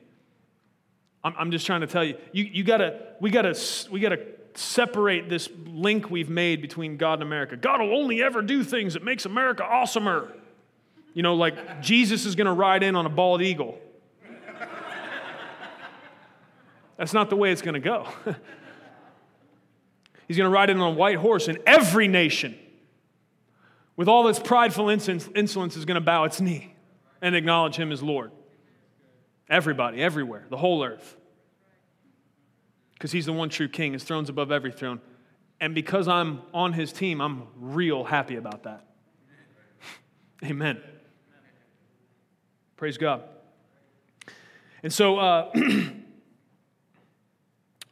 I'm, 1.23 1.35
I'm, 1.39 1.51
just 1.51 1.67
trying 1.67 1.81
to 1.81 1.87
tell 1.87 2.05
you, 2.05 2.17
you, 2.33 2.45
you 2.45 2.65
gotta, 2.65 3.15
we 3.21 3.31
gotta, 3.31 3.59
we 3.91 4.01
gotta 4.01 4.21
separate 4.55 5.29
this 5.29 5.49
link 5.67 6.11
we've 6.11 6.29
made 6.29 6.63
between 6.63 6.97
God 6.97 7.15
and 7.15 7.23
America. 7.23 7.57
God 7.57 7.81
will 7.81 7.97
only 7.97 8.23
ever 8.23 8.43
do 8.43 8.63
things 8.63 8.95
that 8.95 9.03
makes 9.03 9.25
America 9.25 9.63
awesomer. 9.63 10.33
You 11.13 11.23
know, 11.23 11.35
like 11.35 11.83
Jesus 11.83 12.27
is 12.27 12.35
gonna 12.35 12.55
ride 12.55 12.83
in 12.83 12.97
on 12.97 13.07
a 13.07 13.11
bald 13.11 13.43
eagle. 13.43 13.79
That's 16.97 17.13
not 17.13 17.29
the 17.31 17.37
way 17.37 17.51
it's 17.51 17.63
gonna 17.63 17.81
go. 17.81 18.07
He's 20.29 20.37
gonna 20.37 20.51
ride 20.51 20.71
in 20.71 20.81
on 20.81 20.93
a 20.93 20.97
white 20.97 21.17
horse, 21.17 21.49
and 21.49 21.59
every 21.67 22.09
nation 22.09 22.57
with 23.97 24.09
all 24.09 24.27
its 24.29 24.39
prideful 24.39 24.89
insolence, 24.89 25.77
is 25.77 25.85
going 25.85 25.95
to 25.95 26.01
bow 26.01 26.25
its 26.25 26.41
knee 26.41 26.75
and 27.23 27.35
acknowledge 27.35 27.77
him 27.77 27.93
as 27.93 28.03
Lord. 28.03 28.33
Everybody, 29.49 30.03
everywhere, 30.03 30.47
the 30.51 30.57
whole 30.57 30.83
earth. 30.83 31.17
Because 33.05 33.13
he's 33.13 33.27
the 33.27 33.35
one 33.35 33.51
true 33.51 33.69
king. 33.69 33.93
His 33.93 34.03
throne's 34.03 34.31
above 34.31 34.51
every 34.51 34.73
throne. 34.73 34.99
And 35.61 35.75
because 35.75 36.09
I'm 36.09 36.41
on 36.55 36.73
his 36.73 36.91
team, 36.91 37.21
I'm 37.21 37.49
real 37.55 38.03
happy 38.03 38.37
about 38.37 38.63
that. 38.63 38.87
Amen. 40.43 40.81
Praise 42.79 42.97
God. 42.97 43.25
And 44.83 44.91
so, 44.91 45.19
uh, 45.19 45.53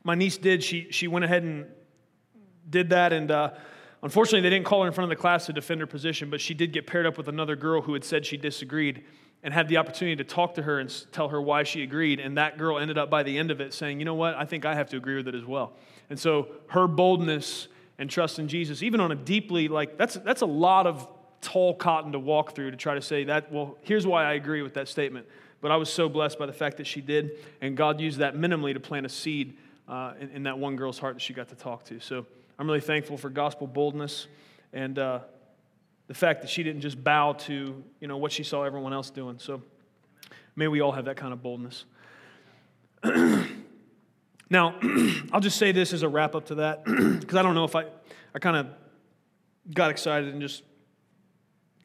my 0.03 0.14
niece 0.14 0.38
did, 0.38 0.64
she, 0.64 0.87
she 0.90 1.09
went 1.09 1.27
ahead 1.27 1.42
and 1.42 1.66
did 2.70 2.88
that. 2.88 3.12
And 3.12 3.31
uh, 3.31 3.51
Unfortunately, 4.03 4.40
they 4.40 4.51
didn't 4.51 4.66
call 4.66 4.83
her 4.83 4.88
in 4.88 4.92
front 4.92 5.12
of 5.12 5.16
the 5.16 5.20
class 5.20 5.46
to 5.46 5.53
defend 5.53 5.81
her 5.81 5.87
position, 5.87 6.29
but 6.29 6.40
she 6.40 6.55
did 6.55 6.72
get 6.72 6.88
paired 6.88 7.07
up 7.07 7.16
with 7.16 7.29
another 7.29 7.55
girl 7.55 7.83
who 7.83 7.92
had 7.92 8.03
said 8.03 8.27
she 8.27 8.37
disagreed 8.37 9.05
and 9.42 9.52
had 9.52 9.68
the 9.68 9.76
opportunity 9.76 10.16
to 10.16 10.24
talk 10.24 10.55
to 10.55 10.62
her 10.62 10.78
and 10.78 11.05
tell 11.12 11.28
her 11.28 11.40
why 11.40 11.64
she 11.64 11.83
agreed. 11.83 12.20
And 12.20 12.37
that 12.38 12.59
girl 12.59 12.78
ended 12.78 12.98
up 12.98 13.11
by 13.11 13.22
the 13.22 13.38
end 13.38 13.50
of 13.50 13.61
it 13.61 13.74
saying, 13.74 13.98
you 13.98 14.05
know 14.05 14.14
what, 14.14 14.35
I 14.35 14.44
think 14.44 14.64
I 14.64 14.74
have 14.74 14.90
to 14.90 14.96
agree 14.96 15.16
with 15.16 15.28
it 15.28 15.35
as 15.35 15.44
well. 15.44 15.72
And 16.11 16.18
so 16.18 16.48
her 16.68 16.87
boldness 16.87 17.68
and 17.98 18.09
trust 18.09 18.38
in 18.38 18.48
Jesus, 18.48 18.83
even 18.83 19.00
on 19.00 19.11
a 19.12 19.14
deeply, 19.16 19.68
like, 19.68 19.98
that's, 19.98 20.14
that's 20.14 20.42
a 20.42 20.46
lot 20.46 20.87
of 20.87 21.09
tall 21.40 21.74
cotton 21.74 22.12
to 22.12 22.18
walk 22.18 22.55
through 22.55 22.70
to 22.70 22.76
try 22.76 22.94
to 22.94 23.02
say 23.02 23.24
that, 23.24 23.50
well, 23.50 23.76
here's 23.83 24.07
why 24.07 24.24
I 24.24 24.35
agree 24.35 24.62
with 24.62 24.74
that 24.74 24.88
statement. 24.88 25.26
But 25.61 25.70
I 25.70 25.76
was 25.76 25.92
so 25.92 26.09
blessed 26.09 26.38
by 26.38 26.46
the 26.46 26.52
fact 26.52 26.76
that 26.78 26.87
she 26.87 27.00
did, 27.00 27.33
and 27.61 27.76
God 27.76 28.00
used 28.00 28.18
that 28.18 28.35
minimally 28.35 28.74
to 28.74 28.81
plant 28.81 29.07
a 29.07 29.09
seed 29.09 29.57
uh, 29.88 30.14
in, 30.20 30.31
in 30.31 30.42
that 30.44 30.59
one 30.59 30.76
girl's 30.76 30.98
heart 30.98 31.14
that 31.14 31.20
she 31.20 31.35
got 31.35 31.48
to 31.48 31.55
talk 31.55 31.85
to. 31.87 32.00
So, 32.00 32.26
I'm 32.59 32.68
really 32.68 32.81
thankful 32.81 33.16
for 33.16 33.28
gospel 33.28 33.66
boldness 33.66 34.28
and 34.72 34.96
uh, 34.96 35.20
the 36.12 36.18
fact 36.18 36.42
that 36.42 36.51
she 36.51 36.62
didn't 36.62 36.83
just 36.83 37.03
bow 37.03 37.33
to 37.33 37.83
you 37.98 38.07
know, 38.07 38.18
what 38.18 38.31
she 38.31 38.42
saw 38.42 38.64
everyone 38.64 38.92
else 38.92 39.09
doing. 39.09 39.38
So 39.38 39.62
may 40.55 40.68
we 40.68 40.83
all 40.83 40.92
have 40.92 41.07
that 41.07 41.16
kind 41.16 41.33
of 41.33 41.42
boldness. 41.42 41.87
now, 44.51 44.79
I'll 45.33 45.40
just 45.40 45.57
say 45.57 45.72
this 45.72 45.94
as 45.94 46.03
a 46.03 46.09
wrap 46.11 46.35
up 46.35 46.44
to 46.48 46.57
that, 46.57 46.85
because 47.20 47.35
I 47.35 47.40
don't 47.40 47.55
know 47.55 47.64
if 47.64 47.75
I, 47.75 47.87
I 48.35 48.40
kind 48.40 48.59
of 48.59 48.66
got 49.72 49.90
excited 49.90 50.29
and 50.35 50.42
just 50.42 50.64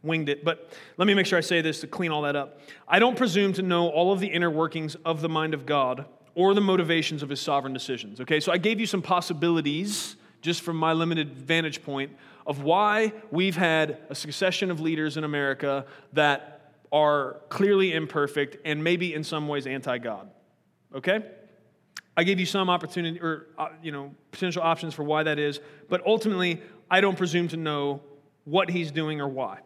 winged 0.03 0.27
it. 0.27 0.43
But 0.43 0.73
let 0.97 1.05
me 1.05 1.13
make 1.13 1.25
sure 1.25 1.37
I 1.37 1.41
say 1.41 1.61
this 1.61 1.79
to 1.79 1.87
clean 1.87 2.11
all 2.11 2.23
that 2.23 2.35
up. 2.35 2.59
I 2.85 2.99
don't 2.99 3.15
presume 3.15 3.53
to 3.53 3.61
know 3.61 3.87
all 3.87 4.11
of 4.11 4.19
the 4.19 4.27
inner 4.27 4.51
workings 4.51 4.95
of 5.05 5.21
the 5.21 5.29
mind 5.29 5.53
of 5.53 5.65
God 5.65 6.03
or 6.35 6.53
the 6.53 6.59
motivations 6.59 7.23
of 7.23 7.29
his 7.29 7.39
sovereign 7.39 7.71
decisions. 7.71 8.19
Okay, 8.19 8.41
so 8.41 8.51
I 8.51 8.57
gave 8.57 8.81
you 8.81 8.87
some 8.87 9.01
possibilities 9.01 10.17
just 10.41 10.61
from 10.61 10.77
my 10.77 10.93
limited 10.93 11.33
vantage 11.33 11.83
point, 11.83 12.11
of 12.45 12.63
why 12.63 13.11
we've 13.29 13.57
had 13.57 13.97
a 14.09 14.15
succession 14.15 14.71
of 14.71 14.79
leaders 14.79 15.17
in 15.17 15.23
America 15.23 15.85
that 16.13 16.57
are 16.91 17.41
clearly 17.49 17.93
imperfect 17.93 18.57
and 18.65 18.83
maybe 18.83 19.13
in 19.13 19.23
some 19.23 19.47
ways 19.47 19.67
anti 19.67 19.97
God. 19.97 20.29
Okay? 20.95 21.21
I 22.15 22.23
gave 22.23 22.39
you 22.39 22.45
some 22.45 22.69
opportunity 22.69 23.19
or 23.19 23.47
uh, 23.57 23.67
you 23.83 23.91
know 23.91 24.15
potential 24.31 24.63
options 24.63 24.93
for 24.93 25.03
why 25.03 25.23
that 25.23 25.37
is, 25.37 25.59
but 25.89 26.05
ultimately 26.05 26.61
I 26.89 27.01
don't 27.01 27.17
presume 27.17 27.49
to 27.49 27.57
know 27.57 28.01
what 28.45 28.69
he's 28.69 28.91
doing 28.91 29.19
or 29.19 29.27
why. 29.27 29.59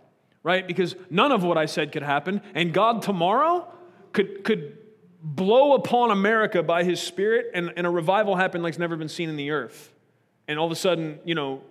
Right? 0.43 0.67
Because 0.67 0.95
none 1.11 1.31
of 1.31 1.43
what 1.43 1.59
I 1.59 1.67
said 1.67 1.91
could 1.91 2.01
happen 2.01 2.41
and 2.55 2.73
God 2.73 3.03
tomorrow 3.03 3.71
could 4.11 4.43
could 4.43 4.79
blow 5.23 5.73
upon 5.73 6.09
America 6.09 6.63
by 6.63 6.83
his 6.83 6.99
spirit 6.99 7.51
and, 7.53 7.71
and 7.77 7.85
a 7.85 7.89
revival 7.91 8.35
happen 8.35 8.63
like 8.63 8.71
it's 8.71 8.79
never 8.79 8.95
been 8.95 9.07
seen 9.07 9.29
in 9.29 9.35
the 9.35 9.51
earth 9.51 9.93
and 10.51 10.59
all 10.59 10.65
of 10.65 10.71
a 10.71 10.75
sudden, 10.75 11.19
you 11.23 11.33
know, 11.33 11.61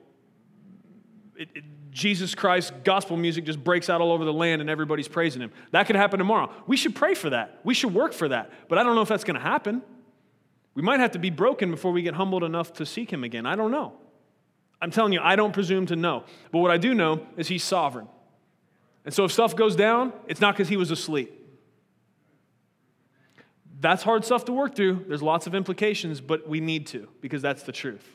it, 1.36 1.48
it, 1.54 1.64
Jesus 1.90 2.34
Christ 2.34 2.72
gospel 2.84 3.16
music 3.16 3.44
just 3.44 3.62
breaks 3.62 3.90
out 3.90 4.00
all 4.00 4.12
over 4.12 4.24
the 4.24 4.32
land 4.32 4.60
and 4.60 4.70
everybody's 4.70 5.08
praising 5.08 5.42
him. 5.42 5.52
That 5.72 5.86
could 5.86 5.96
happen 5.96 6.18
tomorrow. 6.18 6.50
We 6.66 6.76
should 6.76 6.94
pray 6.94 7.14
for 7.14 7.30
that. 7.30 7.60
We 7.64 7.74
should 7.74 7.92
work 7.94 8.12
for 8.12 8.28
that. 8.28 8.50
But 8.68 8.78
I 8.78 8.82
don't 8.82 8.94
know 8.94 9.02
if 9.02 9.08
that's 9.08 9.24
going 9.24 9.34
to 9.34 9.42
happen. 9.42 9.82
We 10.74 10.82
might 10.82 11.00
have 11.00 11.12
to 11.12 11.18
be 11.18 11.30
broken 11.30 11.70
before 11.70 11.92
we 11.92 12.02
get 12.02 12.14
humbled 12.14 12.44
enough 12.44 12.72
to 12.74 12.86
seek 12.86 13.12
him 13.12 13.24
again. 13.24 13.44
I 13.44 13.56
don't 13.56 13.70
know. 13.70 13.92
I'm 14.80 14.90
telling 14.90 15.12
you, 15.12 15.20
I 15.20 15.36
don't 15.36 15.52
presume 15.52 15.86
to 15.86 15.96
know. 15.96 16.24
But 16.52 16.60
what 16.60 16.70
I 16.70 16.78
do 16.78 16.94
know 16.94 17.26
is 17.36 17.48
he's 17.48 17.64
sovereign. 17.64 18.08
And 19.04 19.12
so 19.12 19.24
if 19.24 19.32
stuff 19.32 19.56
goes 19.56 19.76
down, 19.76 20.12
it's 20.26 20.40
not 20.40 20.54
because 20.54 20.68
he 20.68 20.76
was 20.76 20.90
asleep. 20.90 21.36
That's 23.80 24.02
hard 24.02 24.24
stuff 24.24 24.44
to 24.44 24.52
work 24.52 24.74
through. 24.74 25.06
There's 25.08 25.22
lots 25.22 25.46
of 25.46 25.54
implications, 25.54 26.20
but 26.20 26.48
we 26.48 26.60
need 26.60 26.86
to 26.88 27.08
because 27.20 27.42
that's 27.42 27.62
the 27.62 27.72
truth. 27.72 28.06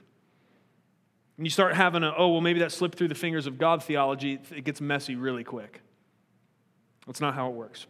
And 1.37 1.45
you 1.45 1.49
start 1.49 1.75
having 1.75 2.03
a, 2.03 2.13
oh, 2.17 2.29
well, 2.29 2.41
maybe 2.41 2.59
that 2.59 2.71
slipped 2.71 2.97
through 2.97 3.09
the 3.09 3.15
fingers 3.15 3.45
of 3.45 3.57
God 3.57 3.83
theology, 3.83 4.39
it 4.55 4.63
gets 4.63 4.79
messy 4.79 5.15
really 5.15 5.43
quick. 5.43 5.81
That's 7.05 7.21
not 7.21 7.35
how 7.35 7.49
it 7.49 7.53
works. 7.53 7.87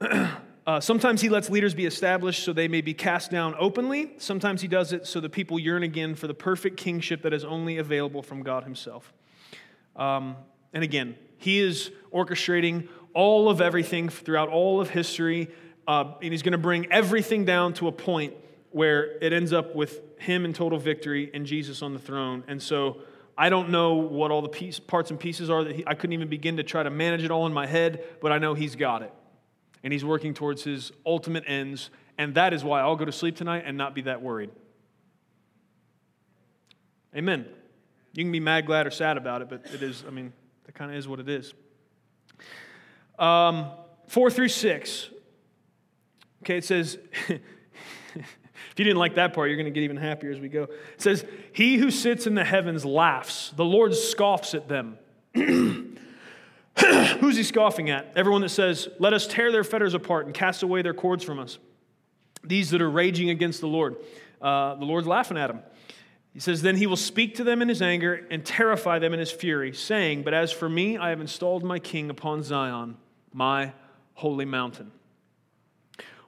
uh, 0.66 0.80
sometimes 0.80 1.22
he 1.22 1.28
lets 1.28 1.48
leaders 1.48 1.74
be 1.74 1.86
established 1.86 2.44
so 2.44 2.52
they 2.52 2.68
may 2.68 2.80
be 2.80 2.92
cast 2.92 3.30
down 3.30 3.54
openly. 3.58 4.12
Sometimes 4.18 4.60
he 4.60 4.68
does 4.68 4.92
it 4.92 5.06
so 5.06 5.20
the 5.20 5.30
people 5.30 5.58
yearn 5.58 5.82
again 5.82 6.14
for 6.14 6.26
the 6.26 6.34
perfect 6.34 6.76
kingship 6.76 7.22
that 7.22 7.32
is 7.32 7.44
only 7.44 7.78
available 7.78 8.22
from 8.22 8.42
God 8.42 8.64
himself. 8.64 9.12
Um, 9.96 10.36
and 10.72 10.84
again, 10.84 11.16
he 11.38 11.60
is 11.60 11.90
orchestrating 12.12 12.88
all 13.14 13.48
of 13.48 13.60
everything 13.60 14.08
throughout 14.08 14.48
all 14.48 14.80
of 14.80 14.90
history, 14.90 15.50
uh, 15.86 16.14
and 16.22 16.32
he's 16.32 16.42
going 16.42 16.52
to 16.52 16.58
bring 16.58 16.90
everything 16.92 17.44
down 17.44 17.74
to 17.74 17.88
a 17.88 17.92
point 17.92 18.34
where 18.72 19.18
it 19.18 19.32
ends 19.32 19.52
up 19.52 19.74
with 19.74 20.00
him 20.18 20.44
in 20.44 20.52
total 20.52 20.78
victory 20.78 21.30
and 21.32 21.46
Jesus 21.46 21.82
on 21.82 21.92
the 21.92 21.98
throne. 21.98 22.44
And 22.48 22.62
so 22.62 23.02
I 23.36 23.48
don't 23.48 23.70
know 23.70 23.94
what 23.94 24.30
all 24.30 24.42
the 24.42 24.48
piece, 24.48 24.78
parts 24.78 25.10
and 25.10 25.18
pieces 25.18 25.50
are 25.50 25.64
that 25.64 25.76
he, 25.76 25.84
I 25.86 25.94
couldn't 25.94 26.12
even 26.12 26.28
begin 26.28 26.56
to 26.56 26.62
try 26.62 26.82
to 26.82 26.90
manage 26.90 27.24
it 27.24 27.30
all 27.30 27.46
in 27.46 27.52
my 27.52 27.66
head, 27.66 28.04
but 28.20 28.32
I 28.32 28.38
know 28.38 28.54
he's 28.54 28.76
got 28.76 29.02
it. 29.02 29.12
And 29.84 29.92
he's 29.92 30.04
working 30.04 30.32
towards 30.34 30.62
his 30.62 30.92
ultimate 31.04 31.44
ends. 31.46 31.90
And 32.18 32.34
that 32.34 32.52
is 32.52 32.62
why 32.62 32.80
I'll 32.80 32.96
go 32.96 33.04
to 33.04 33.12
sleep 33.12 33.36
tonight 33.36 33.64
and 33.66 33.76
not 33.76 33.94
be 33.94 34.02
that 34.02 34.22
worried. 34.22 34.50
Amen. 37.16 37.46
You 38.14 38.24
can 38.24 38.32
be 38.32 38.40
mad, 38.40 38.66
glad, 38.66 38.86
or 38.86 38.90
sad 38.90 39.16
about 39.16 39.42
it, 39.42 39.48
but 39.48 39.66
it 39.72 39.82
is, 39.82 40.04
I 40.06 40.10
mean, 40.10 40.32
that 40.64 40.74
kind 40.74 40.90
of 40.90 40.96
is 40.96 41.08
what 41.08 41.18
it 41.18 41.28
is. 41.28 41.52
Um, 43.18 43.70
four 44.08 44.30
through 44.30 44.48
six. 44.48 45.08
Okay, 46.42 46.58
it 46.58 46.64
says, 46.64 46.98
If 48.72 48.78
you 48.78 48.84
didn't 48.84 48.98
like 48.98 49.16
that 49.16 49.34
part, 49.34 49.48
you're 49.48 49.58
going 49.58 49.66
to 49.66 49.70
get 49.70 49.84
even 49.84 49.98
happier 49.98 50.32
as 50.32 50.40
we 50.40 50.48
go. 50.48 50.62
It 50.62 51.02
says, 51.02 51.26
He 51.52 51.76
who 51.76 51.90
sits 51.90 52.26
in 52.26 52.34
the 52.34 52.44
heavens 52.44 52.84
laughs, 52.84 53.52
the 53.54 53.64
Lord 53.64 53.94
scoffs 53.94 54.54
at 54.54 54.66
them. 54.66 54.98
Who's 55.34 57.36
he 57.36 57.42
scoffing 57.42 57.90
at? 57.90 58.12
Everyone 58.16 58.40
that 58.40 58.48
says, 58.48 58.88
Let 58.98 59.12
us 59.12 59.26
tear 59.26 59.52
their 59.52 59.62
fetters 59.62 59.92
apart 59.92 60.24
and 60.24 60.34
cast 60.34 60.62
away 60.62 60.80
their 60.80 60.94
cords 60.94 61.22
from 61.22 61.38
us. 61.38 61.58
these 62.42 62.70
that 62.70 62.80
are 62.80 62.90
raging 62.90 63.28
against 63.28 63.60
the 63.60 63.68
Lord. 63.68 63.96
Uh, 64.40 64.74
the 64.76 64.86
Lord's 64.86 65.06
laughing 65.06 65.36
at 65.36 65.48
them. 65.48 65.60
He 66.32 66.40
says, 66.40 66.62
Then 66.62 66.76
he 66.76 66.86
will 66.86 66.96
speak 66.96 67.34
to 67.36 67.44
them 67.44 67.60
in 67.60 67.68
his 67.68 67.82
anger 67.82 68.26
and 68.30 68.44
terrify 68.44 68.98
them 68.98 69.12
in 69.12 69.20
his 69.20 69.30
fury, 69.30 69.74
saying, 69.74 70.22
But 70.22 70.32
as 70.32 70.50
for 70.50 70.68
me, 70.68 70.96
I 70.96 71.10
have 71.10 71.20
installed 71.20 71.62
my 71.62 71.78
king 71.78 72.08
upon 72.08 72.42
Zion, 72.42 72.96
my 73.34 73.74
holy 74.14 74.46
mountain. 74.46 74.92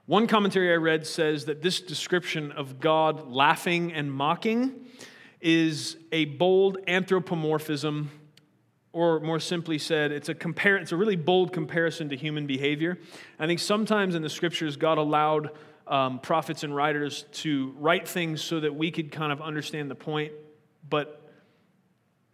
One 0.07 0.27
commentary 0.27 0.71
I 0.71 0.77
read 0.77 1.07
says 1.07 1.47
that 1.47 1.63
this 1.63 1.81
description 1.81 2.53
of 2.53 2.79
God 2.79 3.27
laughing 3.31 3.91
and 3.95 4.13
mocking 4.13 4.75
is 5.41 5.97
a 6.13 6.27
bold 6.27 6.77
anthropomorphism, 6.87 8.11
or 8.93 9.21
more 9.21 9.41
simply 9.41 9.79
said, 9.79 10.13
it's 10.13 10.29
a, 10.29 10.35
compar- 10.35 10.79
it's 10.83 10.93
a 10.93 10.97
really 10.97 11.17
bold 11.17 11.55
comparison 11.55 12.11
to 12.11 12.17
human 12.17 12.47
behavior. 12.47 12.99
I 13.39 13.47
think 13.47 13.61
sometimes 13.61 14.15
in 14.15 14.21
the 14.21 14.29
scriptures, 14.29 14.77
God 14.77 14.99
allowed 14.99 15.53
um, 15.87 16.19
prophets 16.19 16.65
and 16.65 16.77
writers 16.77 17.25
to 17.33 17.75
write 17.79 18.07
things 18.07 18.43
so 18.43 18.61
that 18.61 18.75
we 18.75 18.91
could 18.91 19.11
kind 19.11 19.33
of 19.33 19.41
understand 19.41 19.91
the 19.91 19.95
point, 19.95 20.33
but 20.89 21.23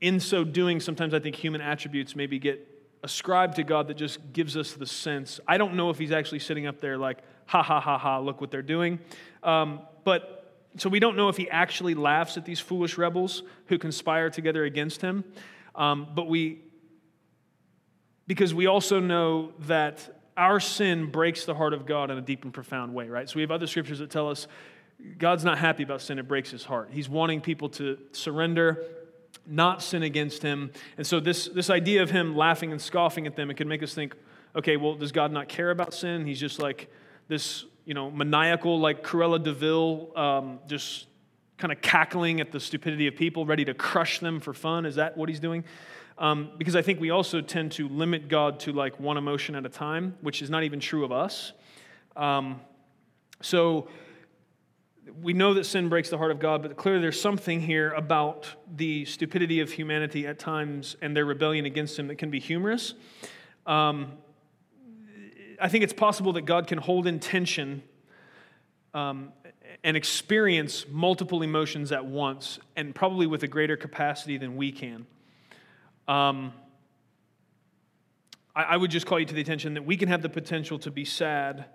in 0.00 0.18
so 0.18 0.42
doing, 0.42 0.80
sometimes 0.80 1.14
I 1.14 1.20
think 1.20 1.36
human 1.36 1.60
attributes 1.60 2.16
maybe 2.16 2.40
get 2.40 2.66
ascribed 3.04 3.56
to 3.56 3.62
God 3.62 3.86
that 3.88 3.96
just 3.96 4.32
gives 4.32 4.56
us 4.56 4.72
the 4.72 4.86
sense. 4.86 5.38
I 5.46 5.56
don't 5.56 5.74
know 5.74 5.90
if 5.90 5.98
he's 5.98 6.12
actually 6.12 6.40
sitting 6.40 6.66
up 6.66 6.80
there 6.80 6.98
like, 6.98 7.18
ha 7.51 7.64
ha 7.64 7.80
ha 7.80 7.98
ha, 7.98 8.20
look 8.20 8.40
what 8.40 8.53
they're 8.53 8.62
doing. 8.62 9.01
Um, 9.42 9.80
but 10.05 10.55
so 10.76 10.88
we 10.88 11.01
don't 11.01 11.16
know 11.16 11.28
if 11.28 11.36
he 11.36 11.51
actually 11.51 11.94
laughs 11.94 12.36
at 12.36 12.44
these 12.44 12.61
foolish 12.61 12.96
rebels 12.96 13.42
who 13.66 13.76
conspire 13.76 14.30
together 14.30 14.62
against 14.62 15.03
him. 15.03 15.24
Um, 15.74 16.07
but 16.14 16.28
we, 16.28 16.61
because 18.28 18.55
we 18.55 18.66
also 18.68 19.01
know 19.01 19.53
that 19.66 20.22
our 20.36 20.61
sin 20.61 21.11
breaks 21.11 21.44
the 21.44 21.57
heart 21.57 21.74
of 21.74 21.86
God 21.86 22.12
in 22.12 22.18
a 22.18 22.20
deep 22.20 22.44
and 22.44 22.55
profound 22.55 22.94
way, 22.94 23.09
right? 23.09 23.28
So 23.28 23.34
we 23.34 23.42
have 23.42 23.51
other 23.51 23.66
scriptures 23.66 23.98
that 23.98 24.11
tell 24.11 24.30
us 24.30 24.46
God's 25.18 25.44
not 25.44 25.59
happy 25.59 25.82
about 25.82 26.03
sin, 26.03 26.20
it 26.20 26.28
breaks 26.28 26.53
his 26.53 26.62
heart. 26.62 26.90
He's 26.92 27.09
wanting 27.09 27.40
people 27.40 27.68
to 27.70 27.98
surrender, 28.12 28.84
not 29.44 29.82
sin 29.82 30.05
against 30.05 30.40
him. 30.40 30.70
And 30.96 31.05
so 31.05 31.18
this, 31.18 31.46
this 31.48 31.68
idea 31.68 32.05
of 32.05 32.11
him 32.12 32.36
laughing 32.36 32.70
and 32.70 32.80
scoffing 32.80 33.26
at 33.26 33.34
them, 33.34 33.51
it 33.51 33.57
can 33.57 33.66
make 33.66 33.82
us 33.82 33.92
think, 33.92 34.14
okay, 34.55 34.76
well, 34.76 34.94
does 34.94 35.11
God 35.11 35.32
not 35.32 35.48
care 35.48 35.72
about 35.72 35.92
sin? 35.94 36.26
He's 36.26 36.38
just 36.38 36.61
like 36.61 36.88
this, 37.30 37.64
you 37.84 37.94
know, 37.94 38.10
maniacal, 38.10 38.80
like 38.80 39.04
Cruella 39.04 39.42
de 39.42 39.52
Vil, 39.52 40.10
um, 40.16 40.58
just 40.66 41.06
kind 41.58 41.70
of 41.72 41.80
cackling 41.80 42.40
at 42.40 42.50
the 42.50 42.58
stupidity 42.58 43.06
of 43.06 43.14
people, 43.14 43.46
ready 43.46 43.64
to 43.64 43.72
crush 43.72 44.18
them 44.18 44.40
for 44.40 44.52
fun. 44.52 44.84
Is 44.84 44.96
that 44.96 45.16
what 45.16 45.28
he's 45.28 45.38
doing? 45.38 45.64
Um, 46.18 46.50
because 46.58 46.74
I 46.74 46.82
think 46.82 47.00
we 47.00 47.10
also 47.10 47.40
tend 47.40 47.72
to 47.72 47.88
limit 47.88 48.28
God 48.28 48.58
to 48.60 48.72
like 48.72 48.98
one 48.98 49.16
emotion 49.16 49.54
at 49.54 49.64
a 49.64 49.68
time, 49.68 50.16
which 50.22 50.42
is 50.42 50.50
not 50.50 50.64
even 50.64 50.80
true 50.80 51.04
of 51.04 51.12
us. 51.12 51.52
Um, 52.16 52.60
so 53.40 53.88
we 55.22 55.32
know 55.32 55.54
that 55.54 55.64
sin 55.64 55.88
breaks 55.88 56.10
the 56.10 56.18
heart 56.18 56.32
of 56.32 56.40
God, 56.40 56.62
but 56.62 56.76
clearly 56.76 57.00
there's 57.00 57.20
something 57.20 57.60
here 57.60 57.92
about 57.92 58.48
the 58.76 59.04
stupidity 59.04 59.60
of 59.60 59.70
humanity 59.70 60.26
at 60.26 60.40
times 60.40 60.96
and 61.00 61.16
their 61.16 61.24
rebellion 61.24 61.64
against 61.64 61.96
Him 61.96 62.08
that 62.08 62.16
can 62.16 62.30
be 62.30 62.40
humorous. 62.40 62.94
Um, 63.66 64.18
I 65.61 65.68
think 65.68 65.84
it's 65.84 65.92
possible 65.92 66.32
that 66.34 66.42
God 66.42 66.66
can 66.66 66.78
hold 66.78 67.06
in 67.06 67.20
tension 67.20 67.82
um, 68.94 69.32
and 69.84 69.96
experience 69.96 70.86
multiple 70.88 71.42
emotions 71.42 71.92
at 71.92 72.04
once, 72.04 72.58
and 72.76 72.94
probably 72.94 73.26
with 73.26 73.42
a 73.42 73.48
greater 73.48 73.76
capacity 73.76 74.36
than 74.36 74.56
we 74.56 74.72
can. 74.72 75.06
Um, 76.08 76.52
I, 78.54 78.62
I 78.62 78.76
would 78.76 78.90
just 78.90 79.06
call 79.06 79.20
you 79.20 79.26
to 79.26 79.34
the 79.34 79.40
attention 79.40 79.74
that 79.74 79.84
we 79.84 79.96
can 79.96 80.08
have 80.08 80.22
the 80.22 80.28
potential 80.28 80.78
to 80.80 80.90
be 80.90 81.04
sad 81.04 81.66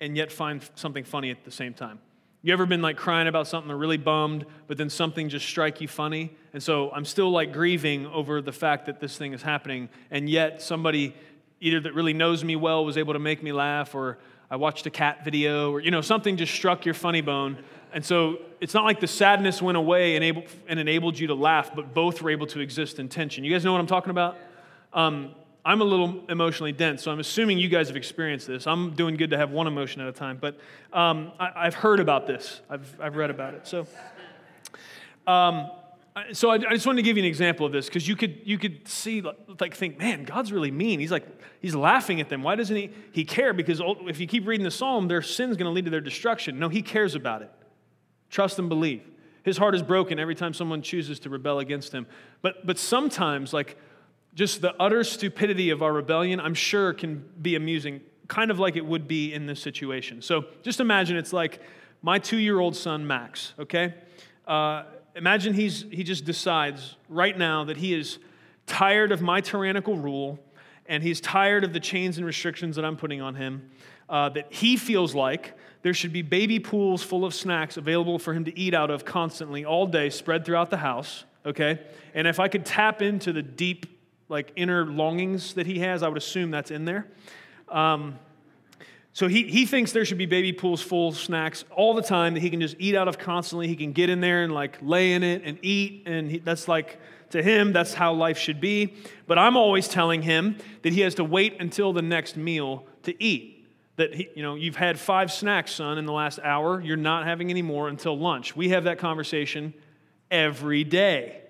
and 0.00 0.16
yet 0.16 0.30
find 0.30 0.68
something 0.74 1.04
funny 1.04 1.30
at 1.30 1.44
the 1.44 1.50
same 1.50 1.74
time. 1.74 2.00
You 2.42 2.52
ever 2.52 2.66
been 2.66 2.82
like 2.82 2.96
crying 2.96 3.26
about 3.26 3.48
something 3.48 3.70
or 3.70 3.76
really 3.76 3.96
bummed, 3.96 4.46
but 4.68 4.76
then 4.78 4.90
something 4.90 5.28
just 5.28 5.46
strike 5.46 5.80
you 5.80 5.88
funny? 5.88 6.36
And 6.52 6.62
so 6.62 6.90
I'm 6.92 7.04
still 7.04 7.30
like 7.30 7.52
grieving 7.52 8.06
over 8.06 8.40
the 8.40 8.52
fact 8.52 8.86
that 8.86 9.00
this 9.00 9.16
thing 9.16 9.32
is 9.32 9.42
happening, 9.42 9.88
and 10.10 10.30
yet 10.30 10.62
somebody 10.62 11.16
either 11.60 11.80
that 11.80 11.94
really 11.94 12.12
knows 12.12 12.44
me 12.44 12.56
well 12.56 12.84
was 12.84 12.96
able 12.96 13.12
to 13.12 13.18
make 13.18 13.42
me 13.42 13.52
laugh, 13.52 13.94
or 13.94 14.18
I 14.50 14.56
watched 14.56 14.86
a 14.86 14.90
cat 14.90 15.24
video, 15.24 15.72
or 15.72 15.80
you 15.80 15.90
know, 15.90 16.00
something 16.00 16.36
just 16.36 16.54
struck 16.54 16.84
your 16.84 16.94
funny 16.94 17.20
bone. 17.20 17.58
And 17.92 18.04
so 18.04 18.38
it's 18.60 18.74
not 18.74 18.84
like 18.84 19.00
the 19.00 19.06
sadness 19.06 19.62
went 19.62 19.78
away 19.78 20.14
and, 20.14 20.24
able, 20.24 20.44
and 20.66 20.78
enabled 20.78 21.18
you 21.18 21.28
to 21.28 21.34
laugh, 21.34 21.74
but 21.74 21.94
both 21.94 22.20
were 22.20 22.30
able 22.30 22.46
to 22.48 22.60
exist 22.60 22.98
in 22.98 23.08
tension. 23.08 23.44
You 23.44 23.52
guys 23.52 23.64
know 23.64 23.72
what 23.72 23.80
I'm 23.80 23.86
talking 23.86 24.10
about? 24.10 24.36
Um, 24.92 25.34
I'm 25.64 25.80
a 25.80 25.84
little 25.84 26.24
emotionally 26.28 26.72
dense, 26.72 27.02
so 27.02 27.10
I'm 27.10 27.20
assuming 27.20 27.58
you 27.58 27.68
guys 27.68 27.88
have 27.88 27.96
experienced 27.96 28.46
this. 28.46 28.66
I'm 28.66 28.92
doing 28.94 29.16
good 29.16 29.30
to 29.30 29.36
have 29.36 29.50
one 29.50 29.66
emotion 29.66 30.00
at 30.00 30.08
a 30.08 30.12
time, 30.12 30.38
but 30.40 30.58
um, 30.92 31.32
I, 31.38 31.64
have 31.64 31.74
heard 31.74 32.00
about 32.00 32.26
this. 32.26 32.60
I've, 32.70 32.98
I've 33.00 33.16
read 33.16 33.28
about 33.28 33.54
it. 33.54 33.66
So, 33.66 33.86
um, 35.26 35.70
so 36.32 36.50
I, 36.50 36.54
I, 36.54 36.72
just 36.72 36.86
wanted 36.86 36.98
to 36.98 37.02
give 37.02 37.16
you 37.16 37.22
an 37.22 37.28
example 37.28 37.66
of 37.66 37.72
this 37.72 37.86
because 37.86 38.06
you 38.06 38.16
could 38.16 38.40
you 38.44 38.58
could 38.58 38.86
see 38.88 39.22
like 39.60 39.74
think, 39.74 39.98
man, 39.98 40.24
God's 40.24 40.52
really 40.52 40.70
mean. 40.70 41.00
He's 41.00 41.10
like 41.10 41.26
he's 41.60 41.74
laughing 41.74 42.20
at 42.20 42.28
them. 42.28 42.42
Why 42.42 42.54
doesn't 42.54 42.74
he 42.74 42.90
he 43.12 43.24
care? 43.24 43.52
Because 43.52 43.80
if 44.06 44.20
you 44.20 44.26
keep 44.26 44.46
reading 44.46 44.64
the 44.64 44.70
psalm, 44.70 45.08
their 45.08 45.22
sin's 45.22 45.56
going 45.56 45.66
to 45.66 45.72
lead 45.72 45.84
to 45.84 45.90
their 45.90 46.00
destruction. 46.00 46.58
No, 46.58 46.68
he 46.68 46.82
cares 46.82 47.14
about 47.14 47.42
it. 47.42 47.50
Trust 48.30 48.58
and 48.58 48.68
believe. 48.68 49.02
His 49.48 49.56
heart 49.56 49.74
is 49.74 49.82
broken 49.82 50.18
every 50.18 50.34
time 50.34 50.52
someone 50.52 50.82
chooses 50.82 51.18
to 51.20 51.30
rebel 51.30 51.58
against 51.58 51.92
him. 51.92 52.06
But, 52.42 52.66
but 52.66 52.78
sometimes, 52.78 53.54
like, 53.54 53.78
just 54.34 54.60
the 54.60 54.74
utter 54.78 55.02
stupidity 55.02 55.70
of 55.70 55.82
our 55.82 55.92
rebellion, 55.92 56.38
I'm 56.38 56.52
sure 56.52 56.92
can 56.92 57.24
be 57.40 57.54
amusing, 57.56 58.02
kind 58.26 58.50
of 58.50 58.58
like 58.58 58.76
it 58.76 58.84
would 58.84 59.08
be 59.08 59.32
in 59.32 59.46
this 59.46 59.60
situation. 59.60 60.20
So 60.20 60.44
just 60.62 60.80
imagine 60.80 61.16
it's 61.16 61.32
like 61.32 61.60
my 62.02 62.18
two 62.18 62.36
year 62.36 62.60
old 62.60 62.76
son, 62.76 63.06
Max, 63.06 63.54
okay? 63.58 63.94
Uh, 64.46 64.82
imagine 65.18 65.52
he's, 65.52 65.84
he 65.90 66.04
just 66.04 66.24
decides 66.24 66.96
right 67.08 67.36
now 67.36 67.64
that 67.64 67.76
he 67.76 67.92
is 67.92 68.18
tired 68.66 69.10
of 69.10 69.20
my 69.20 69.40
tyrannical 69.40 69.96
rule 69.96 70.38
and 70.86 71.02
he's 71.02 71.20
tired 71.20 71.64
of 71.64 71.72
the 71.72 71.80
chains 71.80 72.16
and 72.16 72.24
restrictions 72.24 72.76
that 72.76 72.84
I'm 72.84 72.96
putting 72.96 73.20
on 73.20 73.34
him, 73.34 73.68
uh, 74.08 74.28
that 74.30 74.52
he 74.52 74.76
feels 74.76 75.14
like 75.14 75.54
there 75.82 75.92
should 75.92 76.12
be 76.12 76.22
baby 76.22 76.60
pools 76.60 77.02
full 77.02 77.24
of 77.24 77.34
snacks 77.34 77.76
available 77.76 78.18
for 78.18 78.32
him 78.32 78.44
to 78.44 78.58
eat 78.58 78.74
out 78.74 78.90
of 78.90 79.04
constantly 79.04 79.64
all 79.64 79.86
day, 79.86 80.08
spread 80.08 80.44
throughout 80.44 80.70
the 80.70 80.78
house, 80.78 81.24
okay? 81.44 81.80
And 82.14 82.26
if 82.26 82.40
I 82.40 82.48
could 82.48 82.64
tap 82.64 83.02
into 83.02 83.32
the 83.32 83.42
deep, 83.42 83.86
like, 84.28 84.52
inner 84.56 84.86
longings 84.86 85.54
that 85.54 85.66
he 85.66 85.80
has, 85.80 86.02
I 86.02 86.08
would 86.08 86.16
assume 86.16 86.50
that's 86.50 86.70
in 86.70 86.84
there. 86.84 87.06
Um, 87.68 88.18
so 89.12 89.26
he, 89.26 89.44
he 89.44 89.66
thinks 89.66 89.92
there 89.92 90.04
should 90.04 90.18
be 90.18 90.26
baby 90.26 90.52
pools 90.52 90.80
full 90.80 91.08
of 91.08 91.16
snacks 91.16 91.64
all 91.70 91.94
the 91.94 92.02
time 92.02 92.34
that 92.34 92.40
he 92.40 92.50
can 92.50 92.60
just 92.60 92.76
eat 92.78 92.94
out 92.94 93.08
of 93.08 93.18
constantly. 93.18 93.66
He 93.66 93.76
can 93.76 93.92
get 93.92 94.10
in 94.10 94.20
there 94.20 94.44
and 94.44 94.52
like 94.52 94.78
lay 94.80 95.12
in 95.12 95.22
it 95.22 95.42
and 95.44 95.58
eat. 95.62 96.04
And 96.06 96.30
he, 96.30 96.38
that's 96.38 96.68
like, 96.68 97.00
to 97.30 97.42
him, 97.42 97.72
that's 97.72 97.94
how 97.94 98.12
life 98.12 98.38
should 98.38 98.60
be. 98.60 98.94
But 99.26 99.38
I'm 99.38 99.56
always 99.56 99.88
telling 99.88 100.22
him 100.22 100.56
that 100.82 100.92
he 100.92 101.00
has 101.00 101.16
to 101.16 101.24
wait 101.24 101.56
until 101.60 101.92
the 101.92 102.02
next 102.02 102.36
meal 102.36 102.86
to 103.02 103.22
eat. 103.22 103.66
That 103.96 104.14
he, 104.14 104.28
you 104.36 104.42
know 104.44 104.54
you've 104.54 104.76
had 104.76 105.00
five 105.00 105.32
snacks 105.32 105.72
son 105.72 105.98
in 105.98 106.06
the 106.06 106.12
last 106.12 106.38
hour. 106.44 106.80
You're 106.80 106.96
not 106.96 107.26
having 107.26 107.50
any 107.50 107.62
more 107.62 107.88
until 107.88 108.16
lunch. 108.16 108.54
We 108.54 108.68
have 108.68 108.84
that 108.84 108.98
conversation 108.98 109.74
every 110.30 110.84
day. 110.84 111.42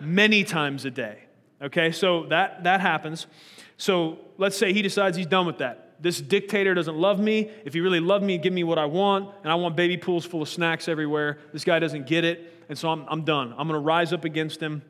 Many 0.00 0.42
times 0.42 0.84
a 0.84 0.90
day. 0.90 1.20
Okay? 1.62 1.92
So 1.92 2.26
that 2.26 2.64
that 2.64 2.80
happens. 2.80 3.28
So 3.76 4.18
let's 4.36 4.56
say 4.56 4.72
he 4.72 4.82
decides 4.82 5.16
he's 5.16 5.26
done 5.26 5.46
with 5.46 5.58
that 5.58 5.85
this 6.00 6.20
dictator 6.20 6.74
doesn't 6.74 6.96
love 6.96 7.18
me. 7.18 7.50
If 7.64 7.74
he 7.74 7.80
really 7.80 8.00
loved 8.00 8.24
me 8.24 8.38
give 8.38 8.52
me 8.52 8.64
what 8.64 8.78
i 8.78 8.84
want. 8.84 9.34
And 9.42 9.50
i 9.50 9.54
want 9.54 9.76
baby 9.76 9.96
pools 9.96 10.24
full 10.24 10.42
of 10.42 10.48
snacks 10.48 10.88
everywhere. 10.88 11.38
This 11.52 11.64
guy 11.64 11.78
doesn't 11.78 12.06
get 12.06 12.24
it. 12.24 12.52
And 12.68 12.78
so 12.78 12.90
i'm, 12.90 13.04
I'm 13.08 13.22
done. 13.22 13.52
I'm 13.56 13.68
going 13.68 13.80
to 13.80 13.84
rise 13.84 14.12
up 14.12 14.24
against 14.24 14.60
him. 14.60 14.82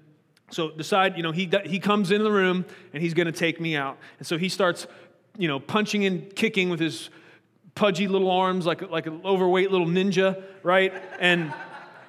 So 0.50 0.70
decide 0.70 1.16
you 1.16 1.22
know 1.22 1.32
he, 1.32 1.50
he 1.64 1.78
comes 1.78 2.10
in 2.10 2.22
the 2.22 2.30
room 2.30 2.64
and 2.92 3.02
he's 3.02 3.14
going 3.14 3.26
to 3.26 3.32
take 3.32 3.60
me 3.60 3.76
out. 3.76 3.98
And 4.18 4.26
so 4.26 4.38
he 4.38 4.48
starts 4.48 4.86
you 5.38 5.48
know, 5.48 5.60
punching 5.60 6.04
and 6.04 6.34
kicking 6.34 6.70
with 6.70 6.80
his 6.80 7.10
pudgy 7.74 8.08
little 8.08 8.30
arms 8.30 8.66
like, 8.66 8.90
like 8.90 9.06
an 9.06 9.20
overweight 9.24 9.70
little 9.70 9.86
ninja, 9.86 10.42
right? 10.62 10.92
And, 11.20 11.52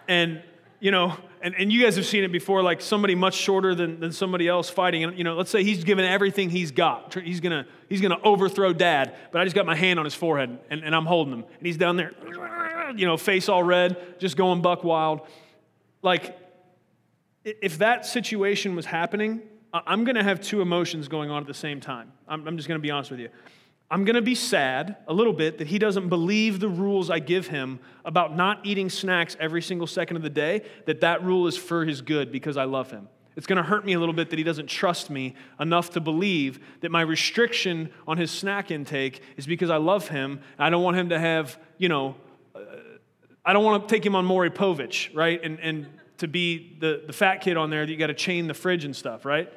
and 0.08 0.42
you 0.80 0.92
know, 0.92 1.18
and, 1.42 1.56
and 1.56 1.72
you 1.72 1.84
guys 1.84 1.96
have 1.96 2.06
seen 2.06 2.24
it 2.24 2.32
before, 2.32 2.62
like 2.62 2.82
somebody 2.82 3.16
much 3.16 3.36
shorter 3.36 3.76
than, 3.76 4.00
than 4.00 4.12
somebody 4.12 4.48
else 4.48 4.70
fighting. 4.70 5.04
And, 5.04 5.18
you 5.18 5.24
know, 5.24 5.36
let's 5.36 5.52
say 5.52 5.64
he's 5.64 5.84
given 5.84 6.06
everything 6.06 6.50
he's 6.50 6.72
got. 6.72 7.14
He's 7.14 7.40
going 7.40 7.64
to 7.64 7.70
he's 7.90 8.02
gonna 8.02 8.20
overthrow 8.24 8.74
dad, 8.74 9.16
but 9.32 9.42
I 9.42 9.44
just 9.44 9.56
got 9.56 9.66
my 9.66 9.76
hand 9.76 10.00
on 10.00 10.06
his 10.06 10.16
forehead 10.16 10.58
and, 10.70 10.84
and 10.84 10.96
I'm 10.96 11.06
holding 11.06 11.34
him. 11.34 11.46
And 11.58 11.66
he's 11.66 11.78
down 11.78 11.98
there, 11.98 12.14
you 12.96 13.06
know, 13.06 13.18
face 13.18 13.50
all 13.50 13.64
red, 13.64 14.20
just 14.20 14.38
going 14.38 14.62
buck 14.62 14.84
wild. 14.84 15.22
Like, 16.02 16.38
if 17.44 17.78
that 17.80 18.06
situation 18.06 18.76
was 18.76 18.86
happening, 18.86 19.42
I'm 19.74 20.04
going 20.04 20.16
to 20.16 20.24
have 20.24 20.42
two 20.42 20.62
emotions 20.62 21.08
going 21.08 21.30
on 21.30 21.42
at 21.42 21.48
the 21.48 21.54
same 21.54 21.80
time. 21.80 22.12
I'm, 22.28 22.48
I'm 22.48 22.58
just 22.58 22.68
going 22.68 22.80
to 22.80 22.82
be 22.82 22.92
honest 22.92 23.12
with 23.12 23.20
you. 23.20 23.30
I'm 23.90 24.04
going 24.04 24.16
to 24.16 24.22
be 24.22 24.36
sad 24.36 24.98
a 25.08 25.14
little 25.14 25.32
bit 25.32 25.60
that 25.60 25.68
he 25.68 25.80
doesn't 25.80 26.10
believe 26.10 26.60
the 26.60 26.68
rules 26.68 27.10
I 27.10 27.20
give 27.20 27.48
him 27.48 27.80
about 28.04 28.36
not 28.36 28.66
eating 28.66 28.90
snacks 28.90 29.38
every 29.40 29.62
single 29.62 29.88
second 29.88 30.18
of 30.18 30.24
the 30.24 30.30
day, 30.30 30.64
that 30.86 31.02
that 31.02 31.24
rule 31.24 31.48
is 31.48 31.56
for 31.56 31.86
his 31.86 32.02
good 32.02 32.32
because 32.32 32.58
I 32.58 32.66
love 32.66 32.92
him. 32.92 33.08
It's 33.38 33.48
going 33.48 33.58
to 33.58 33.64
hurt 33.64 33.86
me 33.86 33.94
a 33.94 34.00
little 34.00 34.16
bit 34.16 34.32
that 34.32 34.40
he 34.40 34.44
doesn't 34.44 34.68
trust 34.68 35.10
me 35.10 35.36
enough 35.60 35.92
to 35.92 36.02
believe 36.02 36.60
that 36.82 36.92
my 36.92 37.02
restriction 37.02 37.92
on 38.08 38.18
his 38.18 38.32
snack 38.32 38.72
intake 38.72 39.22
is 39.38 39.46
because 39.46 39.70
I 39.70 39.78
love 39.78 40.10
him. 40.10 40.42
I 40.58 40.70
don't 40.70 40.84
want 40.84 40.98
him 40.98 41.10
to 41.10 41.20
have, 41.20 41.58
you 41.78 41.88
know, 41.88 42.16
uh, 42.56 42.60
I 43.46 43.54
don't 43.54 43.64
want 43.64 43.88
to 43.88 43.96
take 43.96 44.06
him 44.06 44.16
on 44.16 44.26
Maury 44.26 44.50
Povich, 44.50 45.16
right? 45.16 45.40
And, 45.42 45.60
and 45.60 45.88
to 46.18 46.28
be 46.28 46.76
the, 46.80 47.04
the 47.06 47.14
fat 47.14 47.38
kid 47.42 47.58
on 47.58 47.70
there 47.70 47.86
that 47.86 47.92
you 47.92 47.98
got 47.98 48.08
to 48.08 48.14
chain 48.14 48.48
the 48.48 48.54
fridge 48.54 48.84
and 48.84 48.96
stuff, 48.96 49.24
right? 49.24 49.54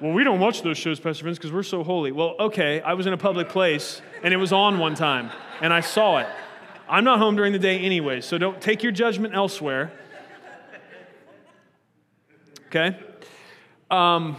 Well, 0.00 0.12
we 0.12 0.24
don't 0.24 0.40
watch 0.40 0.62
those 0.62 0.76
shows, 0.76 1.00
Pastor 1.00 1.24
Vince, 1.24 1.38
because 1.38 1.52
we're 1.52 1.62
so 1.62 1.82
holy. 1.82 2.12
Well, 2.12 2.34
okay, 2.38 2.80
I 2.80 2.94
was 2.94 3.06
in 3.06 3.12
a 3.12 3.18
public 3.18 3.48
place 3.48 4.02
and 4.22 4.34
it 4.34 4.36
was 4.36 4.52
on 4.52 4.78
one 4.78 4.94
time 4.94 5.30
and 5.60 5.72
I 5.72 5.80
saw 5.80 6.18
it. 6.18 6.28
I'm 6.88 7.04
not 7.04 7.18
home 7.18 7.36
during 7.36 7.52
the 7.52 7.58
day 7.58 7.78
anyway, 7.80 8.20
so 8.20 8.38
don't 8.38 8.60
take 8.60 8.82
your 8.82 8.92
judgment 8.92 9.34
elsewhere. 9.34 9.92
Okay? 12.66 12.98
Um, 13.90 14.36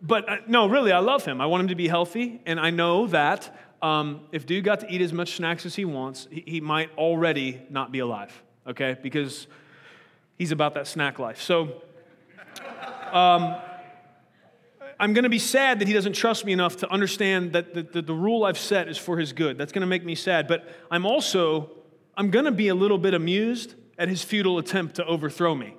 but 0.00 0.28
uh, 0.28 0.36
no, 0.46 0.66
really, 0.68 0.92
I 0.92 0.98
love 0.98 1.24
him. 1.24 1.40
I 1.40 1.46
want 1.46 1.62
him 1.62 1.68
to 1.68 1.74
be 1.74 1.88
healthy, 1.88 2.40
and 2.46 2.58
I 2.58 2.70
know 2.70 3.06
that 3.08 3.54
um, 3.82 4.22
if 4.32 4.46
dude 4.46 4.64
got 4.64 4.80
to 4.80 4.92
eat 4.92 5.00
as 5.00 5.12
much 5.12 5.36
snacks 5.36 5.66
as 5.66 5.74
he 5.74 5.84
wants, 5.84 6.28
he, 6.30 6.44
he 6.46 6.60
might 6.60 6.90
already 6.96 7.62
not 7.68 7.92
be 7.92 7.98
alive, 7.98 8.42
okay? 8.66 8.96
Because 9.02 9.46
he's 10.38 10.52
about 10.52 10.74
that 10.74 10.86
snack 10.86 11.18
life. 11.18 11.40
So, 11.40 11.82
um, 13.14 13.56
I'm 14.98 15.12
going 15.12 15.24
to 15.24 15.30
be 15.30 15.38
sad 15.38 15.78
that 15.78 15.88
he 15.88 15.94
doesn't 15.94 16.12
trust 16.12 16.44
me 16.44 16.52
enough 16.52 16.76
to 16.78 16.90
understand 16.90 17.52
that 17.52 17.74
the, 17.74 17.82
the, 17.82 18.02
the 18.02 18.14
rule 18.14 18.44
I've 18.44 18.58
set 18.58 18.88
is 18.88 18.98
for 18.98 19.18
his 19.18 19.32
good. 19.32 19.56
That's 19.56 19.72
going 19.72 19.80
to 19.80 19.86
make 19.86 20.04
me 20.04 20.14
sad. 20.14 20.46
But 20.46 20.68
I'm 20.90 21.06
also, 21.06 21.70
I'm 22.16 22.30
going 22.30 22.44
to 22.44 22.52
be 22.52 22.68
a 22.68 22.74
little 22.74 22.98
bit 22.98 23.14
amused 23.14 23.74
at 23.98 24.08
his 24.08 24.22
futile 24.22 24.58
attempt 24.58 24.96
to 24.96 25.06
overthrow 25.06 25.54
me, 25.54 25.74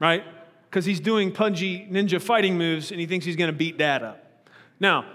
right? 0.00 0.24
Because 0.68 0.84
he's 0.84 1.00
doing 1.00 1.30
pudgy 1.30 1.86
ninja 1.90 2.20
fighting 2.20 2.56
moves 2.56 2.90
and 2.90 2.98
he 2.98 3.06
thinks 3.06 3.26
he's 3.26 3.36
going 3.36 3.50
to 3.50 3.56
beat 3.56 3.78
dad 3.78 4.02
up. 4.02 4.48
Now, 4.80 5.06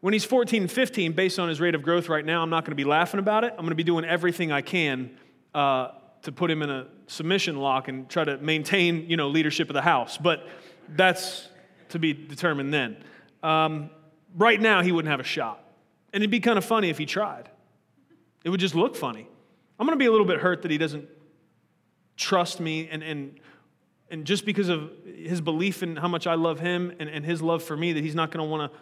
when 0.00 0.12
he's 0.12 0.24
14 0.24 0.62
and 0.62 0.70
15, 0.70 1.12
based 1.12 1.38
on 1.38 1.48
his 1.48 1.60
rate 1.60 1.74
of 1.74 1.82
growth 1.82 2.08
right 2.08 2.24
now, 2.24 2.42
I'm 2.42 2.50
not 2.50 2.64
going 2.64 2.72
to 2.72 2.76
be 2.76 2.84
laughing 2.84 3.20
about 3.20 3.44
it. 3.44 3.52
I'm 3.52 3.58
going 3.58 3.70
to 3.70 3.76
be 3.76 3.84
doing 3.84 4.04
everything 4.04 4.50
I 4.50 4.62
can 4.62 5.10
uh, 5.54 5.88
to 6.22 6.32
put 6.32 6.50
him 6.50 6.62
in 6.62 6.70
a 6.70 6.86
submission 7.06 7.56
lock 7.56 7.88
and 7.88 8.08
try 8.08 8.24
to 8.24 8.38
maintain, 8.38 9.08
you 9.08 9.16
know, 9.16 9.28
leadership 9.28 9.68
of 9.68 9.74
the 9.74 9.82
house. 9.82 10.18
But 10.18 10.46
that's 10.96 11.48
to 11.90 11.98
be 11.98 12.12
determined 12.12 12.72
then. 12.72 12.96
Um, 13.42 13.90
right 14.36 14.60
now, 14.60 14.82
he 14.82 14.92
wouldn't 14.92 15.10
have 15.10 15.20
a 15.20 15.24
shot. 15.24 15.62
And 16.12 16.22
it'd 16.22 16.30
be 16.30 16.40
kind 16.40 16.58
of 16.58 16.64
funny 16.64 16.90
if 16.90 16.98
he 16.98 17.06
tried. 17.06 17.48
It 18.44 18.50
would 18.50 18.60
just 18.60 18.74
look 18.74 18.96
funny. 18.96 19.26
I'm 19.78 19.86
going 19.86 19.98
to 19.98 20.02
be 20.02 20.06
a 20.06 20.10
little 20.10 20.26
bit 20.26 20.40
hurt 20.40 20.62
that 20.62 20.70
he 20.70 20.78
doesn't 20.78 21.08
trust 22.16 22.60
me 22.60 22.88
and, 22.88 23.02
and, 23.02 23.40
and 24.10 24.24
just 24.24 24.44
because 24.44 24.68
of 24.68 24.90
his 25.04 25.40
belief 25.40 25.82
in 25.82 25.96
how 25.96 26.08
much 26.08 26.26
I 26.26 26.34
love 26.34 26.60
him 26.60 26.92
and, 27.00 27.08
and 27.08 27.24
his 27.24 27.40
love 27.40 27.62
for 27.62 27.76
me, 27.76 27.92
that 27.94 28.04
he's 28.04 28.14
not 28.14 28.30
going 28.30 28.44
to 28.44 28.50
want 28.50 28.70
to, 28.70 28.78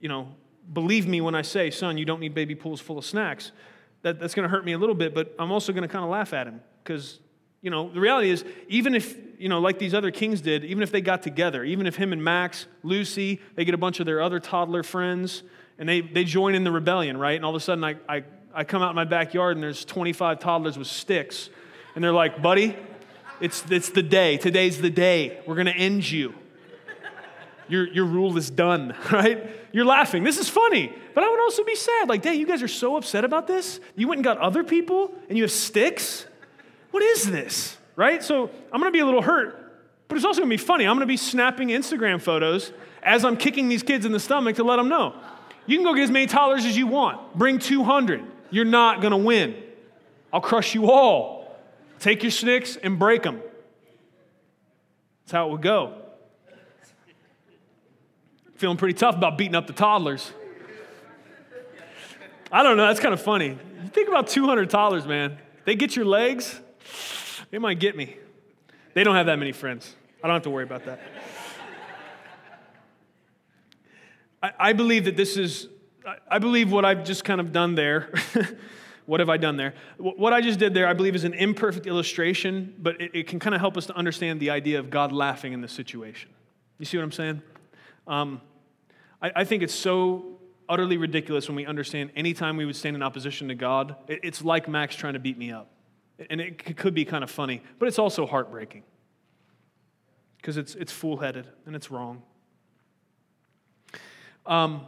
you 0.00 0.08
know, 0.08 0.28
believe 0.72 1.06
me 1.06 1.20
when 1.20 1.34
I 1.34 1.42
say, 1.42 1.70
son, 1.70 1.96
you 1.96 2.04
don't 2.04 2.20
need 2.20 2.34
baby 2.34 2.54
pools 2.54 2.80
full 2.80 2.98
of 2.98 3.04
snacks. 3.04 3.52
That, 4.02 4.20
that's 4.20 4.34
going 4.34 4.44
to 4.44 4.50
hurt 4.50 4.64
me 4.64 4.72
a 4.72 4.78
little 4.78 4.94
bit, 4.94 5.14
but 5.14 5.34
I'm 5.38 5.50
also 5.50 5.72
going 5.72 5.82
to 5.82 5.88
kind 5.88 6.04
of 6.04 6.10
laugh 6.10 6.32
at 6.32 6.46
him 6.46 6.60
because 6.84 7.20
you 7.60 7.70
know, 7.70 7.90
the 7.90 8.00
reality 8.00 8.30
is, 8.30 8.44
even 8.68 8.94
if, 8.94 9.16
you 9.38 9.48
know, 9.48 9.58
like 9.58 9.78
these 9.78 9.94
other 9.94 10.10
kings 10.10 10.40
did, 10.40 10.64
even 10.64 10.82
if 10.82 10.92
they 10.92 11.00
got 11.00 11.22
together, 11.22 11.64
even 11.64 11.86
if 11.86 11.96
him 11.96 12.12
and 12.12 12.22
Max, 12.22 12.66
Lucy, 12.82 13.40
they 13.56 13.64
get 13.64 13.74
a 13.74 13.78
bunch 13.78 14.00
of 14.00 14.06
their 14.06 14.22
other 14.22 14.38
toddler 14.38 14.82
friends 14.82 15.42
and 15.78 15.88
they, 15.88 16.00
they 16.00 16.24
join 16.24 16.54
in 16.54 16.64
the 16.64 16.70
rebellion, 16.70 17.16
right? 17.16 17.36
And 17.36 17.44
all 17.44 17.54
of 17.54 17.56
a 17.56 17.64
sudden 17.64 17.82
I, 17.84 17.96
I, 18.08 18.24
I 18.54 18.64
come 18.64 18.82
out 18.82 18.90
in 18.90 18.96
my 18.96 19.04
backyard 19.04 19.56
and 19.56 19.62
there's 19.62 19.84
25 19.84 20.38
toddlers 20.38 20.78
with 20.78 20.86
sticks. 20.86 21.50
And 21.94 22.04
they're 22.04 22.12
like, 22.12 22.40
buddy, 22.42 22.76
it's, 23.40 23.68
it's 23.70 23.90
the 23.90 24.02
day. 24.02 24.36
Today's 24.36 24.80
the 24.80 24.90
day. 24.90 25.40
We're 25.46 25.54
going 25.54 25.66
to 25.66 25.76
end 25.76 26.08
you. 26.08 26.34
Your, 27.68 27.86
your 27.88 28.04
rule 28.06 28.36
is 28.38 28.50
done, 28.50 28.94
right? 29.12 29.50
You're 29.72 29.84
laughing. 29.84 30.24
This 30.24 30.38
is 30.38 30.48
funny. 30.48 30.92
But 31.14 31.24
I 31.24 31.28
would 31.28 31.40
also 31.40 31.64
be 31.64 31.74
sad. 31.74 32.08
Like, 32.08 32.22
dang, 32.22 32.38
you 32.38 32.46
guys 32.46 32.62
are 32.62 32.68
so 32.68 32.96
upset 32.96 33.24
about 33.24 33.46
this. 33.46 33.80
You 33.94 34.08
went 34.08 34.18
and 34.18 34.24
got 34.24 34.38
other 34.38 34.64
people 34.64 35.12
and 35.28 35.36
you 35.36 35.44
have 35.44 35.52
sticks? 35.52 36.24
What 36.98 37.06
is 37.06 37.30
this? 37.30 37.76
Right? 37.94 38.24
So 38.24 38.50
I'm 38.72 38.82
to 38.82 38.90
be 38.90 38.98
a 38.98 39.04
little 39.04 39.22
hurt, 39.22 39.72
but 40.08 40.16
it's 40.16 40.24
also 40.24 40.40
to 40.40 40.48
be 40.48 40.56
funny. 40.56 40.84
I'm 40.84 40.96
to 40.98 41.06
be 41.06 41.16
snapping 41.16 41.68
Instagram 41.68 42.20
photos 42.20 42.72
as 43.04 43.24
I'm 43.24 43.36
kicking 43.36 43.68
these 43.68 43.84
kids 43.84 44.04
in 44.04 44.10
the 44.10 44.18
stomach 44.18 44.56
to 44.56 44.64
let 44.64 44.76
them 44.76 44.88
know. 44.88 45.14
You 45.66 45.76
can 45.76 45.84
go 45.84 45.94
get 45.94 46.02
as 46.02 46.10
many 46.10 46.26
toddlers 46.26 46.64
as 46.64 46.76
you 46.76 46.88
want. 46.88 47.36
Bring 47.36 47.60
200. 47.60 48.24
You're 48.50 48.64
not 48.64 49.00
to 49.12 49.16
win. 49.16 49.54
I'll 50.32 50.40
crush 50.40 50.74
you 50.74 50.90
all. 50.90 51.56
Take 52.00 52.24
your 52.24 52.32
sticks 52.32 52.76
and 52.76 52.98
break 52.98 53.22
them. 53.22 53.40
That's 55.22 55.32
how 55.32 55.46
it 55.46 55.52
would 55.52 55.62
go. 55.62 56.02
Feeling 58.56 58.76
pretty 58.76 58.94
tough 58.94 59.14
about 59.14 59.38
beating 59.38 59.54
up 59.54 59.68
the 59.68 59.72
toddlers. 59.72 60.32
I 62.50 62.64
don't 62.64 62.76
know, 62.76 62.88
that's 62.88 62.98
kind 62.98 63.14
of 63.14 63.22
funny. 63.22 63.56
Think 63.92 64.08
about 64.08 64.26
200 64.26 64.68
toddlers, 64.68 65.06
man. 65.06 65.38
They 65.64 65.76
get 65.76 65.94
your 65.94 66.06
legs, 66.06 66.60
they 67.50 67.58
might 67.58 67.78
get 67.78 67.96
me. 67.96 68.16
They 68.94 69.04
don't 69.04 69.14
have 69.14 69.26
that 69.26 69.38
many 69.38 69.52
friends. 69.52 69.94
I 70.22 70.26
don't 70.26 70.34
have 70.34 70.42
to 70.42 70.50
worry 70.50 70.64
about 70.64 70.84
that. 70.86 71.00
I, 74.42 74.52
I 74.58 74.72
believe 74.72 75.04
that 75.04 75.16
this 75.16 75.36
is, 75.36 75.68
I 76.30 76.38
believe 76.38 76.72
what 76.72 76.84
I've 76.84 77.04
just 77.04 77.24
kind 77.24 77.40
of 77.40 77.52
done 77.52 77.74
there. 77.74 78.12
what 79.06 79.20
have 79.20 79.30
I 79.30 79.36
done 79.36 79.56
there? 79.56 79.74
What 79.96 80.32
I 80.32 80.40
just 80.40 80.58
did 80.58 80.74
there, 80.74 80.86
I 80.86 80.92
believe, 80.92 81.14
is 81.14 81.24
an 81.24 81.34
imperfect 81.34 81.86
illustration, 81.86 82.74
but 82.78 83.00
it, 83.00 83.10
it 83.14 83.26
can 83.26 83.38
kind 83.38 83.54
of 83.54 83.60
help 83.60 83.76
us 83.76 83.86
to 83.86 83.96
understand 83.96 84.38
the 84.38 84.50
idea 84.50 84.78
of 84.78 84.90
God 84.90 85.12
laughing 85.12 85.52
in 85.52 85.60
this 85.60 85.72
situation. 85.72 86.30
You 86.78 86.84
see 86.84 86.96
what 86.96 87.04
I'm 87.04 87.12
saying? 87.12 87.42
Um, 88.06 88.40
I, 89.22 89.32
I, 89.36 89.44
think 89.44 89.62
it's 89.62 89.74
so 89.74 90.38
utterly 90.68 90.96
ridiculous 90.96 91.48
when 91.48 91.56
we 91.56 91.66
understand 91.66 92.10
anytime 92.16 92.56
we 92.56 92.64
would 92.64 92.76
stand 92.76 92.96
in 92.96 93.02
opposition 93.02 93.48
to 93.48 93.54
God, 93.54 93.96
it, 94.06 94.20
it's 94.22 94.42
like 94.42 94.68
Max 94.68 94.94
trying 94.94 95.14
to 95.14 95.18
beat 95.18 95.36
me 95.36 95.52
up. 95.52 95.68
And 96.30 96.40
it 96.40 96.76
could 96.76 96.94
be 96.94 97.04
kind 97.04 97.22
of 97.22 97.30
funny, 97.30 97.62
but 97.78 97.86
it's 97.86 97.98
also 97.98 98.26
heartbreaking 98.26 98.82
because 100.38 100.56
it's, 100.56 100.74
it's 100.74 100.90
fool 100.90 101.18
headed 101.18 101.46
and 101.66 101.76
it's 101.76 101.90
wrong. 101.90 102.22
Um, 104.46 104.86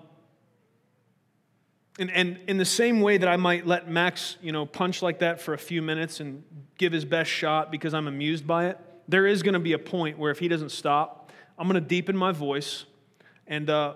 and, 1.99 2.11
and 2.11 2.39
in 2.49 2.57
the 2.57 2.65
same 2.65 3.01
way 3.01 3.19
that 3.19 3.29
I 3.29 3.37
might 3.37 3.67
let 3.67 3.89
Max, 3.89 4.39
you 4.41 4.53
know, 4.53 4.65
punch 4.65 5.03
like 5.03 5.19
that 5.19 5.41
for 5.41 5.53
a 5.53 5.59
few 5.59 5.83
minutes 5.83 6.21
and 6.21 6.43
give 6.79 6.93
his 6.93 7.05
best 7.05 7.31
shot 7.31 7.71
because 7.71 7.93
I'm 7.93 8.09
amused 8.09 8.47
by 8.47 8.69
it, 8.69 8.79
there 9.07 9.27
is 9.27 9.43
going 9.43 9.55
to 9.55 9.61
be 9.61 9.75
a 9.75 9.79
point 9.79 10.19
where 10.19 10.31
if 10.31 10.39
he 10.39 10.49
doesn't 10.49 10.71
stop, 10.71 11.31
I'm 11.59 11.69
going 11.69 11.81
to 11.81 11.87
deepen 11.87 12.17
my 12.17 12.33
voice 12.33 12.87
and 13.47 13.69
uh, 13.69 13.95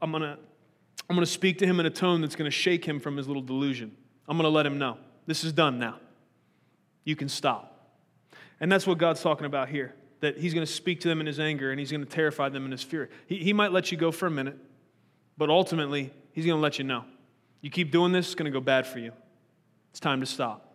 I'm 0.00 0.10
going 0.10 0.22
to 0.22 0.38
I'm 1.10 1.16
going 1.16 1.26
to 1.26 1.30
speak 1.30 1.58
to 1.58 1.66
him 1.66 1.80
in 1.80 1.86
a 1.86 1.90
tone 1.90 2.22
that's 2.22 2.34
going 2.34 2.50
to 2.50 2.56
shake 2.56 2.82
him 2.82 2.98
from 2.98 3.18
his 3.18 3.26
little 3.26 3.42
delusion. 3.42 3.94
I'm 4.26 4.38
going 4.38 4.44
to 4.44 4.56
let 4.56 4.64
him 4.64 4.78
know 4.78 4.96
this 5.26 5.44
is 5.44 5.52
done 5.52 5.78
now 5.78 5.98
you 7.04 7.16
can 7.16 7.28
stop. 7.28 7.70
And 8.60 8.70
that's 8.70 8.86
what 8.86 8.98
God's 8.98 9.22
talking 9.22 9.46
about 9.46 9.68
here 9.68 9.94
that 10.20 10.38
He's 10.38 10.54
going 10.54 10.66
to 10.66 10.72
speak 10.72 11.00
to 11.00 11.08
them 11.08 11.20
in 11.20 11.26
His 11.26 11.38
anger 11.38 11.70
and 11.70 11.78
He's 11.78 11.90
going 11.90 12.04
to 12.04 12.10
terrify 12.10 12.48
them 12.48 12.64
in 12.64 12.70
His 12.70 12.82
fear. 12.82 13.10
He, 13.26 13.36
he 13.36 13.52
might 13.52 13.72
let 13.72 13.92
you 13.92 13.98
go 13.98 14.10
for 14.10 14.26
a 14.26 14.30
minute, 14.30 14.56
but 15.36 15.50
ultimately, 15.50 16.12
He's 16.32 16.46
going 16.46 16.56
to 16.56 16.62
let 16.62 16.78
you 16.78 16.84
know. 16.84 17.04
You 17.60 17.70
keep 17.70 17.90
doing 17.90 18.12
this, 18.12 18.26
it's 18.26 18.34
going 18.34 18.50
to 18.50 18.58
go 18.58 18.62
bad 18.62 18.86
for 18.86 18.98
you. 18.98 19.12
It's 19.90 20.00
time 20.00 20.20
to 20.20 20.26
stop. 20.26 20.74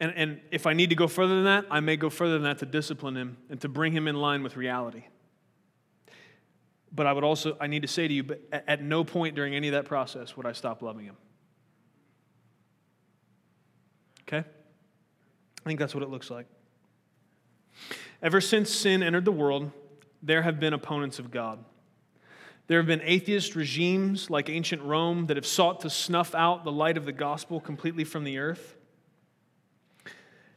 And, 0.00 0.12
and 0.16 0.40
if 0.50 0.66
I 0.66 0.72
need 0.72 0.90
to 0.90 0.96
go 0.96 1.06
further 1.06 1.34
than 1.34 1.44
that, 1.44 1.66
I 1.70 1.80
may 1.80 1.96
go 1.96 2.08
further 2.08 2.34
than 2.34 2.44
that 2.44 2.58
to 2.58 2.66
discipline 2.66 3.16
him 3.16 3.36
and 3.50 3.60
to 3.60 3.68
bring 3.68 3.92
him 3.92 4.08
in 4.08 4.16
line 4.16 4.42
with 4.42 4.56
reality. 4.56 5.04
But 6.92 7.06
I 7.06 7.12
would 7.12 7.22
also, 7.22 7.56
I 7.60 7.66
need 7.66 7.82
to 7.82 7.88
say 7.88 8.08
to 8.08 8.14
you, 8.14 8.22
but 8.22 8.40
at 8.50 8.82
no 8.82 9.04
point 9.04 9.36
during 9.36 9.54
any 9.54 9.68
of 9.68 9.72
that 9.72 9.84
process 9.84 10.36
would 10.36 10.46
I 10.46 10.52
stop 10.52 10.82
loving 10.82 11.04
him. 11.04 11.16
Okay? 14.32 14.46
I 14.46 15.68
think 15.68 15.80
that's 15.80 15.94
what 15.94 16.02
it 16.04 16.08
looks 16.08 16.30
like. 16.30 16.46
Ever 18.22 18.40
since 18.40 18.70
sin 18.70 19.02
entered 19.02 19.24
the 19.24 19.32
world, 19.32 19.70
there 20.22 20.42
have 20.42 20.60
been 20.60 20.72
opponents 20.72 21.18
of 21.18 21.30
God. 21.30 21.64
There 22.66 22.78
have 22.78 22.86
been 22.86 23.02
atheist 23.02 23.56
regimes 23.56 24.30
like 24.30 24.48
ancient 24.48 24.82
Rome 24.82 25.26
that 25.26 25.36
have 25.36 25.46
sought 25.46 25.80
to 25.80 25.90
snuff 25.90 26.34
out 26.34 26.62
the 26.62 26.70
light 26.70 26.96
of 26.96 27.04
the 27.04 27.12
gospel 27.12 27.60
completely 27.60 28.04
from 28.04 28.22
the 28.22 28.38
earth. 28.38 28.76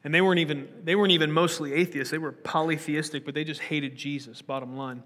And 0.03 0.13
they 0.13 0.21
weren't 0.21 0.39
even, 0.39 0.67
they 0.83 0.95
weren't 0.95 1.13
even 1.13 1.31
mostly 1.31 1.73
atheists, 1.73 2.11
they 2.11 2.17
were 2.17 2.31
polytheistic, 2.31 3.25
but 3.25 3.33
they 3.33 3.43
just 3.43 3.61
hated 3.61 3.95
Jesus, 3.95 4.41
bottom 4.41 4.77
line. 4.77 5.01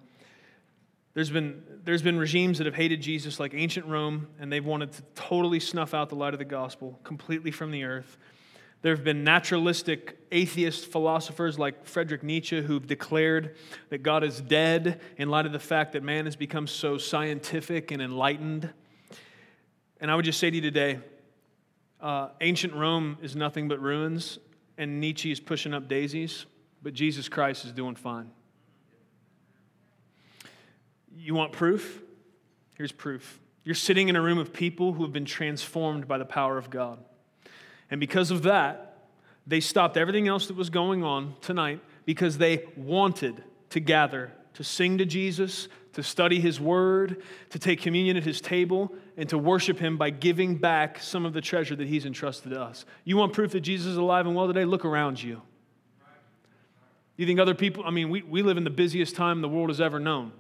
There's 1.14 1.30
been, 1.30 1.64
there's 1.84 2.02
been 2.02 2.18
regimes 2.18 2.58
that 2.58 2.66
have 2.66 2.76
hated 2.76 3.02
Jesus 3.02 3.40
like 3.40 3.54
ancient 3.54 3.86
Rome, 3.86 4.28
and 4.40 4.52
they've 4.52 4.66
wanted 4.66 4.92
to 4.94 5.02
totally 5.16 5.60
snuff 5.60 5.94
out 5.94 6.10
the 6.10 6.16
light 6.16 6.34
of 6.34 6.40
the 6.40 6.46
gospel 6.46 7.00
completely 7.04 7.52
from 7.52 7.72
the 7.72 7.86
earth. 7.86 8.18
There 8.82 8.96
have 8.96 9.04
been 9.04 9.24
naturalistic 9.24 10.20
atheist 10.32 10.86
philosophers 10.86 11.58
like 11.58 11.86
Friedrich 11.86 12.24
Nietzsche 12.24 12.62
who've 12.62 12.86
declared 12.86 13.56
that 13.90 14.04
God 14.04 14.24
is 14.24 14.40
dead 14.40 15.02
in 15.18 15.30
light 15.30 15.46
of 15.46 15.52
the 15.52 15.60
fact 15.60 15.94
that 15.94 16.04
man 16.04 16.26
has 16.26 16.36
become 16.36 16.68
so 16.68 16.98
scientific 16.98 17.92
and 17.92 18.02
enlightened. 18.02 18.72
And 20.00 20.12
I 20.12 20.16
would 20.16 20.26
just 20.26 20.40
say 20.40 20.50
to 20.50 20.56
you 20.56 20.62
today 20.62 21.00
Uh, 22.00 22.30
ancient 22.42 22.74
Rome 22.74 23.18
is 23.22 23.36
nothing 23.36 23.68
but 23.68 23.82
ruins, 23.82 24.38
and 24.78 25.00
Nietzsche 25.00 25.32
is 25.32 25.40
pushing 25.40 25.74
up 25.74 25.88
daisies, 25.88 26.46
but 26.84 26.94
Jesus 26.94 27.28
Christ 27.28 27.66
is 27.66 27.72
doing 27.72 27.96
fine. 27.96 28.30
You 31.16 31.34
want 31.34 31.52
proof? 31.52 32.04
Here's 32.76 32.92
proof. 32.92 33.40
You're 33.64 33.74
sitting 33.74 34.08
in 34.08 34.16
a 34.16 34.22
room 34.22 34.38
of 34.38 34.54
people 34.54 34.94
who 34.94 35.02
have 35.02 35.12
been 35.12 35.26
transformed 35.26 36.08
by 36.08 36.20
the 36.20 36.26
power 36.26 36.60
of 36.60 36.70
God. 36.70 37.04
And 37.90 38.00
because 38.00 38.32
of 38.32 38.44
that, 38.44 38.98
they 39.46 39.60
stopped 39.60 39.98
everything 39.98 40.28
else 40.28 40.48
that 40.48 40.58
was 40.58 40.70
going 40.70 41.04
on 41.04 41.36
tonight 41.42 41.80
because 42.06 42.38
they 42.38 42.66
wanted 42.76 43.44
to 43.70 43.80
gather 43.80 44.32
to 44.58 44.64
sing 44.64 44.98
to 44.98 45.06
Jesus, 45.06 45.68
to 45.94 46.02
study 46.02 46.40
his 46.40 46.60
word, 46.60 47.22
to 47.52 47.60
take 47.60 47.80
communion 47.80 48.18
at 48.18 48.24
his 48.24 48.42
table, 48.42 48.92
and 49.16 49.30
to 49.30 49.38
worship 49.38 49.78
him 49.78 49.98
by 49.98 50.10
giving 50.10 50.56
back 50.56 51.00
some 51.00 51.28
of 51.28 51.34
the 51.34 51.42
treasure 51.42 51.76
that 51.76 51.88
he's 51.88 52.08
entrusted 52.08 52.52
to 52.52 52.60
us. 52.60 52.84
You 53.04 53.18
want 53.18 53.34
proof 53.34 53.52
that 53.52 53.60
Jesus 53.62 53.86
is 53.86 53.98
alive 53.98 54.26
and 54.26 54.36
well 54.36 54.48
today? 54.48 54.66
Look 54.66 54.84
around 54.84 55.22
you. 55.22 55.44
You 57.18 57.28
think 57.28 57.40
other 57.40 57.54
people, 57.54 57.84
I 57.86 57.92
mean, 57.92 58.10
we, 58.10 58.24
we 58.24 58.42
live 58.42 58.58
in 58.58 58.64
the 58.64 58.72
busiest 58.72 59.16
time 59.16 59.42
the 59.42 59.48
world 59.48 59.70
has 59.70 59.80
ever 59.80 60.00
known. 60.00 60.32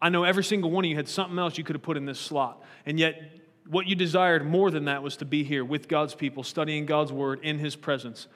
I 0.00 0.10
know 0.10 0.24
every 0.24 0.44
single 0.44 0.70
one 0.70 0.84
of 0.84 0.90
you 0.90 0.96
had 0.96 1.08
something 1.08 1.38
else 1.38 1.56
you 1.56 1.64
could 1.64 1.76
have 1.76 1.82
put 1.82 1.96
in 1.96 2.04
this 2.04 2.20
slot. 2.20 2.62
And 2.84 2.98
yet, 2.98 3.30
what 3.68 3.86
you 3.86 3.94
desired 3.94 4.46
more 4.46 4.70
than 4.70 4.86
that 4.86 5.02
was 5.02 5.16
to 5.18 5.24
be 5.24 5.42
here 5.44 5.64
with 5.64 5.88
God's 5.88 6.14
people, 6.14 6.42
studying 6.42 6.86
God's 6.86 7.12
word 7.12 7.40
in 7.42 7.58
his 7.58 7.76
presence. 7.76 8.26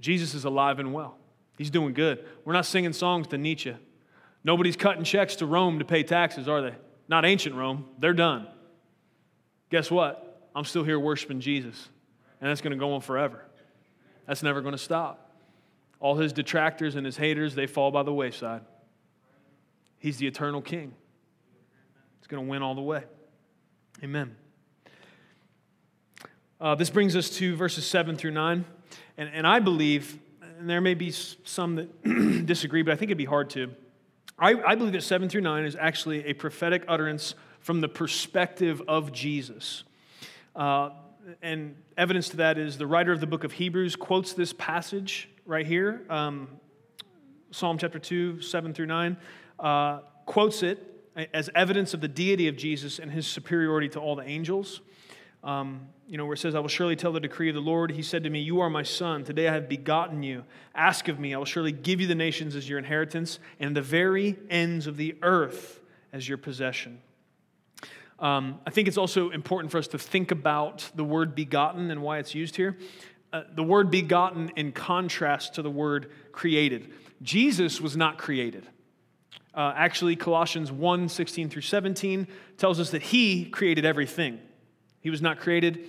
Jesus 0.00 0.34
is 0.34 0.44
alive 0.44 0.78
and 0.78 0.92
well. 0.92 1.16
He's 1.58 1.70
doing 1.70 1.94
good. 1.94 2.24
We're 2.44 2.52
not 2.52 2.66
singing 2.66 2.92
songs 2.92 3.28
to 3.28 3.38
Nietzsche. 3.38 3.76
Nobody's 4.44 4.76
cutting 4.76 5.04
checks 5.04 5.36
to 5.36 5.46
Rome 5.46 5.78
to 5.78 5.84
pay 5.84 6.02
taxes, 6.02 6.48
are 6.48 6.62
they? 6.62 6.74
Not 7.08 7.24
ancient 7.24 7.54
Rome. 7.54 7.86
They're 7.98 8.12
done. 8.12 8.46
Guess 9.70 9.90
what? 9.90 10.50
I'm 10.54 10.64
still 10.64 10.84
here 10.84 10.98
worshiping 10.98 11.40
Jesus. 11.40 11.88
And 12.40 12.50
that's 12.50 12.60
going 12.60 12.72
to 12.72 12.78
go 12.78 12.92
on 12.92 13.00
forever. 13.00 13.44
That's 14.26 14.42
never 14.42 14.60
going 14.60 14.72
to 14.72 14.78
stop. 14.78 15.30
All 15.98 16.16
his 16.16 16.32
detractors 16.32 16.94
and 16.94 17.06
his 17.06 17.16
haters, 17.16 17.54
they 17.54 17.66
fall 17.66 17.90
by 17.90 18.02
the 18.02 18.12
wayside. 18.12 18.62
He's 19.98 20.18
the 20.18 20.26
eternal 20.26 20.60
king. 20.60 20.94
He's 22.20 22.26
going 22.26 22.44
to 22.44 22.50
win 22.50 22.62
all 22.62 22.74
the 22.74 22.82
way. 22.82 23.04
Amen. 24.02 24.36
Uh, 26.58 26.74
this 26.74 26.88
brings 26.88 27.14
us 27.14 27.28
to 27.28 27.54
verses 27.54 27.84
7 27.86 28.16
through 28.16 28.30
9. 28.30 28.64
And, 29.18 29.30
and 29.34 29.46
I 29.46 29.58
believe, 29.58 30.18
and 30.58 30.68
there 30.68 30.80
may 30.80 30.94
be 30.94 31.10
some 31.10 31.74
that 31.76 32.02
disagree, 32.46 32.80
but 32.80 32.92
I 32.92 32.96
think 32.96 33.10
it'd 33.10 33.18
be 33.18 33.26
hard 33.26 33.50
to. 33.50 33.72
I, 34.38 34.54
I 34.54 34.74
believe 34.74 34.94
that 34.94 35.02
7 35.02 35.28
through 35.28 35.42
9 35.42 35.64
is 35.64 35.76
actually 35.76 36.24
a 36.24 36.32
prophetic 36.32 36.84
utterance 36.88 37.34
from 37.60 37.82
the 37.82 37.88
perspective 37.88 38.80
of 38.88 39.12
Jesus. 39.12 39.84
Uh, 40.54 40.90
and 41.42 41.74
evidence 41.98 42.30
to 42.30 42.38
that 42.38 42.56
is 42.56 42.78
the 42.78 42.86
writer 42.86 43.12
of 43.12 43.20
the 43.20 43.26
book 43.26 43.44
of 43.44 43.52
Hebrews 43.52 43.94
quotes 43.94 44.32
this 44.32 44.54
passage 44.54 45.28
right 45.44 45.66
here, 45.66 46.02
um, 46.08 46.48
Psalm 47.50 47.76
chapter 47.76 47.98
2, 47.98 48.40
7 48.40 48.72
through 48.72 48.86
9, 48.86 49.16
uh, 49.58 49.98
quotes 50.24 50.62
it 50.62 50.82
as 51.34 51.50
evidence 51.54 51.92
of 51.92 52.00
the 52.00 52.08
deity 52.08 52.48
of 52.48 52.56
Jesus 52.56 52.98
and 52.98 53.10
his 53.10 53.26
superiority 53.26 53.90
to 53.90 54.00
all 54.00 54.16
the 54.16 54.26
angels. 54.26 54.80
Um, 55.46 55.86
you 56.08 56.18
know, 56.18 56.24
where 56.24 56.34
it 56.34 56.38
says, 56.38 56.56
I 56.56 56.58
will 56.58 56.68
surely 56.68 56.96
tell 56.96 57.12
the 57.12 57.20
decree 57.20 57.48
of 57.48 57.54
the 57.54 57.60
Lord. 57.60 57.92
He 57.92 58.02
said 58.02 58.24
to 58.24 58.30
me, 58.30 58.40
You 58.40 58.60
are 58.60 58.68
my 58.68 58.82
son. 58.82 59.22
Today 59.22 59.48
I 59.48 59.54
have 59.54 59.68
begotten 59.68 60.24
you. 60.24 60.44
Ask 60.74 61.06
of 61.06 61.20
me. 61.20 61.34
I 61.34 61.38
will 61.38 61.44
surely 61.44 61.70
give 61.72 62.00
you 62.00 62.08
the 62.08 62.16
nations 62.16 62.56
as 62.56 62.68
your 62.68 62.78
inheritance 62.78 63.38
and 63.60 63.74
the 63.74 63.80
very 63.80 64.36
ends 64.50 64.88
of 64.88 64.96
the 64.96 65.16
earth 65.22 65.80
as 66.12 66.28
your 66.28 66.36
possession. 66.36 67.00
Um, 68.18 68.60
I 68.66 68.70
think 68.70 68.88
it's 68.88 68.98
also 68.98 69.30
important 69.30 69.70
for 69.70 69.78
us 69.78 69.88
to 69.88 69.98
think 69.98 70.32
about 70.32 70.90
the 70.96 71.04
word 71.04 71.34
begotten 71.36 71.90
and 71.92 72.02
why 72.02 72.18
it's 72.18 72.34
used 72.34 72.56
here. 72.56 72.76
Uh, 73.32 73.42
the 73.54 73.62
word 73.62 73.90
begotten 73.90 74.50
in 74.56 74.72
contrast 74.72 75.54
to 75.54 75.62
the 75.62 75.70
word 75.70 76.10
created. 76.32 76.92
Jesus 77.22 77.80
was 77.80 77.96
not 77.96 78.18
created. 78.18 78.66
Uh, 79.54 79.72
actually, 79.76 80.16
Colossians 80.16 80.72
1 80.72 81.08
16 81.08 81.50
through 81.50 81.62
17 81.62 82.26
tells 82.56 82.80
us 82.80 82.90
that 82.90 83.02
he 83.02 83.44
created 83.44 83.84
everything. 83.84 84.40
He 85.06 85.10
was 85.10 85.22
not 85.22 85.38
created, 85.38 85.88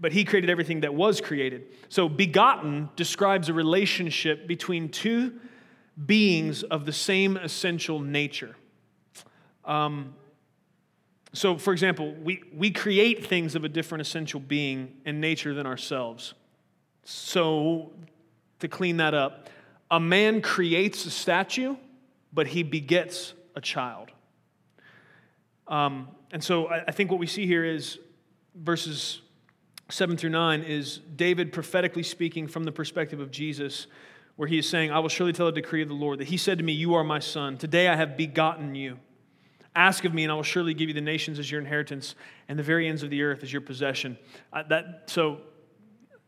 but 0.00 0.12
he 0.12 0.24
created 0.24 0.50
everything 0.50 0.82
that 0.82 0.94
was 0.94 1.20
created. 1.20 1.66
So, 1.88 2.08
begotten 2.08 2.90
describes 2.94 3.48
a 3.48 3.52
relationship 3.52 4.46
between 4.46 4.88
two 4.88 5.40
beings 6.06 6.62
of 6.62 6.86
the 6.86 6.92
same 6.92 7.36
essential 7.36 7.98
nature. 7.98 8.54
Um, 9.64 10.14
so, 11.32 11.58
for 11.58 11.72
example, 11.72 12.14
we, 12.22 12.44
we 12.54 12.70
create 12.70 13.26
things 13.26 13.56
of 13.56 13.64
a 13.64 13.68
different 13.68 14.02
essential 14.02 14.38
being 14.38 14.92
and 15.04 15.20
nature 15.20 15.54
than 15.54 15.66
ourselves. 15.66 16.34
So, 17.02 17.90
to 18.60 18.68
clean 18.68 18.98
that 18.98 19.12
up, 19.12 19.48
a 19.90 19.98
man 19.98 20.40
creates 20.40 21.04
a 21.04 21.10
statue, 21.10 21.74
but 22.32 22.46
he 22.46 22.62
begets 22.62 23.34
a 23.56 23.60
child. 23.60 24.12
Um, 25.72 26.08
and 26.30 26.44
so 26.44 26.66
I, 26.66 26.84
I 26.88 26.90
think 26.92 27.10
what 27.10 27.18
we 27.18 27.26
see 27.26 27.46
here 27.46 27.64
is 27.64 27.98
verses 28.54 29.22
7 29.88 30.18
through 30.18 30.30
9 30.30 30.62
is 30.62 30.98
David 31.16 31.50
prophetically 31.50 32.02
speaking 32.02 32.46
from 32.46 32.64
the 32.64 32.72
perspective 32.72 33.20
of 33.20 33.30
Jesus, 33.30 33.86
where 34.36 34.46
he 34.46 34.58
is 34.58 34.68
saying, 34.68 34.92
I 34.92 34.98
will 34.98 35.08
surely 35.08 35.32
tell 35.32 35.46
the 35.46 35.52
decree 35.52 35.80
of 35.80 35.88
the 35.88 35.94
Lord 35.94 36.18
that 36.20 36.28
he 36.28 36.36
said 36.36 36.58
to 36.58 36.64
me, 36.64 36.74
You 36.74 36.94
are 36.94 37.02
my 37.02 37.20
son. 37.20 37.56
Today 37.56 37.88
I 37.88 37.96
have 37.96 38.18
begotten 38.18 38.74
you. 38.74 38.98
Ask 39.74 40.04
of 40.04 40.12
me, 40.12 40.24
and 40.24 40.30
I 40.30 40.34
will 40.34 40.42
surely 40.42 40.74
give 40.74 40.88
you 40.88 40.94
the 40.94 41.00
nations 41.00 41.38
as 41.38 41.50
your 41.50 41.58
inheritance 41.58 42.16
and 42.48 42.58
the 42.58 42.62
very 42.62 42.86
ends 42.86 43.02
of 43.02 43.08
the 43.08 43.22
earth 43.22 43.42
as 43.42 43.50
your 43.50 43.62
possession. 43.62 44.18
Uh, 44.52 44.64
that, 44.64 45.04
so, 45.06 45.40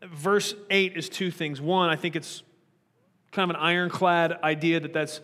verse 0.03 0.55
8 0.71 0.97
is 0.97 1.07
two 1.07 1.29
things. 1.29 1.61
One, 1.61 1.89
I 1.89 1.95
think 1.95 2.15
it's 2.15 2.41
kind 3.31 3.51
of 3.51 3.55
an 3.55 3.61
ironclad 3.61 4.39
idea 4.41 4.79
that 4.79 4.93
that's 4.93 5.21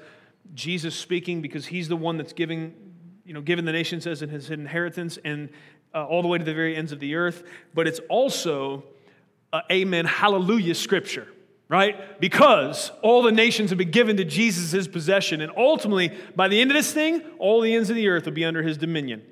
Jesus 0.54 0.94
speaking 0.94 1.42
because 1.42 1.66
he's 1.66 1.88
the 1.88 1.98
one 1.98 2.18
that's 2.18 2.34
giving 2.34 2.91
you 3.26 3.34
know, 3.34 3.42
given 3.42 3.66
the 3.66 3.72
nations 3.72 4.08
as 4.08 4.22
in 4.22 4.30
his 4.30 4.50
inheritance 4.50 5.18
and 5.24 5.50
uh, 5.94 6.06
all 6.06 6.22
the 6.22 6.28
way 6.28 6.38
to 6.38 6.44
the 6.44 6.54
very 6.54 6.76
ends 6.76 6.92
of 6.92 7.00
the 7.00 7.16
earth. 7.16 7.44
But 7.74 7.88
it's 7.88 8.00
also 8.10 8.84
uh, 9.54 9.62
amen, 9.72 10.06
hallelujah 10.06 10.76
scripture, 10.76 11.28
right? 11.68 12.20
Because 12.20 12.92
all 13.02 13.22
the 13.22 13.32
nations 13.32 13.70
have 13.70 13.78
been 13.78 13.92
given 13.92 14.18
to 14.18 14.24
Jesus' 14.24 14.72
his 14.72 14.88
possession. 14.88 15.42
And 15.42 15.52
ultimately, 15.58 16.18
by 16.36 16.48
the 16.48 16.60
end 16.62 16.72
of 16.72 16.76
this 16.76 16.94
thing, 16.94 17.22
all 17.40 17.62
the 17.62 17.74
ends 17.76 17.90
of 17.90 17.96
the 17.96 18.08
earth 18.08 18.26
will 18.26 18.32
be 18.32 18.46
under 18.46 18.64
his 18.64 18.78
dominion. 18.78 19.24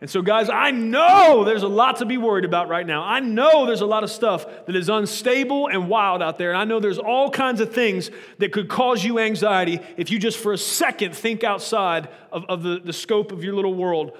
And 0.00 0.08
so, 0.08 0.22
guys, 0.22 0.48
I 0.48 0.70
know 0.70 1.42
there's 1.44 1.64
a 1.64 1.68
lot 1.68 1.96
to 1.96 2.06
be 2.06 2.18
worried 2.18 2.44
about 2.44 2.68
right 2.68 2.86
now. 2.86 3.02
I 3.02 3.18
know 3.18 3.66
there's 3.66 3.80
a 3.80 3.86
lot 3.86 4.04
of 4.04 4.10
stuff 4.10 4.46
that 4.66 4.76
is 4.76 4.88
unstable 4.88 5.66
and 5.66 5.88
wild 5.88 6.22
out 6.22 6.38
there. 6.38 6.50
And 6.50 6.58
I 6.58 6.64
know 6.64 6.78
there's 6.78 6.98
all 6.98 7.30
kinds 7.30 7.60
of 7.60 7.72
things 7.74 8.10
that 8.38 8.52
could 8.52 8.68
cause 8.68 9.02
you 9.02 9.18
anxiety 9.18 9.80
if 9.96 10.12
you 10.12 10.20
just 10.20 10.38
for 10.38 10.52
a 10.52 10.58
second 10.58 11.16
think 11.16 11.42
outside 11.42 12.08
of, 12.30 12.44
of 12.44 12.62
the, 12.62 12.78
the 12.78 12.92
scope 12.92 13.32
of 13.32 13.42
your 13.42 13.54
little 13.54 13.74
world. 13.74 14.16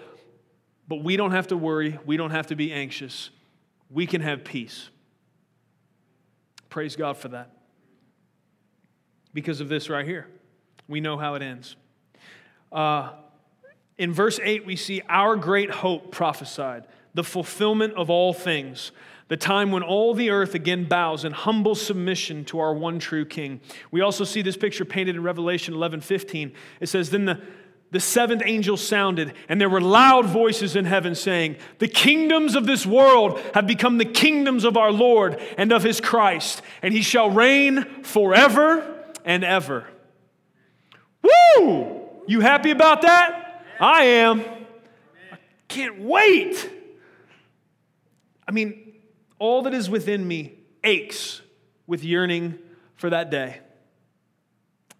But 0.88 1.04
we 1.04 1.16
don't 1.16 1.30
have 1.30 1.48
to 1.48 1.56
worry. 1.56 1.96
We 2.04 2.16
don't 2.16 2.32
have 2.32 2.48
to 2.48 2.56
be 2.56 2.72
anxious. 2.72 3.30
We 3.88 4.06
can 4.06 4.20
have 4.20 4.42
peace. 4.42 4.90
Praise 6.70 6.96
God 6.96 7.16
for 7.16 7.28
that. 7.28 7.52
Because 9.32 9.60
of 9.60 9.68
this 9.68 9.88
right 9.88 10.04
here, 10.04 10.26
we 10.88 11.00
know 11.00 11.16
how 11.16 11.34
it 11.34 11.42
ends. 11.42 11.76
Uh, 12.72 13.12
in 13.98 14.12
verse 14.12 14.38
8, 14.42 14.64
we 14.64 14.76
see 14.76 15.02
our 15.08 15.36
great 15.36 15.70
hope 15.70 16.10
prophesied, 16.12 16.84
the 17.14 17.24
fulfillment 17.24 17.94
of 17.94 18.08
all 18.08 18.32
things, 18.32 18.92
the 19.26 19.36
time 19.36 19.70
when 19.70 19.82
all 19.82 20.14
the 20.14 20.30
earth 20.30 20.54
again 20.54 20.84
bows 20.84 21.24
in 21.24 21.32
humble 21.32 21.74
submission 21.74 22.44
to 22.46 22.60
our 22.60 22.72
one 22.72 22.98
true 22.98 23.26
King. 23.26 23.60
We 23.90 24.00
also 24.00 24.24
see 24.24 24.40
this 24.40 24.56
picture 24.56 24.84
painted 24.84 25.16
in 25.16 25.22
Revelation 25.22 25.74
11 25.74 26.00
15. 26.00 26.52
It 26.80 26.88
says, 26.88 27.10
Then 27.10 27.26
the 27.26 27.40
the 27.90 28.00
seventh 28.00 28.42
angel 28.44 28.76
sounded, 28.76 29.32
and 29.48 29.58
there 29.58 29.70
were 29.70 29.80
loud 29.80 30.26
voices 30.26 30.76
in 30.76 30.84
heaven 30.84 31.14
saying, 31.14 31.56
The 31.78 31.88
kingdoms 31.88 32.54
of 32.54 32.66
this 32.66 32.84
world 32.84 33.40
have 33.54 33.66
become 33.66 33.96
the 33.96 34.04
kingdoms 34.04 34.64
of 34.64 34.76
our 34.76 34.92
Lord 34.92 35.40
and 35.56 35.72
of 35.72 35.82
his 35.82 36.00
Christ, 36.00 36.60
and 36.82 36.92
he 36.92 37.00
shall 37.00 37.30
reign 37.30 38.02
forever 38.02 39.04
and 39.24 39.42
ever. 39.42 39.86
Woo! 41.22 42.02
You 42.26 42.40
happy 42.40 42.70
about 42.70 43.02
that? 43.02 43.37
I 43.80 44.04
am. 44.04 44.40
I 44.40 45.38
can't 45.68 46.00
wait. 46.00 46.70
I 48.46 48.50
mean, 48.50 48.94
all 49.38 49.62
that 49.62 49.74
is 49.74 49.88
within 49.88 50.26
me 50.26 50.54
aches 50.82 51.42
with 51.86 52.02
yearning 52.04 52.58
for 52.96 53.10
that 53.10 53.30
day. 53.30 53.60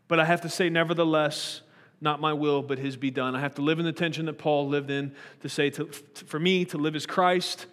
But 0.07 0.21
I 0.21 0.25
have 0.25 0.43
to 0.43 0.49
say, 0.49 0.69
nevertheless, 0.69 1.63
not 2.01 2.21
my 2.21 2.33
will, 2.33 2.63
but 2.63 2.79
his 2.79 2.97
be 2.97 3.11
done. 3.11 3.35
I 3.35 3.41
have 3.41 3.57
to 3.57 3.63
live 3.63 3.79
in 3.79 3.85
the 3.85 3.93
tension 3.93 4.27
that 4.27 4.39
Paul 4.39 4.69
lived 4.69 4.91
in 4.91 5.15
to 5.41 5.49
say, 5.49 5.71
to, 5.71 5.87
for 5.87 6.39
me, 6.39 6.65
to 6.67 6.79
live 6.79 6.95
is 6.95 7.07
Christ 7.07 7.67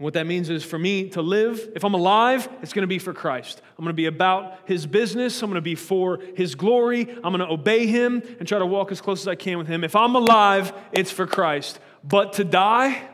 what 0.00 0.14
that 0.14 0.26
means 0.26 0.48
is 0.48 0.64
for 0.64 0.78
me 0.78 1.10
to 1.10 1.20
live, 1.20 1.70
if 1.74 1.84
I'm 1.84 1.92
alive, 1.92 2.48
it's 2.62 2.72
going 2.72 2.84
to 2.84 2.88
be 2.88 2.98
for 2.98 3.12
Christ. 3.12 3.60
I'm 3.78 3.84
going 3.84 3.92
to 3.92 3.94
be 3.94 4.06
about 4.06 4.56
His 4.64 4.86
business. 4.86 5.42
I'm 5.42 5.50
going 5.50 5.56
to 5.56 5.60
be 5.60 5.74
for 5.74 6.20
His 6.36 6.54
glory. 6.54 7.02
I'm 7.22 7.34
going 7.34 7.40
to 7.40 7.50
obey 7.50 7.86
Him 7.86 8.22
and 8.38 8.48
try 8.48 8.58
to 8.58 8.66
walk 8.66 8.92
as 8.92 9.00
close 9.00 9.20
as 9.20 9.28
I 9.28 9.34
can 9.34 9.58
with 9.58 9.66
Him. 9.66 9.84
If 9.84 9.94
I'm 9.94 10.14
alive, 10.14 10.72
it's 10.92 11.10
for 11.10 11.26
Christ. 11.26 11.78
But 12.02 12.32
to 12.34 12.44
die, 12.44 13.10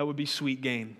That 0.00 0.06
would 0.06 0.16
be 0.16 0.26
sweet 0.26 0.62
gain. 0.62 0.96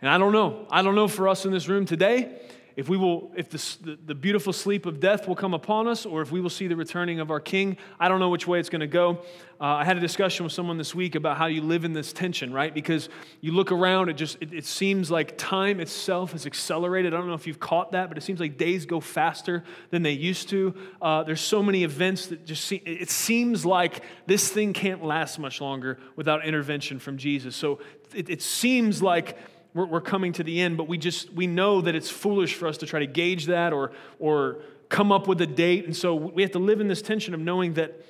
And 0.00 0.08
I 0.08 0.16
don't 0.16 0.32
know. 0.32 0.66
I 0.70 0.82
don't 0.82 0.94
know 0.94 1.08
for 1.08 1.26
us 1.28 1.44
in 1.44 1.50
this 1.50 1.68
room 1.68 1.86
today 1.86 2.40
if 2.78 2.88
we 2.88 2.96
will 2.96 3.32
if 3.34 3.48
the, 3.50 3.98
the, 4.06 4.14
beautiful 4.14 4.52
sleep 4.52 4.86
of 4.86 5.00
death 5.00 5.26
will 5.26 5.34
come 5.34 5.52
upon 5.52 5.88
us 5.88 6.06
or 6.06 6.22
if 6.22 6.30
we 6.30 6.40
will 6.40 6.48
see 6.48 6.68
the 6.68 6.76
returning 6.76 7.18
of 7.18 7.28
our 7.28 7.40
king 7.40 7.76
i 7.98 8.06
don't 8.06 8.20
know 8.20 8.28
which 8.28 8.46
way 8.46 8.60
it's 8.60 8.68
going 8.68 8.80
to 8.80 8.86
go. 8.86 9.18
Uh, 9.60 9.64
i 9.64 9.84
had 9.84 9.96
a 9.96 10.00
discussion 10.00 10.44
with 10.44 10.52
someone 10.52 10.78
this 10.78 10.94
week 10.94 11.16
about 11.16 11.36
how 11.36 11.46
you 11.46 11.60
live 11.60 11.84
in 11.84 11.92
this 11.92 12.12
tension 12.12 12.52
right? 12.52 12.72
Because 12.72 13.08
you 13.40 13.50
look 13.50 13.72
around 13.72 14.08
it 14.08 14.12
just 14.12 14.38
it, 14.40 14.54
it 14.54 14.64
seems 14.64 15.10
like 15.10 15.36
time 15.36 15.80
itself 15.80 16.30
has 16.32 16.46
accelerated. 16.46 17.12
I 17.12 17.16
don't 17.16 17.26
know 17.26 17.34
if 17.34 17.48
you've 17.48 17.58
caught 17.58 17.90
that 17.92 18.08
but 18.08 18.16
it 18.16 18.20
seems 18.20 18.38
like 18.38 18.56
days 18.56 18.86
go 18.86 19.00
faster 19.00 19.64
than 19.90 20.04
they 20.04 20.12
used 20.12 20.48
to. 20.50 20.72
Uh, 21.02 21.24
there's 21.24 21.40
so 21.40 21.64
many 21.64 21.82
events 21.82 22.28
that 22.28 22.46
just 22.46 22.64
seem 22.64 22.80
it 22.86 23.10
seems 23.10 23.66
like 23.66 24.04
this 24.26 24.50
thing 24.50 24.72
can't 24.72 25.02
last 25.02 25.40
much 25.40 25.60
longer 25.60 25.98
without 26.14 26.46
intervention 26.46 27.00
from 27.00 27.18
jesus. 27.18 27.56
So 27.56 27.80
it, 28.14 28.30
it 28.30 28.40
seems 28.40 29.02
like 29.02 29.36
we're, 29.74 29.86
we're 29.86 30.00
coming 30.00 30.32
to 30.34 30.42
the 30.42 30.60
end, 30.60 30.76
but 30.76 30.88
we 30.88 30.98
just, 30.98 31.32
we 31.32 31.46
know 31.46 31.80
that 31.80 31.94
it's 31.94 32.10
foolish 32.10 32.54
for 32.54 32.66
us 32.68 32.78
to 32.78 32.86
try 32.86 33.00
to 33.00 33.06
gauge 33.06 33.46
that 33.46 33.72
or, 33.72 33.92
or 34.18 34.62
come 34.88 35.12
up 35.12 35.28
with 35.28 35.40
a 35.40 35.46
date. 35.46 35.84
And 35.84 35.96
so 35.96 36.14
we 36.14 36.42
have 36.42 36.52
to 36.52 36.58
live 36.58 36.80
in 36.80 36.88
this 36.88 37.02
tension 37.02 37.34
of 37.34 37.40
knowing 37.40 37.74
that 37.74 38.04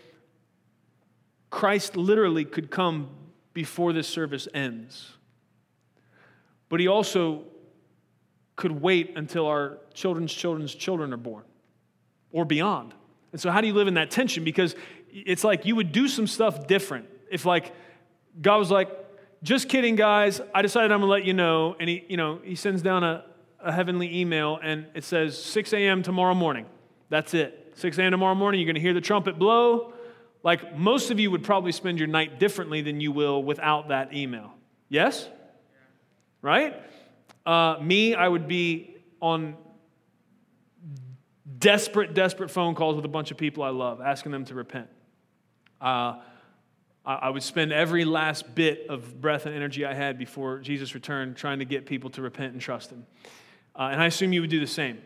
Christ 1.51 1.97
literally 1.97 2.45
could 2.45 2.71
come 2.71 3.09
before 3.53 3.93
this 3.93 4.07
service 4.07 4.47
ends. 4.55 5.17
But 6.69 6.81
he 6.81 6.89
also 6.89 7.45
could 8.57 8.73
wait 8.83 9.17
until 9.17 9.47
our 9.47 9.79
children's 9.95 10.33
children's 10.33 10.75
children 10.75 11.13
are 11.13 11.19
born 11.19 11.45
or 12.33 12.45
beyond. 12.45 12.93
And 13.33 13.41
so, 13.41 13.51
how 13.51 13.61
do 13.61 13.67
you 13.67 13.73
live 13.73 13.89
in 13.89 13.95
that 13.95 14.11
tension? 14.11 14.45
Because 14.45 14.75
it's 15.11 15.45
like 15.45 15.65
you 15.65 15.77
would 15.77 15.93
do 15.93 16.09
some 16.09 16.27
stuff 16.27 16.67
different. 16.67 17.09
If, 17.31 17.45
like, 17.45 17.73
God 18.41 18.59
was 18.59 18.71
like, 18.71 18.91
just 19.43 19.68
kidding, 19.68 19.95
guys. 19.95 20.41
I 20.55 20.62
decided 20.62 20.91
I'm 20.93 21.01
going 21.01 21.09
to 21.09 21.12
let 21.12 21.24
you 21.24 21.34
know. 21.34 21.76
And 21.78 21.89
he, 21.89 22.05
you 22.09 22.16
know, 22.16 22.41
he 22.43 22.55
sends 22.55 22.82
down 22.82 23.05
a, 23.05 23.24
a 23.61 23.72
heavenly 23.72 24.20
email 24.20 24.59
and 24.62 24.86
it 24.95 25.05
says 25.05 25.41
6 25.43 25.72
a.m. 25.72 26.03
tomorrow 26.03 26.34
morning. 26.34 26.66
That's 27.09 27.34
it. 27.34 27.72
6 27.76 27.99
a.m. 27.99 28.11
tomorrow 28.11 28.34
morning, 28.34 28.61
you're 28.61 28.66
going 28.66 28.74
to 28.74 28.80
hear 28.80 28.95
the 28.95 29.01
trumpet 29.01 29.39
blow. 29.39 29.93
Like 30.43 30.76
most 30.76 31.11
of 31.11 31.20
you 31.20 31.30
would 31.30 31.45
probably 31.45 31.72
spend 31.72 31.99
your 31.99 32.09
night 32.09 32.39
differently 32.39 32.82
than 32.82 33.01
you 33.01 33.12
will 33.12 33.43
without 33.43 33.89
that 33.89 34.14
email. 34.14 34.53
Yes? 34.89 35.28
Right? 36.43 36.80
Uh, 37.47 37.76
me, 37.80 38.14
I 38.14 38.26
would 38.26 38.49
be 38.49 38.97
on 39.20 39.57
desperate, 41.59 42.14
desperate 42.14 42.51
phone 42.51 42.74
calls 42.74 42.97
with 42.97 43.05
a 43.05 43.09
bunch 43.09 43.30
of 43.30 43.36
people 43.36 43.62
I 43.62 43.70
love, 43.70 44.01
asking 44.01 44.32
them 44.32 44.45
to 44.47 44.55
repent. 44.55 44.89
Uh, 45.80 46.20
I 47.15 47.31
would 47.31 47.43
spend 47.43 47.73
every 47.73 48.05
last 48.05 48.55
bit 48.55 48.87
of 48.91 49.19
breath 49.19 49.47
and 49.47 49.55
energy 49.55 49.87
I 49.87 49.95
had 49.95 50.19
before 50.19 50.59
Jesus 50.59 50.95
returned 50.95 51.37
trying 51.37 51.61
to 51.61 51.65
get 51.65 51.87
people 51.87 52.11
to 52.11 52.21
repent 52.21 52.53
and 52.53 52.61
trust 52.61 52.91
Him. 52.91 53.07
Uh, 53.75 53.89
and 53.93 54.03
I 54.03 54.07
assume 54.07 54.35
you 54.35 54.43
would 54.43 54.51
do 54.51 54.61
the 54.61 54.67
same. 54.67 54.99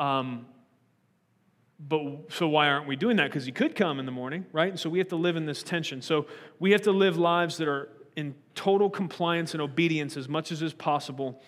Um, 0.00 0.46
but 1.78 2.32
so 2.32 2.48
why 2.48 2.68
aren't 2.68 2.88
we 2.88 2.96
doing 2.96 3.16
that? 3.18 3.28
Because 3.28 3.44
He 3.44 3.52
could 3.52 3.76
come 3.76 4.00
in 4.00 4.06
the 4.06 4.12
morning, 4.12 4.44
right? 4.52 4.70
And 4.70 4.80
so 4.80 4.90
we 4.90 4.98
have 4.98 5.06
to 5.08 5.16
live 5.16 5.36
in 5.36 5.46
this 5.46 5.62
tension. 5.62 6.02
So 6.02 6.26
we 6.58 6.72
have 6.72 6.82
to 6.82 6.92
live 6.92 7.16
lives 7.16 7.58
that 7.58 7.68
are 7.68 7.90
in 8.16 8.34
total 8.56 8.90
compliance 8.90 9.52
and 9.52 9.62
obedience 9.62 10.16
as 10.16 10.28
much 10.28 10.50
as 10.50 10.62
is 10.62 10.74
possible 10.74 11.40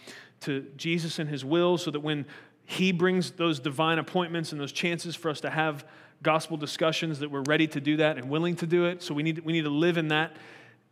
to 0.42 0.64
Jesus 0.76 1.18
and 1.18 1.28
His 1.28 1.44
will, 1.44 1.76
so 1.76 1.90
that 1.90 2.00
when 2.00 2.24
He 2.64 2.92
brings 2.92 3.32
those 3.32 3.58
divine 3.58 3.98
appointments 3.98 4.52
and 4.52 4.60
those 4.60 4.70
chances 4.70 5.16
for 5.16 5.28
us 5.28 5.40
to 5.40 5.50
have 5.50 5.84
gospel 6.22 6.56
discussions 6.56 7.20
that 7.20 7.30
we're 7.30 7.42
ready 7.42 7.66
to 7.68 7.80
do 7.80 7.96
that 7.98 8.18
and 8.18 8.28
willing 8.28 8.56
to 8.56 8.66
do 8.66 8.86
it. 8.86 9.02
So 9.02 9.14
we 9.14 9.22
need, 9.22 9.38
we 9.40 9.52
need 9.52 9.64
to 9.64 9.70
live 9.70 9.96
in 9.96 10.08
that, 10.08 10.36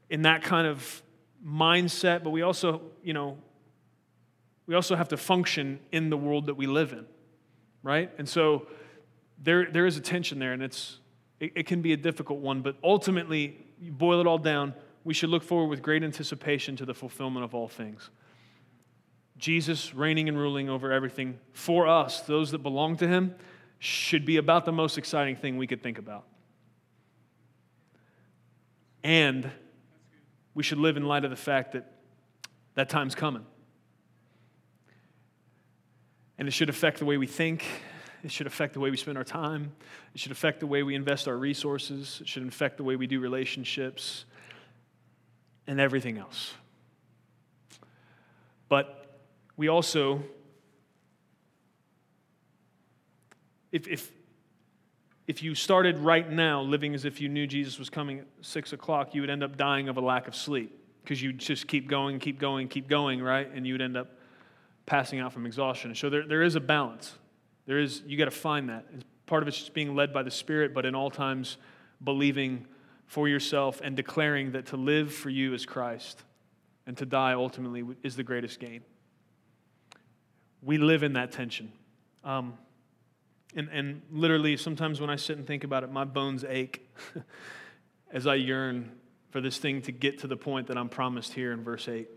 in 0.09 0.23
that 0.23 0.43
kind 0.43 0.67
of 0.67 1.03
mindset, 1.47 2.25
but 2.25 2.31
we 2.31 2.43
also, 2.43 2.81
you 3.03 3.13
know, 3.13 3.37
we 4.67 4.75
also 4.75 4.97
have 4.97 5.09
to 5.09 5.17
function 5.17 5.81
in 5.93 6.11
the 6.11 6.17
world 6.17 6.47
that 6.47 6.55
we 6.55 6.67
live 6.67 6.93
in, 6.93 7.07
right? 7.83 8.11
And 8.19 8.29
so 8.29 8.67
there, 9.43 9.71
there 9.71 9.87
is 9.87 9.97
a 9.97 10.01
tension 10.01 10.39
there, 10.39 10.53
and 10.53 10.63
it's, 10.63 10.99
it, 11.41 11.53
it 11.55 11.67
can 11.67 11.81
be 11.81 11.93
a 11.93 11.97
difficult 11.97 12.41
one, 12.41 12.61
but 12.61 12.77
ultimately, 12.83 13.59
you 13.81 13.93
boil 13.93 14.21
it 14.21 14.27
all 14.27 14.39
down, 14.39 14.75
we 15.05 15.15
should 15.15 15.31
look 15.31 15.43
forward 15.43 15.69
with 15.69 15.83
great 15.83 16.03
anticipation 16.03 16.77
to 16.77 16.85
the 16.85 16.95
fulfillment 16.95 17.45
of 17.45 17.55
all 17.55 17.69
things. 17.69 18.11
Jesus 19.39 19.95
reigning 19.95 20.29
and 20.29 20.37
ruling 20.37 20.69
over 20.69 20.93
everything 20.93 21.39
for 21.53 21.87
us, 21.87 22.21
those 22.23 22.51
that 22.51 22.59
belong 22.59 22.97
to 22.97 23.07
him, 23.07 23.35
should 23.79 24.25
be 24.25 24.37
about 24.37 24.65
the 24.65 24.73
most 24.73 24.99
exciting 24.99 25.37
thing 25.37 25.57
we 25.57 25.67
could 25.67 25.83
think 25.83 25.99
about. 25.99 26.25
And 29.05 29.51
we 30.55 30.63
should 30.63 30.79
live 30.79 30.97
in 30.97 31.07
light 31.07 31.25
of 31.25 31.31
the 31.31 31.37
fact 31.37 31.73
that 31.73 31.93
that 32.75 32.89
time's 32.89 33.15
coming. 33.15 33.45
And 36.39 36.49
it 36.49 36.53
should 36.53 36.69
affect 36.69 36.99
the 36.99 37.05
way 37.05 37.17
we 37.17 37.27
think. 37.27 37.65
It 38.25 38.33
should 38.33 38.47
affect 38.47 38.75
the 38.75 38.81
way 38.81 38.91
we 38.91 38.97
spend 38.97 39.17
our 39.17 39.25
time. 39.25 39.73
It 40.15 40.21
should 40.21 40.33
affect 40.33 40.61
the 40.61 40.67
way 40.67 40.83
we 40.83 40.95
invest 40.95 41.29
our 41.29 41.37
resources. 41.37 42.19
It 42.21 42.29
should 42.29 42.47
affect 42.47 42.77
the 42.77 42.85
way 42.85 42.97
we 42.97 43.07
do 43.07 43.21
relationships 43.21 44.25
and 45.67 45.81
everything 45.81 46.19
else. 46.19 46.55
But 48.69 49.21
we 49.57 49.69
also 49.69 50.23
if, 53.73 53.87
if, 53.87 54.11
if 55.27 55.43
you 55.43 55.55
started 55.55 55.99
right 55.99 56.31
now 56.31 56.63
living 56.63 56.95
as 56.95 57.05
if 57.05 57.21
you 57.21 57.29
knew 57.29 57.47
Jesus 57.47 57.79
was 57.79 57.91
coming 57.91 58.21
at 58.21 58.27
six 58.41 58.73
o'clock, 58.73 59.15
you 59.15 59.21
would 59.21 59.31
end 59.31 59.43
up 59.43 59.57
dying 59.57 59.89
of 59.89 59.97
a 59.97 60.01
lack 60.01 60.29
of 60.29 60.35
sleep 60.35 60.75
because 61.03 61.23
you'd 61.23 61.39
just 61.39 61.67
keep 61.67 61.89
going, 61.89 62.19
keep 62.19 62.39
going, 62.39 62.69
keep 62.69 62.89
going, 62.89 63.23
right? 63.23 63.51
And 63.53 63.67
you 63.67 63.75
would 63.75 63.83
end 63.83 63.97
up 63.97 64.11
passing 64.87 65.21
out 65.21 65.33
from 65.33 65.47
exhaustion. 65.47 65.95
So 65.95 66.09
there, 66.11 66.27
there 66.27 66.43
is 66.43 66.55
a 66.55 66.61
balance. 66.61 67.17
There 67.67 67.79
is, 67.79 68.03
you 68.07 68.17
got 68.17 68.25
to 68.27 68.31
find 68.31 68.71
that. 68.71 68.87
Part 69.27 69.43
of 69.43 69.49
it's 69.49 69.59
just 69.59 69.75
being 69.75 69.95
led 69.95 70.13
by 70.13 70.23
the 70.23 70.31
Spirit, 70.31 70.73
but 70.73 70.87
in 70.87 70.95
all 70.95 71.11
times 71.11 71.59
believing 72.03 72.67
for 73.07 73.29
yourself 73.29 73.81
and 73.83 73.97
declaring 73.97 74.53
that 74.53 74.67
to 74.67 74.77
live 74.77 75.13
for 75.13 75.31
you 75.31 75.55
is 75.55 75.67
Christ 75.67 76.23
and 76.87 76.97
to 76.97 77.07
die 77.07 77.35
ultimately 77.35 77.85
is 78.03 78.17
the 78.17 78.23
greatest 78.23 78.61
gain. 78.61 78.83
We 80.63 80.79
live 80.79 81.03
in 81.03 81.13
that 81.15 81.33
tension. 81.33 81.73
Um, 82.25 82.55
and, 83.57 83.69
and 83.71 84.03
literally, 84.11 84.57
sometimes 84.57 85.01
when 85.01 85.11
I 85.11 85.17
sit 85.17 85.39
and 85.39 85.47
think 85.47 85.65
about 85.65 85.83
it, 85.83 85.91
my 85.91 86.05
bones 86.05 86.45
ache 86.47 86.89
as 88.13 88.27
I 88.27 88.35
yearn 88.35 88.93
for 89.31 89.41
this 89.41 89.59
thing 89.59 89.83
to 89.83 89.93
get 89.93 90.19
to 90.21 90.27
the 90.27 90.37
point 90.37 90.67
that 90.69 90.77
I'm 90.77 90.89
promised 90.89 91.33
here 91.33 91.53
in 91.53 91.63
verse 91.63 91.89
8. 91.89 92.09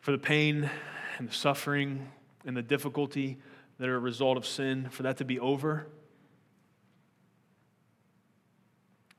For 0.00 0.12
the 0.12 0.18
pain 0.18 0.70
and 1.18 1.28
the 1.28 1.34
suffering 1.34 2.08
and 2.44 2.56
the 2.56 2.62
difficulty 2.62 3.38
that 3.78 3.88
are 3.88 3.96
a 3.96 4.00
result 4.00 4.36
of 4.36 4.46
sin, 4.46 4.88
for 4.90 5.02
that 5.04 5.16
to 5.18 5.24
be 5.24 5.38
over. 5.38 5.86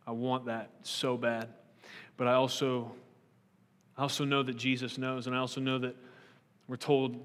I 0.07 0.11
want 0.11 0.45
that 0.45 0.71
so 0.83 1.17
bad. 1.17 1.49
But 2.17 2.27
I 2.27 2.33
also, 2.33 2.91
I 3.97 4.01
also 4.01 4.25
know 4.25 4.43
that 4.43 4.57
Jesus 4.57 4.97
knows, 4.97 5.27
and 5.27 5.35
I 5.35 5.39
also 5.39 5.61
know 5.61 5.79
that 5.79 5.95
we're 6.67 6.77
told, 6.77 7.17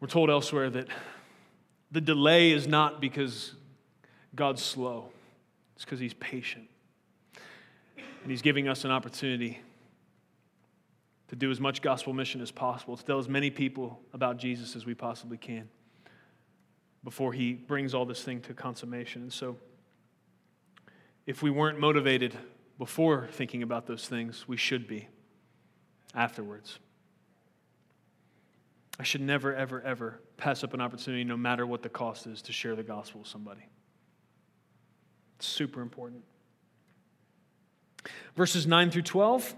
we're 0.00 0.08
told 0.08 0.30
elsewhere 0.30 0.70
that 0.70 0.88
the 1.90 2.00
delay 2.00 2.52
is 2.52 2.66
not 2.66 3.00
because 3.00 3.52
God's 4.34 4.62
slow, 4.62 5.10
it's 5.74 5.84
because 5.84 6.00
He's 6.00 6.14
patient. 6.14 6.68
And 8.22 8.30
He's 8.30 8.42
giving 8.42 8.68
us 8.68 8.84
an 8.84 8.90
opportunity 8.90 9.60
to 11.28 11.36
do 11.36 11.50
as 11.50 11.60
much 11.60 11.80
gospel 11.80 12.12
mission 12.12 12.40
as 12.40 12.50
possible, 12.50 12.96
to 12.96 13.04
tell 13.04 13.18
as 13.18 13.28
many 13.28 13.50
people 13.50 14.00
about 14.12 14.36
Jesus 14.36 14.76
as 14.76 14.84
we 14.84 14.94
possibly 14.94 15.36
can 15.36 15.68
before 17.04 17.32
He 17.32 17.52
brings 17.52 17.94
all 17.94 18.04
this 18.04 18.22
thing 18.22 18.40
to 18.42 18.54
consummation. 18.54 19.22
And 19.22 19.32
so, 19.32 19.56
if 21.26 21.42
we 21.42 21.50
weren't 21.50 21.78
motivated 21.78 22.36
before 22.78 23.28
thinking 23.32 23.62
about 23.62 23.86
those 23.86 24.08
things, 24.08 24.46
we 24.48 24.56
should 24.56 24.86
be 24.88 25.08
afterwards. 26.14 26.78
I 28.98 29.02
should 29.02 29.20
never, 29.22 29.54
ever, 29.54 29.80
ever 29.80 30.20
pass 30.40 30.64
up 30.64 30.74
an 30.74 30.80
opportunity, 30.80 31.22
no 31.22 31.36
matter 31.36 31.66
what 31.66 31.82
the 31.82 31.88
cost 31.88 32.26
is, 32.26 32.42
to 32.42 32.52
share 32.52 32.74
the 32.74 32.82
gospel 32.82 33.20
with 33.20 33.28
somebody. 33.28 33.60
It's 35.36 35.46
super 35.46 35.82
important. 35.82 36.24
Verses 38.34 38.66
9 38.66 38.90
through 38.90 39.02
12. 39.02 39.54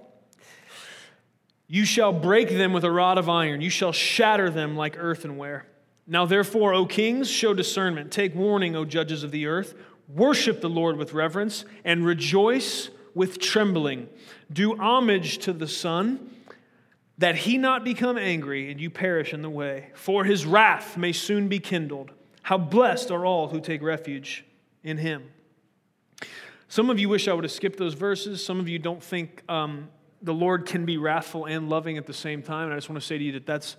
You 1.68 1.84
shall 1.84 2.12
break 2.12 2.50
them 2.50 2.72
with 2.72 2.84
a 2.84 2.90
rod 2.90 3.16
of 3.16 3.28
iron, 3.28 3.60
you 3.60 3.70
shall 3.70 3.92
shatter 3.92 4.50
them 4.50 4.76
like 4.76 4.96
earthenware. 4.98 5.66
Now, 6.06 6.26
therefore, 6.26 6.74
O 6.74 6.84
kings, 6.84 7.30
show 7.30 7.54
discernment. 7.54 8.10
Take 8.10 8.34
warning, 8.34 8.74
O 8.74 8.84
judges 8.84 9.22
of 9.22 9.30
the 9.30 9.46
earth. 9.46 9.74
Worship 10.08 10.60
the 10.60 10.68
Lord 10.68 10.96
with 10.96 11.12
reverence 11.14 11.64
and 11.84 12.04
rejoice 12.04 12.90
with 13.14 13.38
trembling. 13.38 14.08
Do 14.52 14.76
homage 14.76 15.38
to 15.38 15.52
the 15.52 15.68
Son 15.68 16.30
that 17.22 17.36
he 17.36 17.56
not 17.56 17.84
become 17.84 18.18
angry 18.18 18.68
and 18.68 18.80
you 18.80 18.90
perish 18.90 19.32
in 19.32 19.42
the 19.42 19.48
way, 19.48 19.86
for 19.94 20.24
his 20.24 20.44
wrath 20.44 20.96
may 20.96 21.12
soon 21.12 21.46
be 21.46 21.60
kindled. 21.60 22.10
How 22.42 22.58
blessed 22.58 23.12
are 23.12 23.24
all 23.24 23.46
who 23.46 23.60
take 23.60 23.80
refuge 23.80 24.44
in 24.82 24.98
him. 24.98 25.30
Some 26.66 26.90
of 26.90 26.98
you 26.98 27.08
wish 27.08 27.28
I 27.28 27.32
would 27.32 27.44
have 27.44 27.52
skipped 27.52 27.78
those 27.78 27.94
verses. 27.94 28.44
Some 28.44 28.58
of 28.58 28.68
you 28.68 28.80
don't 28.80 29.00
think 29.00 29.44
um, 29.48 29.88
the 30.20 30.34
Lord 30.34 30.66
can 30.66 30.84
be 30.84 30.96
wrathful 30.96 31.44
and 31.44 31.68
loving 31.68 31.96
at 31.96 32.06
the 32.06 32.12
same 32.12 32.42
time. 32.42 32.64
And 32.64 32.72
I 32.72 32.76
just 32.76 32.88
want 32.88 33.00
to 33.00 33.06
say 33.06 33.18
to 33.18 33.24
you 33.24 33.32
that 33.32 33.46
that's 33.46 33.76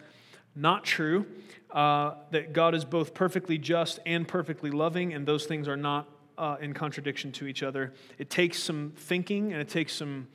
not 0.56 0.86
true. 0.86 1.26
Uh, 1.70 2.14
that 2.32 2.54
God 2.54 2.74
is 2.74 2.86
both 2.86 3.14
perfectly 3.14 3.58
just 3.58 4.00
and 4.06 4.26
perfectly 4.26 4.72
loving, 4.72 5.14
and 5.14 5.26
those 5.26 5.48
things 5.48 5.68
are 5.68 5.76
not 5.76 6.08
uh, 6.38 6.56
in 6.62 6.74
contradiction 6.74 7.34
to 7.34 7.48
each 7.48 7.62
other. 7.62 7.92
It 8.18 8.30
takes 8.30 8.64
some 8.64 8.94
thinking 8.96 9.52
and 9.52 9.62
it 9.62 9.68
takes 9.68 9.92
some 9.92 10.30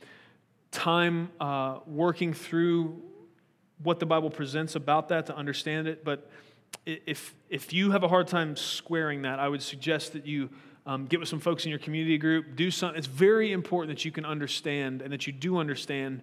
time 0.70 1.30
uh, 1.40 1.78
working 1.86 2.32
through 2.32 3.02
what 3.82 4.00
the 4.00 4.06
Bible 4.06 4.30
presents 4.30 4.74
about 4.74 5.08
that 5.08 5.26
to 5.26 5.36
understand 5.36 5.86
it. 5.86 6.04
But 6.04 6.30
if, 6.84 7.34
if 7.48 7.72
you 7.72 7.90
have 7.92 8.02
a 8.02 8.08
hard 8.08 8.28
time 8.28 8.56
squaring 8.56 9.22
that, 9.22 9.38
I 9.38 9.48
would 9.48 9.62
suggest 9.62 10.12
that 10.14 10.26
you 10.26 10.50
um, 10.86 11.06
get 11.06 11.20
with 11.20 11.28
some 11.28 11.40
folks 11.40 11.64
in 11.64 11.70
your 11.70 11.78
community 11.78 12.18
group, 12.18 12.56
do 12.56 12.70
something. 12.70 12.98
It's 12.98 13.06
very 13.06 13.52
important 13.52 13.96
that 13.96 14.04
you 14.04 14.10
can 14.10 14.24
understand 14.24 15.02
and 15.02 15.12
that 15.12 15.26
you 15.26 15.32
do 15.32 15.58
understand 15.58 16.22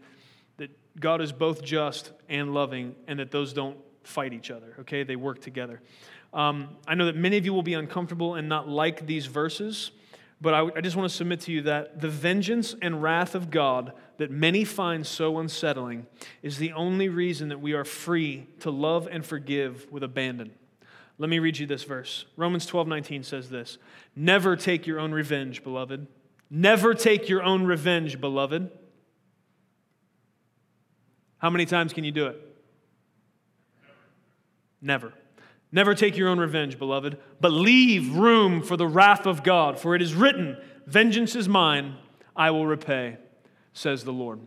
that 0.57 0.71
God 0.99 1.21
is 1.21 1.31
both 1.31 1.63
just 1.63 2.11
and 2.29 2.53
loving 2.53 2.95
and 3.07 3.19
that 3.19 3.31
those 3.31 3.53
don't 3.53 3.77
fight 4.03 4.33
each 4.33 4.51
other, 4.51 4.75
okay? 4.79 5.03
They 5.03 5.15
work 5.15 5.41
together. 5.41 5.81
Um, 6.33 6.69
I 6.87 6.95
know 6.95 7.05
that 7.05 7.15
many 7.15 7.37
of 7.37 7.45
you 7.45 7.53
will 7.53 7.63
be 7.63 7.75
uncomfortable 7.75 8.35
and 8.35 8.49
not 8.49 8.67
like 8.67 9.05
these 9.05 9.25
verses, 9.25 9.91
but 10.45 10.53
I, 10.53 10.77
I 10.77 10.81
just 10.81 10.95
want 10.95 11.09
to 11.09 11.15
submit 11.15 11.39
to 11.41 11.51
you 11.51 11.63
that 11.63 12.01
the 12.01 12.07
vengeance 12.07 12.75
and 12.79 13.01
wrath 13.01 13.33
of 13.33 13.49
God 13.49 13.93
that 14.19 14.29
many 14.29 14.63
find 14.63 15.03
so 15.03 15.39
unsettling 15.39 16.05
is 16.43 16.59
the 16.59 16.71
only 16.73 17.09
reason 17.09 17.49
that 17.49 17.59
we 17.59 17.73
are 17.73 17.83
free 17.83 18.45
to 18.59 18.69
love 18.69 19.07
and 19.09 19.25
forgive 19.25 19.91
with 19.91 20.03
abandon. 20.03 20.51
Let 21.17 21.31
me 21.31 21.39
read 21.39 21.57
you 21.57 21.65
this 21.65 21.83
verse. 21.83 22.25
Romans 22.37 22.67
12 22.67 22.87
19 22.87 23.23
says 23.23 23.49
this 23.49 23.79
Never 24.15 24.55
take 24.55 24.85
your 24.85 24.99
own 24.99 25.13
revenge, 25.13 25.63
beloved. 25.63 26.05
Never 26.51 26.93
take 26.93 27.27
your 27.27 27.41
own 27.41 27.63
revenge, 27.63 28.21
beloved. 28.21 28.69
How 31.39 31.49
many 31.49 31.65
times 31.65 31.91
can 31.91 32.03
you 32.03 32.11
do 32.11 32.27
it? 32.27 32.39
Never. 34.79 35.11
Never 35.76 35.93
take 35.93 36.15
your 36.15 36.30
own 36.30 36.39
revenge, 36.39 36.80
beloved, 36.80 37.17
but 37.41 37.51
leave 37.51 38.15
room 38.15 38.61
for 38.61 38.78
the 38.78 38.88
wrath 38.88 39.26
of 39.26 39.43
God, 39.43 39.78
for 39.78 39.93
it 39.93 40.01
is 40.01 40.13
written, 40.13 40.55
Vengeance 40.88 41.36
is 41.36 41.49
mine, 41.49 41.97
I 42.34 42.51
will 42.51 42.65
repay, 42.65 43.17
says 43.73 44.05
the 44.05 44.13
Lord. 44.13 44.39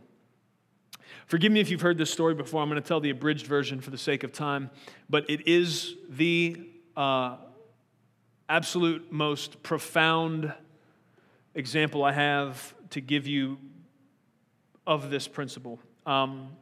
Forgive 1.27 1.53
me 1.53 1.61
if 1.61 1.71
you've 1.71 1.83
heard 1.83 1.99
this 1.99 2.11
story 2.11 2.33
before. 2.35 2.63
I'm 2.63 2.71
going 2.71 2.81
to 2.81 2.89
tell 2.89 3.01
the 3.01 3.11
abridged 3.11 3.47
version 3.47 3.83
for 3.83 3.91
the 3.91 3.99
sake 3.99 4.25
of 4.25 4.33
time, 4.33 4.71
but 5.11 5.29
it 5.29 5.47
is 5.47 5.97
the 6.09 6.67
uh, 6.97 7.37
absolute 8.49 9.13
most 9.13 9.63
profound 9.63 10.51
example 11.55 12.05
I 12.05 12.13
have 12.13 12.75
to 12.89 13.03
give 13.03 13.27
you 13.27 13.59
of 14.87 15.11
this 15.11 15.29
principle. 15.29 15.79
Um, 16.07 16.53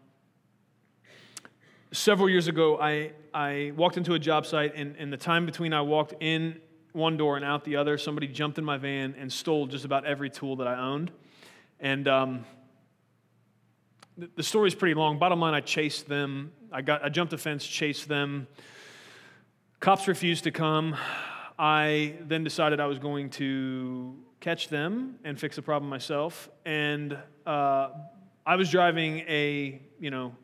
several 1.92 2.28
years 2.28 2.48
ago, 2.48 2.80
I, 2.80 3.12
I 3.36 3.72
walked 3.76 3.98
into 3.98 4.14
a 4.14 4.18
job 4.18 4.46
site, 4.46 4.74
and, 4.76 4.96
and 4.96 5.12
the 5.12 5.18
time 5.18 5.44
between 5.44 5.74
I 5.74 5.82
walked 5.82 6.14
in 6.20 6.58
one 6.92 7.18
door 7.18 7.36
and 7.36 7.44
out 7.44 7.64
the 7.64 7.76
other, 7.76 7.98
somebody 7.98 8.28
jumped 8.28 8.56
in 8.56 8.64
my 8.64 8.78
van 8.78 9.14
and 9.18 9.30
stole 9.30 9.66
just 9.66 9.84
about 9.84 10.06
every 10.06 10.30
tool 10.30 10.56
that 10.56 10.66
I 10.66 10.78
owned. 10.78 11.10
And 11.78 12.08
um, 12.08 12.46
the, 14.16 14.30
the 14.36 14.42
story 14.42 14.68
is 14.68 14.74
pretty 14.74 14.94
long. 14.94 15.18
Bottom 15.18 15.38
line, 15.38 15.52
I 15.52 15.60
chased 15.60 16.08
them. 16.08 16.50
I, 16.72 16.80
got, 16.80 17.04
I 17.04 17.10
jumped 17.10 17.34
a 17.34 17.36
fence, 17.36 17.66
chased 17.66 18.08
them. 18.08 18.46
Cops 19.80 20.08
refused 20.08 20.44
to 20.44 20.50
come. 20.50 20.96
I 21.58 22.14
then 22.22 22.42
decided 22.42 22.80
I 22.80 22.86
was 22.86 22.98
going 22.98 23.28
to 23.32 24.16
catch 24.40 24.68
them 24.68 25.16
and 25.24 25.38
fix 25.38 25.56
the 25.56 25.62
problem 25.62 25.90
myself. 25.90 26.48
And 26.64 27.18
uh, 27.44 27.90
I 28.46 28.56
was 28.56 28.70
driving 28.70 29.18
a, 29.28 29.82
you 30.00 30.10
know, 30.10 30.34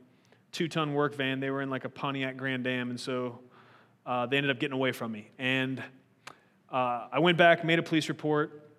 two 0.53 0.69
ton 0.69 0.95
work 0.95 1.15
van. 1.15 1.41
They 1.41 1.51
were 1.51 1.63
in 1.63 1.71
like 1.71 1.85
a 1.85 1.89
Pontiac 1.89 2.37
Grand 2.37 2.67
Am, 2.67 2.91
and 2.91 3.01
so 3.01 3.41
uh, 4.07 4.27
they 4.27 4.37
ended 4.37 4.51
up 4.51 4.61
getting 4.61 4.75
away 4.75 4.93
from 4.93 5.11
me. 5.11 5.31
And 5.39 5.83
uh, 6.71 7.09
I 7.11 7.19
went 7.19 7.39
back, 7.39 7.65
made 7.65 7.79
a 7.79 7.83
police 7.83 8.09
report. 8.09 8.71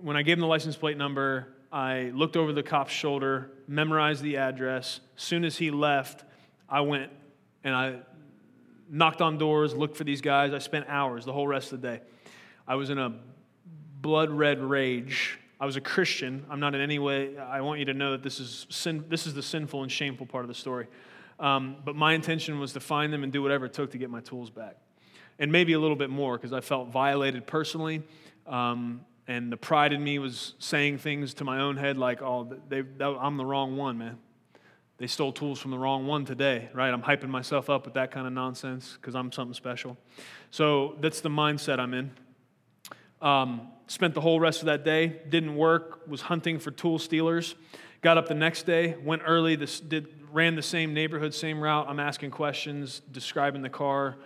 When 0.00 0.16
I 0.16 0.22
gave 0.22 0.36
them 0.36 0.42
the 0.42 0.48
license 0.48 0.76
plate 0.76 0.96
number, 0.96 1.54
I 1.72 2.10
looked 2.14 2.36
over 2.36 2.52
the 2.52 2.62
cop's 2.62 2.92
shoulder, 2.92 3.50
memorized 3.66 4.22
the 4.22 4.36
address. 4.36 5.00
Soon 5.16 5.44
as 5.44 5.56
he 5.56 5.70
left, 5.70 6.24
I 6.68 6.80
went 6.80 7.10
and 7.64 7.74
I 7.74 7.96
knocked 8.90 9.20
on 9.20 9.38
doors, 9.38 9.74
looked 9.74 9.96
for 9.96 10.04
these 10.04 10.20
guys. 10.20 10.52
I 10.52 10.58
spent 10.58 10.86
hours, 10.88 11.24
the 11.24 11.32
whole 11.32 11.46
rest 11.46 11.72
of 11.72 11.80
the 11.80 11.88
day. 11.88 12.00
I 12.66 12.76
was 12.76 12.90
in 12.90 12.98
a 12.98 13.14
blood 14.00 14.30
red 14.30 14.60
rage 14.60 15.38
I 15.60 15.66
was 15.66 15.76
a 15.76 15.80
Christian. 15.80 16.44
I'm 16.48 16.60
not 16.60 16.74
in 16.74 16.80
any 16.80 16.98
way, 16.98 17.36
I 17.36 17.60
want 17.62 17.80
you 17.80 17.86
to 17.86 17.94
know 17.94 18.12
that 18.12 18.22
this 18.22 18.38
is, 18.38 18.66
sin, 18.70 19.04
this 19.08 19.26
is 19.26 19.34
the 19.34 19.42
sinful 19.42 19.82
and 19.82 19.90
shameful 19.90 20.26
part 20.26 20.44
of 20.44 20.48
the 20.48 20.54
story. 20.54 20.86
Um, 21.40 21.76
but 21.84 21.96
my 21.96 22.14
intention 22.14 22.58
was 22.58 22.72
to 22.74 22.80
find 22.80 23.12
them 23.12 23.22
and 23.22 23.32
do 23.32 23.42
whatever 23.42 23.66
it 23.66 23.72
took 23.72 23.90
to 23.92 23.98
get 23.98 24.10
my 24.10 24.20
tools 24.20 24.50
back. 24.50 24.76
And 25.38 25.52
maybe 25.52 25.72
a 25.72 25.78
little 25.78 25.96
bit 25.96 26.10
more 26.10 26.36
because 26.36 26.52
I 26.52 26.60
felt 26.60 26.88
violated 26.88 27.46
personally. 27.46 28.02
Um, 28.46 29.02
and 29.26 29.52
the 29.52 29.56
pride 29.56 29.92
in 29.92 30.02
me 30.02 30.18
was 30.18 30.54
saying 30.58 30.98
things 30.98 31.34
to 31.34 31.44
my 31.44 31.60
own 31.60 31.76
head 31.76 31.98
like, 31.98 32.22
oh, 32.22 32.56
they, 32.68 32.82
I'm 33.00 33.36
the 33.36 33.44
wrong 33.44 33.76
one, 33.76 33.98
man. 33.98 34.18
They 34.96 35.06
stole 35.06 35.32
tools 35.32 35.60
from 35.60 35.70
the 35.70 35.78
wrong 35.78 36.06
one 36.06 36.24
today, 36.24 36.70
right? 36.72 36.92
I'm 36.92 37.02
hyping 37.02 37.28
myself 37.28 37.70
up 37.70 37.84
with 37.84 37.94
that 37.94 38.10
kind 38.10 38.26
of 38.26 38.32
nonsense 38.32 38.96
because 39.00 39.14
I'm 39.14 39.30
something 39.30 39.54
special. 39.54 39.96
So 40.50 40.96
that's 41.00 41.20
the 41.20 41.28
mindset 41.28 41.78
I'm 41.78 41.94
in. 41.94 42.10
Um, 43.20 43.68
spent 43.86 44.14
the 44.14 44.20
whole 44.20 44.38
rest 44.38 44.60
of 44.60 44.66
that 44.66 44.84
day, 44.84 45.20
didn't 45.28 45.56
work, 45.56 46.06
was 46.06 46.20
hunting 46.20 46.58
for 46.58 46.70
tool 46.70 46.98
stealers. 46.98 47.54
Got 48.00 48.16
up 48.16 48.28
the 48.28 48.34
next 48.34 48.64
day, 48.64 48.96
went 49.02 49.22
early, 49.26 49.56
this, 49.56 49.80
did, 49.80 50.06
ran 50.30 50.54
the 50.54 50.62
same 50.62 50.94
neighborhood, 50.94 51.34
same 51.34 51.60
route. 51.60 51.86
I'm 51.88 51.98
asking 51.98 52.30
questions, 52.30 53.02
describing 53.10 53.62
the 53.62 53.70
car, 53.70 54.16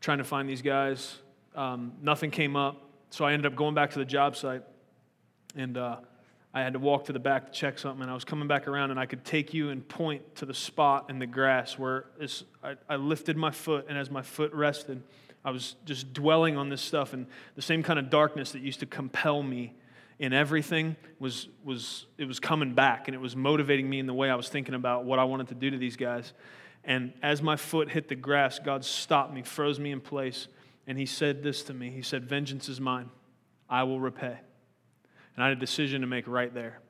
trying 0.00 0.18
to 0.18 0.24
find 0.24 0.48
these 0.48 0.60
guys. 0.60 1.18
Um, 1.54 1.92
nothing 2.02 2.30
came 2.30 2.56
up, 2.56 2.90
so 3.10 3.24
I 3.24 3.32
ended 3.32 3.50
up 3.50 3.56
going 3.56 3.74
back 3.74 3.92
to 3.92 3.98
the 3.98 4.04
job 4.04 4.36
site. 4.36 4.62
And 5.54 5.78
uh, 5.78 5.96
I 6.52 6.60
had 6.60 6.74
to 6.74 6.78
walk 6.78 7.06
to 7.06 7.14
the 7.14 7.18
back 7.18 7.46
to 7.46 7.52
check 7.52 7.78
something. 7.78 8.02
And 8.02 8.10
I 8.10 8.14
was 8.14 8.24
coming 8.24 8.48
back 8.48 8.68
around, 8.68 8.90
and 8.90 9.00
I 9.00 9.06
could 9.06 9.24
take 9.24 9.54
you 9.54 9.70
and 9.70 9.86
point 9.88 10.36
to 10.36 10.44
the 10.44 10.52
spot 10.52 11.08
in 11.08 11.18
the 11.18 11.26
grass 11.26 11.78
where 11.78 12.06
I, 12.62 12.74
I 12.86 12.96
lifted 12.96 13.38
my 13.38 13.50
foot, 13.50 13.86
and 13.88 13.96
as 13.96 14.10
my 14.10 14.22
foot 14.22 14.52
rested, 14.52 15.02
I 15.46 15.50
was 15.52 15.76
just 15.84 16.12
dwelling 16.12 16.56
on 16.56 16.70
this 16.70 16.82
stuff, 16.82 17.12
and 17.12 17.24
the 17.54 17.62
same 17.62 17.84
kind 17.84 18.00
of 18.00 18.10
darkness 18.10 18.50
that 18.50 18.62
used 18.62 18.80
to 18.80 18.86
compel 18.86 19.44
me 19.44 19.74
in 20.18 20.32
everything 20.32 20.96
was, 21.20 21.46
was 21.62 22.06
it 22.18 22.24
was 22.24 22.40
coming 22.40 22.74
back, 22.74 23.06
and 23.06 23.14
it 23.14 23.20
was 23.20 23.36
motivating 23.36 23.88
me 23.88 24.00
in 24.00 24.06
the 24.06 24.12
way 24.12 24.28
I 24.28 24.34
was 24.34 24.48
thinking 24.48 24.74
about 24.74 25.04
what 25.04 25.20
I 25.20 25.24
wanted 25.24 25.46
to 25.48 25.54
do 25.54 25.70
to 25.70 25.78
these 25.78 25.94
guys. 25.94 26.32
And 26.82 27.12
as 27.22 27.42
my 27.42 27.54
foot 27.54 27.88
hit 27.88 28.08
the 28.08 28.16
grass, 28.16 28.58
God 28.58 28.84
stopped 28.84 29.32
me, 29.32 29.42
froze 29.42 29.78
me 29.78 29.92
in 29.92 30.00
place, 30.00 30.48
and 30.88 30.98
He 30.98 31.06
said 31.06 31.44
this 31.44 31.62
to 31.64 31.74
me 31.74 31.90
He 31.90 32.02
said, 32.02 32.24
Vengeance 32.24 32.68
is 32.68 32.80
mine, 32.80 33.08
I 33.70 33.84
will 33.84 34.00
repay. 34.00 34.36
And 35.36 35.44
I 35.44 35.48
had 35.48 35.56
a 35.56 35.60
decision 35.60 36.00
to 36.00 36.08
make 36.08 36.26
right 36.26 36.52
there. 36.52 36.80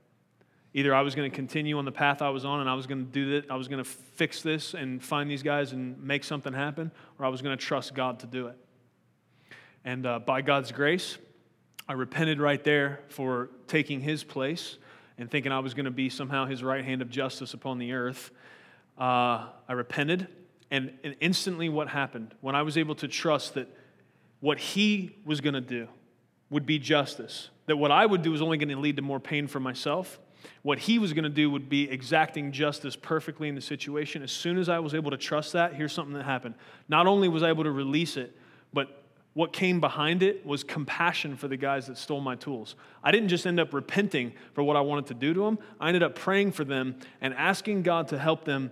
Either 0.77 0.95
I 0.95 1.01
was 1.01 1.15
going 1.15 1.31
to 1.31 1.35
continue 1.35 1.79
on 1.79 1.87
the 1.87 1.91
path 1.91 2.21
I 2.21 2.29
was 2.29 2.45
on 2.45 2.61
and 2.61 2.69
I 2.69 2.75
was 2.75 2.87
going 2.87 3.07
to 3.07 3.11
do 3.11 3.31
that, 3.31 3.51
I 3.51 3.57
was 3.57 3.67
going 3.67 3.83
to 3.83 3.91
fix 3.91 4.43
this 4.43 4.75
and 4.75 5.03
find 5.03 5.31
these 5.31 5.43
guys 5.43 5.73
and 5.73 5.99
make 6.03 6.23
something 6.23 6.53
happen, 6.53 6.93
or 7.19 7.25
I 7.25 7.31
was 7.31 7.41
going 7.41 7.57
to 7.57 7.65
trust 7.65 7.95
God 7.95 8.21
to 8.21 8.27
do 8.27 8.49
it. 8.49 8.59
And 9.87 10.05
uh, 10.05 10.19
by 10.19 10.43
God's 10.43 10.73
grace, 10.73 11.17
I 11.89 11.95
repented 11.95 12.43
right 12.43 12.63
there 12.63 13.01
for 13.09 13.49
taking 13.69 14.03
his 14.03 14.23
place 14.23 14.77
and 15.17 15.31
thinking 15.31 15.51
I 15.51 15.61
was 15.61 15.73
going 15.73 15.87
to 15.87 15.91
be 15.91 16.11
somehow 16.11 16.45
his 16.45 16.63
right 16.63 16.85
hand 16.85 17.01
of 17.01 17.09
justice 17.09 17.55
upon 17.55 17.79
the 17.79 17.93
earth. 17.93 18.31
Uh, 18.99 19.47
I 19.67 19.73
repented, 19.73 20.29
and, 20.71 20.93
and 21.03 21.17
instantly 21.21 21.71
what 21.71 21.89
happened 21.89 22.35
when 22.43 22.55
I 22.55 22.61
was 22.61 22.77
able 22.77 22.97
to 22.97 23.09
trust 23.09 23.55
that 23.55 23.67
what 24.41 24.59
he 24.59 25.17
was 25.25 25.41
going 25.41 25.55
to 25.55 25.63
do 25.63 25.89
would 26.51 26.67
be 26.67 26.79
justice, 26.79 27.49
that 27.65 27.79
what 27.79 27.91
I 27.91 28.05
would 28.05 28.21
do 28.21 28.31
was 28.31 28.43
only 28.43 28.59
going 28.59 28.69
to 28.69 28.77
lead 28.77 28.97
to 28.97 29.03
more 29.03 29.19
pain 29.19 29.47
for 29.47 29.59
myself, 29.59 30.21
what 30.63 30.79
he 30.79 30.99
was 30.99 31.13
going 31.13 31.25
to 31.25 31.31
do 31.31 31.51
would 31.51 31.69
be 31.69 31.91
exacting 31.91 32.53
justice 32.53 32.97
perfectly 32.97 33.49
in 33.49 33.55
the 33.55 33.61
situation. 33.61 34.23
As 34.23 34.33
soon 34.33 34.59
as 34.59 34.69
I 34.69 34.79
was 34.79 34.95
able 34.95 35.11
to 35.11 35.17
trust 35.17 35.53
that, 35.53 35.75
here's 35.75 35.93
something 35.93 36.15
that 36.15 36.25
happened. 36.25 36.55
Not 36.89 37.07
only 37.07 37.29
was 37.29 37.43
I 37.43 37.49
able 37.51 37.65
to 37.65 37.71
release 37.71 38.17
it, 38.17 38.37
but 38.73 39.03
what 39.37 39.53
came 39.53 39.81
behind 39.81 40.23
it 40.23 40.47
was 40.47 40.65
compassion 40.65 41.37
for 41.37 41.47
the 41.47 41.59
guys 41.59 41.87
that 41.89 41.99
stole 41.99 42.23
my 42.23 42.37
tools. 42.37 42.75
I 43.05 43.13
didn't 43.13 43.29
just 43.29 43.47
end 43.47 43.61
up 43.61 43.75
repenting 43.75 44.33
for 44.55 44.65
what 44.65 44.77
I 44.77 44.81
wanted 44.81 45.07
to 45.09 45.15
do 45.15 45.35
to 45.35 45.41
them, 45.41 45.59
I 45.79 45.89
ended 45.89 46.03
up 46.03 46.15
praying 46.15 46.53
for 46.53 46.65
them 46.65 46.97
and 47.21 47.35
asking 47.35 47.83
God 47.83 48.09
to 48.09 48.19
help 48.19 48.47
them. 48.47 48.71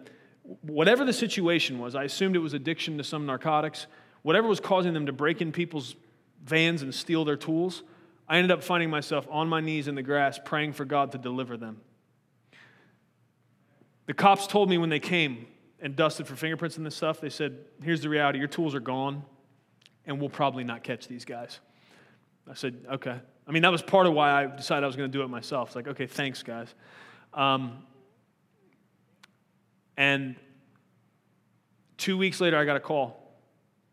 Whatever 0.63 1.05
the 1.05 1.13
situation 1.13 1.79
was, 1.79 1.95
I 1.95 2.05
assumed 2.05 2.35
it 2.35 2.39
was 2.39 2.55
addiction 2.55 2.97
to 2.97 3.05
some 3.05 3.27
narcotics, 3.27 3.87
whatever 4.23 4.49
was 4.49 4.59
causing 4.59 4.95
them 4.95 5.05
to 5.05 5.13
break 5.13 5.43
in 5.43 5.53
people's 5.53 5.97
vans 6.45 6.81
and 6.81 6.95
steal 6.95 7.27
their 7.27 7.37
tools. 7.37 7.83
I 8.29 8.39
ended 8.39 8.51
up 8.51 8.63
finding 8.63 8.91
myself 8.91 9.27
on 9.31 9.49
my 9.49 9.61
knees 9.61 9.89
in 9.89 9.95
the 9.95 10.03
grass 10.03 10.39
praying 10.43 10.73
for 10.73 10.85
God 10.85 11.13
to 11.13 11.19
deliver 11.19 11.57
them. 11.57 11.81
The 14.07 14.15
cops 14.15 14.47
told 14.47 14.69
me 14.69 14.79
when 14.79 14.91
they 14.91 15.01
came 15.01 15.47
and 15.81 15.95
dusted 15.97 16.27
for 16.27 16.37
fingerprints 16.37 16.77
and 16.77 16.87
this 16.87 16.97
stuff, 16.97 17.21
they 17.21 17.31
said, 17.31 17.59
Here's 17.83 18.01
the 18.01 18.09
reality 18.09 18.39
your 18.39 18.49
tools 18.49 18.75
are 18.75 18.81
gone, 18.81 19.25
and 20.07 20.21
we'll 20.21 20.31
probably 20.31 20.65
not 20.65 20.83
catch 20.83 21.07
these 21.09 21.25
guys. 21.25 21.61
I 22.51 22.55
said, 22.55 22.85
okay. 22.93 23.19
I 23.47 23.53
mean, 23.53 23.63
that 23.63 23.73
was 23.73 23.83
part 23.83 24.07
of 24.07 24.13
why 24.13 24.45
I 24.45 24.47
decided 24.47 24.85
I 24.85 24.87
was 24.87 24.97
going 24.97 25.11
to 25.11 25.19
do 25.19 25.23
it 25.23 25.29
myself. 25.29 25.71
It's 25.71 25.77
like, 25.77 25.89
okay, 25.89 26.07
thanks, 26.07 26.43
guys. 26.43 26.75
Um, 27.33 27.83
and 29.97 30.37
two 31.97 32.19
weeks 32.19 32.41
later, 32.41 32.59
I 32.59 32.65
got 32.65 32.77
a 32.77 32.81
call. 32.81 33.24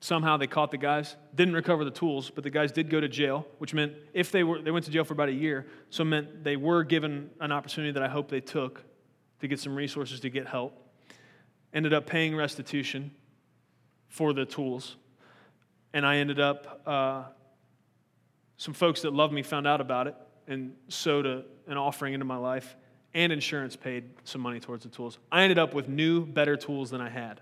Somehow 0.04 0.36
they 0.36 0.48
caught 0.48 0.72
the 0.72 0.78
guys, 0.78 1.16
didn't 1.36 1.54
recover 1.54 1.86
the 1.86 1.92
tools, 1.92 2.32
but 2.32 2.44
the 2.44 2.50
guys 2.50 2.72
did 2.72 2.90
go 2.90 3.00
to 3.00 3.08
jail, 3.08 3.46
which 3.60 3.72
meant 3.74 3.94
if 4.14 4.32
they 4.32 4.44
were, 4.44 4.60
they 4.60 4.72
went 4.72 4.84
to 4.86 4.92
jail 4.92 5.04
for 5.04 5.14
about 5.14 5.30
a 5.30 5.34
year, 5.34 5.68
so 5.92 6.02
it 6.02 6.06
meant 6.06 6.44
they 6.44 6.56
were 6.58 6.84
given 6.84 7.30
an 7.40 7.52
opportunity 7.52 7.92
that 7.94 8.02
I 8.02 8.08
hope 8.08 8.28
they 8.28 8.42
took 8.42 8.84
to 9.42 9.48
get 9.48 9.60
some 9.60 9.76
resources 9.76 10.20
to 10.22 10.30
get 10.32 10.48
help. 10.48 10.76
Ended 11.72 11.94
up 11.94 12.08
paying 12.08 12.36
restitution 12.36 13.12
for 14.08 14.34
the 14.34 14.44
tools. 14.44 14.96
And 15.94 16.04
I 16.04 16.18
ended 16.18 16.40
up, 16.40 16.82
uh, 16.86 17.24
some 18.58 18.74
folks 18.74 19.04
that 19.04 19.14
loved 19.14 19.34
me 19.34 19.44
found 19.44 19.68
out 19.68 19.82
about 19.82 20.08
it 20.08 20.16
and 20.48 20.74
sowed 20.88 21.28
a, 21.28 21.44
an 21.68 21.78
offering 21.78 22.16
into 22.16 22.26
my 22.26 22.38
life, 22.38 22.76
and 23.14 23.32
insurance 23.32 23.76
paid 23.76 24.06
some 24.24 24.42
money 24.42 24.60
towards 24.60 24.84
the 24.84 24.90
tools. 24.90 25.20
I 25.32 25.44
ended 25.44 25.60
up 25.60 25.76
with 25.76 25.88
new, 25.88 26.26
better 26.26 26.58
tools 26.58 26.90
than 26.90 27.02
I 27.02 27.10
had. 27.10 27.42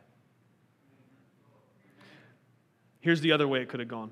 Here's 2.99 3.21
the 3.21 3.31
other 3.31 3.47
way 3.47 3.61
it 3.61 3.69
could 3.69 3.79
have 3.79 3.89
gone. 3.89 4.11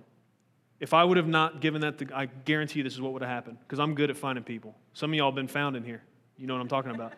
If 0.79 0.93
I 0.93 1.03
would 1.03 1.17
have 1.17 1.27
not 1.27 1.59
given 1.59 1.81
that, 1.81 1.97
to, 1.97 2.07
I 2.15 2.25
guarantee 2.25 2.79
you 2.79 2.83
this 2.83 2.93
is 2.93 3.01
what 3.01 3.13
would 3.13 3.21
have 3.21 3.31
happened 3.31 3.57
because 3.61 3.79
I'm 3.79 3.95
good 3.95 4.09
at 4.09 4.17
finding 4.17 4.43
people. 4.43 4.75
Some 4.93 5.11
of 5.11 5.15
y'all 5.15 5.29
have 5.29 5.35
been 5.35 5.47
found 5.47 5.75
in 5.75 5.83
here. 5.83 6.03
You 6.37 6.45
know 6.45 6.53
what 6.53 6.61
I'm 6.61 6.67
talking 6.67 6.91
about. 6.91 7.13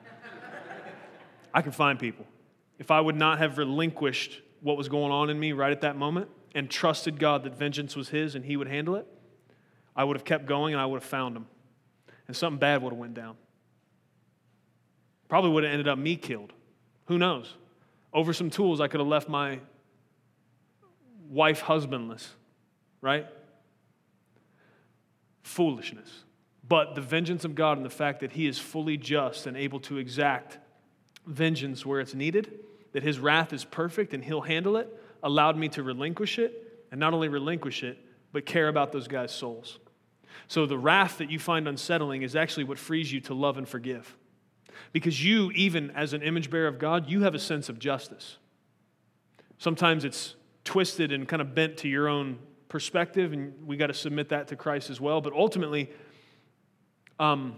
I 1.54 1.62
can 1.62 1.72
find 1.72 2.00
people. 2.00 2.26
If 2.78 2.92
I 2.92 3.02
would 3.02 3.18
not 3.18 3.40
have 3.40 3.58
relinquished 3.58 4.42
what 4.62 4.78
was 4.78 4.88
going 4.88 5.12
on 5.12 5.30
in 5.30 5.40
me 5.40 5.52
right 5.52 5.72
at 5.72 5.82
that 5.82 5.98
moment 5.98 6.30
and 6.56 6.70
trusted 6.70 7.20
God 7.20 7.44
that 7.44 7.58
vengeance 7.58 7.96
was 7.96 8.10
His 8.10 8.36
and 8.36 8.46
He 8.46 8.56
would 8.56 8.68
handle 8.68 8.96
it, 8.96 9.06
I 9.96 10.06
would 10.06 10.16
have 10.16 10.24
kept 10.24 10.46
going 10.46 10.74
and 10.74 10.82
I 10.82 10.86
would 10.86 11.02
have 11.02 11.10
found 11.10 11.36
him. 11.36 11.46
And 12.28 12.36
something 12.36 12.60
bad 12.60 12.82
would 12.82 12.94
have 12.94 13.00
went 13.00 13.16
down. 13.16 13.36
Probably 15.28 15.52
would 15.52 15.64
have 15.64 15.74
ended 15.74 15.88
up 15.88 15.98
me 15.98 16.16
killed. 16.16 16.54
Who 17.08 17.18
knows? 17.18 17.56
Over 18.14 18.32
some 18.32 18.50
tools, 18.50 18.80
I 18.80 18.88
could 18.88 19.00
have 19.00 19.08
left 19.08 19.28
my 19.28 19.60
wife 21.30 21.62
husbandless, 21.62 22.34
right? 23.02 23.28
Foolishness. 25.44 26.10
But 26.68 26.96
the 26.96 27.02
vengeance 27.02 27.46
of 27.46 27.56
God 27.56 27.78
and 27.78 27.86
the 27.86 27.90
fact 27.90 28.20
that 28.20 28.34
He 28.34 28.48
is 28.48 28.60
fully 28.60 28.98
just 28.98 29.48
and 29.48 29.56
able 29.56 29.80
to 29.82 29.98
exact 29.98 30.58
vengeance 31.26 31.86
where 31.86 32.00
it's 32.00 32.14
needed, 32.14 32.60
that 32.94 33.04
His 33.04 33.20
wrath 33.20 33.54
is 33.54 33.64
perfect 33.64 34.14
and 34.14 34.24
He'll 34.24 34.42
handle 34.42 34.78
it, 34.78 34.88
allowed 35.24 35.58
me 35.58 35.70
to 35.70 35.84
relinquish 35.84 36.40
it, 36.40 36.84
and 36.92 37.00
not 37.00 37.14
only 37.14 37.28
relinquish 37.28 37.84
it, 37.84 37.98
but 38.32 38.46
care 38.46 38.68
about 38.68 38.92
those 38.92 39.08
guys' 39.08 39.34
souls. 39.34 39.80
So 40.48 40.66
the 40.66 40.78
wrath 40.78 41.18
that 41.20 41.30
you 41.32 41.40
find 41.40 41.68
unsettling 41.68 42.22
is 42.22 42.36
actually 42.36 42.64
what 42.64 42.78
frees 42.78 43.12
you 43.12 43.20
to 43.22 43.34
love 43.34 43.58
and 43.58 43.68
forgive. 43.68 44.16
Because 44.92 45.24
you, 45.24 45.52
even 45.52 45.92
as 45.92 46.14
an 46.14 46.22
image 46.22 46.50
bearer 46.50 46.68
of 46.68 46.80
God, 46.80 47.10
you 47.10 47.22
have 47.22 47.36
a 47.36 47.40
sense 47.40 47.70
of 47.70 47.80
justice. 47.80 48.38
Sometimes 49.58 50.06
it's 50.06 50.36
twisted 50.70 51.12
and 51.12 51.28
kind 51.28 51.42
of 51.42 51.56
bent 51.56 51.78
to 51.78 51.88
your 51.88 52.08
own 52.08 52.38
perspective, 52.68 53.34
and 53.34 53.66
we 53.66 53.76
got 53.76 53.88
to 53.88 53.94
submit 53.96 54.30
that 54.30 54.50
to 54.50 54.56
Christ 54.56 54.92
as 54.92 55.02
well. 55.02 55.20
But 55.20 55.34
ultimately, 55.34 55.90
um, 57.20 57.58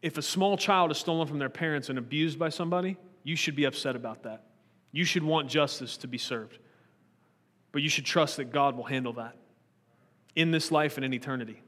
if 0.00 0.16
a 0.16 0.22
small 0.22 0.56
child 0.56 0.90
is 0.90 0.96
stolen 0.96 1.28
from 1.28 1.38
their 1.38 1.50
parents 1.50 1.90
and 1.90 1.98
abused 1.98 2.38
by 2.38 2.48
somebody, 2.48 2.96
you 3.24 3.36
should 3.36 3.54
be 3.54 3.64
upset 3.64 3.94
about 3.94 4.22
that. 4.22 4.46
You 4.90 5.04
should 5.04 5.22
want 5.22 5.50
justice 5.50 5.98
to 5.98 6.06
be 6.06 6.16
served. 6.16 6.58
But 7.72 7.82
you 7.82 7.90
should 7.90 8.06
trust 8.06 8.38
that 8.38 8.50
God 8.50 8.74
will 8.74 8.84
handle 8.84 9.12
that 9.14 9.36
in 10.34 10.50
this 10.50 10.72
life 10.72 10.96
and 10.96 11.04
in 11.04 11.12
eternity. 11.12 11.60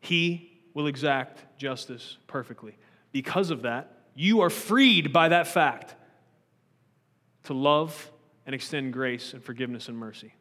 He 0.00 0.62
will 0.72 0.86
exact 0.86 1.58
justice 1.58 2.16
perfectly. 2.26 2.78
Because 3.12 3.50
of 3.50 3.62
that, 3.62 3.92
you 4.14 4.40
are 4.40 4.50
freed 4.50 5.12
by 5.12 5.28
that 5.28 5.46
fact 5.46 5.94
to 7.44 7.52
love 7.52 8.10
and 8.46 8.54
extend 8.54 8.92
grace 8.92 9.32
and 9.34 9.42
forgiveness 9.42 9.88
and 9.88 9.98
mercy. 9.98 10.32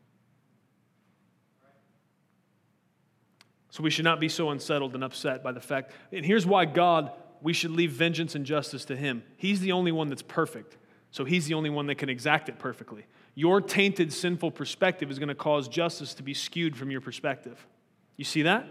So 3.71 3.83
we 3.83 3.89
should 3.89 4.05
not 4.05 4.21
be 4.21 4.29
so 4.29 4.51
unsettled 4.51 4.95
and 4.95 5.03
upset 5.03 5.43
by 5.43 5.51
the 5.51 5.59
fact. 5.59 5.91
And 6.13 6.25
here's 6.25 6.45
why 6.45 6.63
God, 6.63 7.11
we 7.41 7.51
should 7.51 7.71
leave 7.71 7.91
vengeance 7.91 8.33
and 8.33 8.45
justice 8.45 8.85
to 8.85 8.95
Him. 8.95 9.23
He's 9.35 9.59
the 9.59 9.73
only 9.73 9.91
one 9.91 10.07
that's 10.07 10.21
perfect. 10.21 10.77
So 11.11 11.25
He's 11.25 11.47
the 11.47 11.55
only 11.55 11.69
one 11.69 11.87
that 11.87 11.95
can 11.95 12.07
exact 12.07 12.47
it 12.47 12.57
perfectly. 12.57 13.05
Your 13.33 13.59
tainted, 13.59 14.13
sinful 14.13 14.51
perspective 14.51 15.11
is 15.11 15.19
going 15.19 15.27
to 15.27 15.35
cause 15.35 15.67
justice 15.67 16.13
to 16.13 16.23
be 16.23 16.33
skewed 16.33 16.77
from 16.77 16.89
your 16.89 17.01
perspective. 17.01 17.67
You 18.15 18.23
see 18.23 18.43
that? 18.43 18.65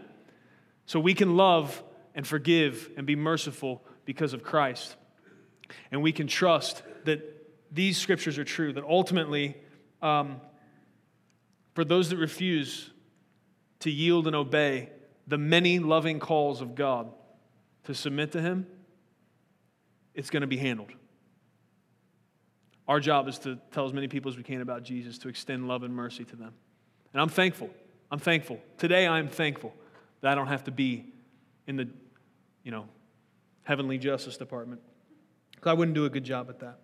So 0.86 0.98
we 0.98 1.12
can 1.12 1.36
love 1.36 1.82
and 2.14 2.26
forgive 2.26 2.90
and 2.96 3.06
be 3.06 3.16
merciful 3.16 3.82
because 4.06 4.32
of 4.32 4.42
Christ. 4.42 4.96
And 5.90 6.02
we 6.02 6.12
can 6.12 6.26
trust 6.26 6.82
that 7.04 7.33
these 7.74 7.98
scriptures 7.98 8.38
are 8.38 8.44
true, 8.44 8.72
that 8.72 8.84
ultimately, 8.84 9.56
um, 10.00 10.40
for 11.74 11.84
those 11.84 12.10
that 12.10 12.16
refuse 12.16 12.90
to 13.80 13.90
yield 13.90 14.26
and 14.26 14.36
obey 14.36 14.90
the 15.26 15.36
many 15.36 15.78
loving 15.78 16.20
calls 16.20 16.60
of 16.60 16.74
God 16.74 17.10
to 17.84 17.94
submit 17.94 18.32
to 18.32 18.40
Him, 18.40 18.66
it's 20.14 20.30
going 20.30 20.42
to 20.42 20.46
be 20.46 20.56
handled. 20.56 20.92
Our 22.86 23.00
job 23.00 23.28
is 23.28 23.38
to 23.40 23.58
tell 23.72 23.86
as 23.86 23.92
many 23.92 24.08
people 24.08 24.30
as 24.30 24.36
we 24.36 24.42
can 24.42 24.60
about 24.60 24.84
Jesus, 24.84 25.18
to 25.18 25.28
extend 25.28 25.66
love 25.66 25.82
and 25.82 25.94
mercy 25.94 26.24
to 26.24 26.36
them. 26.36 26.52
And 27.12 27.20
I'm 27.20 27.28
thankful. 27.28 27.70
I'm 28.10 28.18
thankful. 28.18 28.60
Today 28.78 29.08
I'm 29.08 29.28
thankful 29.28 29.74
that 30.20 30.30
I 30.30 30.34
don't 30.34 30.46
have 30.46 30.64
to 30.64 30.70
be 30.70 31.12
in 31.66 31.76
the, 31.76 31.88
you 32.62 32.70
know, 32.70 32.86
heavenly 33.62 33.98
justice 33.98 34.36
department. 34.36 34.80
Because 35.54 35.70
I 35.70 35.72
wouldn't 35.72 35.94
do 35.94 36.04
a 36.04 36.10
good 36.10 36.24
job 36.24 36.50
at 36.50 36.60
that. 36.60 36.78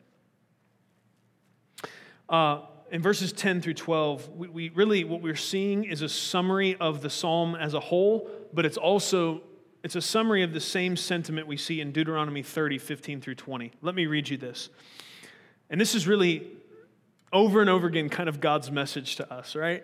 Uh, 2.30 2.60
in 2.92 3.02
verses 3.02 3.32
10 3.32 3.60
through 3.60 3.74
12, 3.74 4.28
we, 4.36 4.48
we, 4.48 4.68
really 4.70 5.02
what 5.02 5.20
we're 5.20 5.34
seeing 5.34 5.84
is 5.84 6.00
a 6.00 6.08
summary 6.08 6.76
of 6.76 7.02
the 7.02 7.10
psalm 7.10 7.56
as 7.56 7.74
a 7.74 7.80
whole, 7.80 8.30
but 8.52 8.64
it's 8.64 8.76
also 8.76 9.42
it's 9.82 9.96
a 9.96 10.00
summary 10.00 10.42
of 10.42 10.52
the 10.52 10.60
same 10.60 10.96
sentiment 10.96 11.46
we 11.46 11.56
see 11.56 11.80
in 11.80 11.90
Deuteronomy 11.90 12.42
30, 12.42 12.78
15 12.78 13.20
through 13.20 13.34
20. 13.34 13.72
Let 13.80 13.94
me 13.94 14.06
read 14.06 14.28
you 14.28 14.36
this. 14.36 14.68
And 15.70 15.80
this 15.80 15.94
is 15.94 16.06
really 16.06 16.48
over 17.32 17.60
and 17.60 17.70
over 17.70 17.86
again 17.86 18.10
kind 18.10 18.28
of 18.28 18.40
God's 18.40 18.70
message 18.70 19.16
to 19.16 19.32
us, 19.32 19.56
right? 19.56 19.82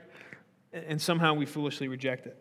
And 0.73 1.01
somehow 1.01 1.35
we 1.35 1.47
foolishly 1.47 1.89
reject 1.89 2.27
it. 2.27 2.37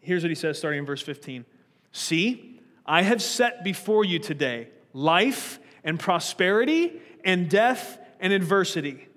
Here's 0.00 0.22
what 0.22 0.30
he 0.30 0.36
says 0.36 0.56
starting 0.56 0.78
in 0.78 0.86
verse 0.86 1.02
15 1.02 1.44
See, 1.92 2.60
I 2.86 3.02
have 3.02 3.20
set 3.20 3.64
before 3.64 4.04
you 4.04 4.18
today 4.18 4.68
life 4.92 5.58
and 5.82 5.98
prosperity 5.98 7.00
and 7.24 7.50
death 7.50 7.98
and 8.20 8.32
adversity. 8.32 9.08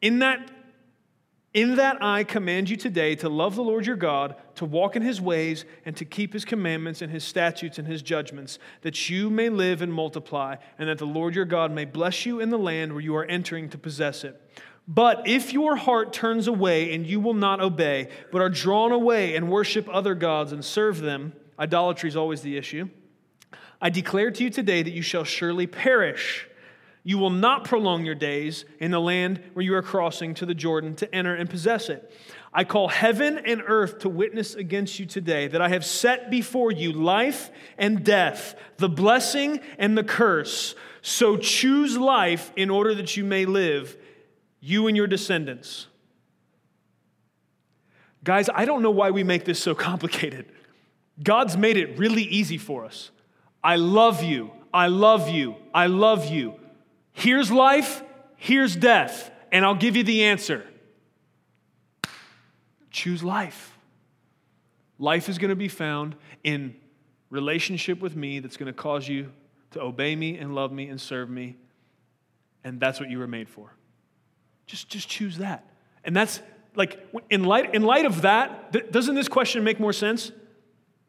In 0.00 0.20
that 0.20 0.50
in 1.54 1.76
that 1.76 2.02
I 2.02 2.24
command 2.24 2.68
you 2.68 2.76
today 2.76 3.14
to 3.16 3.28
love 3.28 3.56
the 3.56 3.64
Lord 3.64 3.86
your 3.86 3.96
God, 3.96 4.36
to 4.56 4.66
walk 4.66 4.96
in 4.96 5.02
his 5.02 5.18
ways, 5.20 5.64
and 5.86 5.96
to 5.96 6.04
keep 6.04 6.34
his 6.34 6.44
commandments 6.44 7.00
and 7.00 7.10
his 7.10 7.24
statutes 7.24 7.78
and 7.78 7.88
his 7.88 8.02
judgments, 8.02 8.58
that 8.82 9.08
you 9.08 9.30
may 9.30 9.48
live 9.48 9.80
and 9.80 9.92
multiply, 9.92 10.56
and 10.78 10.88
that 10.88 10.98
the 10.98 11.06
Lord 11.06 11.34
your 11.34 11.46
God 11.46 11.72
may 11.72 11.86
bless 11.86 12.26
you 12.26 12.38
in 12.38 12.50
the 12.50 12.58
land 12.58 12.92
where 12.92 13.00
you 13.00 13.16
are 13.16 13.24
entering 13.24 13.70
to 13.70 13.78
possess 13.78 14.24
it. 14.24 14.40
But 14.86 15.26
if 15.26 15.52
your 15.52 15.76
heart 15.76 16.12
turns 16.12 16.48
away 16.48 16.94
and 16.94 17.06
you 17.06 17.18
will 17.18 17.34
not 17.34 17.60
obey, 17.60 18.08
but 18.30 18.40
are 18.40 18.48
drawn 18.48 18.92
away 18.92 19.34
and 19.34 19.50
worship 19.50 19.88
other 19.90 20.14
gods 20.14 20.52
and 20.52 20.64
serve 20.64 20.98
them, 20.98 21.34
idolatry 21.58 22.08
is 22.08 22.16
always 22.16 22.42
the 22.42 22.56
issue. 22.56 22.88
I 23.80 23.90
declare 23.90 24.30
to 24.30 24.44
you 24.44 24.50
today 24.50 24.82
that 24.82 24.92
you 24.92 25.02
shall 25.02 25.24
surely 25.24 25.66
perish. 25.66 26.47
You 27.08 27.16
will 27.16 27.30
not 27.30 27.64
prolong 27.64 28.04
your 28.04 28.14
days 28.14 28.66
in 28.80 28.90
the 28.90 29.00
land 29.00 29.40
where 29.54 29.64
you 29.64 29.74
are 29.74 29.80
crossing 29.80 30.34
to 30.34 30.44
the 30.44 30.54
Jordan 30.54 30.94
to 30.96 31.14
enter 31.14 31.34
and 31.34 31.48
possess 31.48 31.88
it. 31.88 32.12
I 32.52 32.64
call 32.64 32.88
heaven 32.88 33.38
and 33.46 33.62
earth 33.66 34.00
to 34.00 34.10
witness 34.10 34.54
against 34.54 34.98
you 34.98 35.06
today 35.06 35.48
that 35.48 35.62
I 35.62 35.70
have 35.70 35.86
set 35.86 36.30
before 36.30 36.70
you 36.70 36.92
life 36.92 37.50
and 37.78 38.04
death, 38.04 38.56
the 38.76 38.90
blessing 38.90 39.60
and 39.78 39.96
the 39.96 40.04
curse. 40.04 40.74
So 41.00 41.38
choose 41.38 41.96
life 41.96 42.52
in 42.56 42.68
order 42.68 42.94
that 42.96 43.16
you 43.16 43.24
may 43.24 43.46
live, 43.46 43.96
you 44.60 44.86
and 44.86 44.94
your 44.94 45.06
descendants. 45.06 45.86
Guys, 48.22 48.50
I 48.54 48.66
don't 48.66 48.82
know 48.82 48.90
why 48.90 49.12
we 49.12 49.24
make 49.24 49.46
this 49.46 49.58
so 49.58 49.74
complicated. 49.74 50.52
God's 51.22 51.56
made 51.56 51.78
it 51.78 51.98
really 51.98 52.24
easy 52.24 52.58
for 52.58 52.84
us. 52.84 53.10
I 53.64 53.76
love 53.76 54.22
you. 54.22 54.50
I 54.74 54.88
love 54.88 55.30
you. 55.30 55.54
I 55.72 55.86
love 55.86 56.26
you. 56.26 56.60
Here's 57.18 57.50
life, 57.50 58.04
here's 58.36 58.76
death, 58.76 59.32
and 59.50 59.64
I'll 59.64 59.74
give 59.74 59.96
you 59.96 60.04
the 60.04 60.22
answer. 60.22 60.64
Choose 62.92 63.24
life. 63.24 63.76
Life 65.00 65.28
is 65.28 65.36
going 65.36 65.48
to 65.48 65.56
be 65.56 65.66
found 65.66 66.14
in 66.44 66.76
relationship 67.28 67.98
with 67.98 68.14
me 68.14 68.38
that's 68.38 68.56
going 68.56 68.72
to 68.72 68.72
cause 68.72 69.08
you 69.08 69.32
to 69.72 69.82
obey 69.82 70.14
me 70.14 70.38
and 70.38 70.54
love 70.54 70.70
me 70.70 70.86
and 70.86 71.00
serve 71.00 71.28
me. 71.28 71.56
And 72.62 72.78
that's 72.78 73.00
what 73.00 73.10
you 73.10 73.18
were 73.18 73.26
made 73.26 73.48
for. 73.48 73.74
Just, 74.66 74.88
just 74.88 75.08
choose 75.08 75.38
that. 75.38 75.68
And 76.04 76.14
that's, 76.14 76.40
like, 76.76 77.04
in 77.30 77.42
light, 77.42 77.74
in 77.74 77.82
light 77.82 78.04
of 78.04 78.22
that, 78.22 78.72
th- 78.72 78.92
doesn't 78.92 79.16
this 79.16 79.26
question 79.26 79.64
make 79.64 79.80
more 79.80 79.92
sense? 79.92 80.30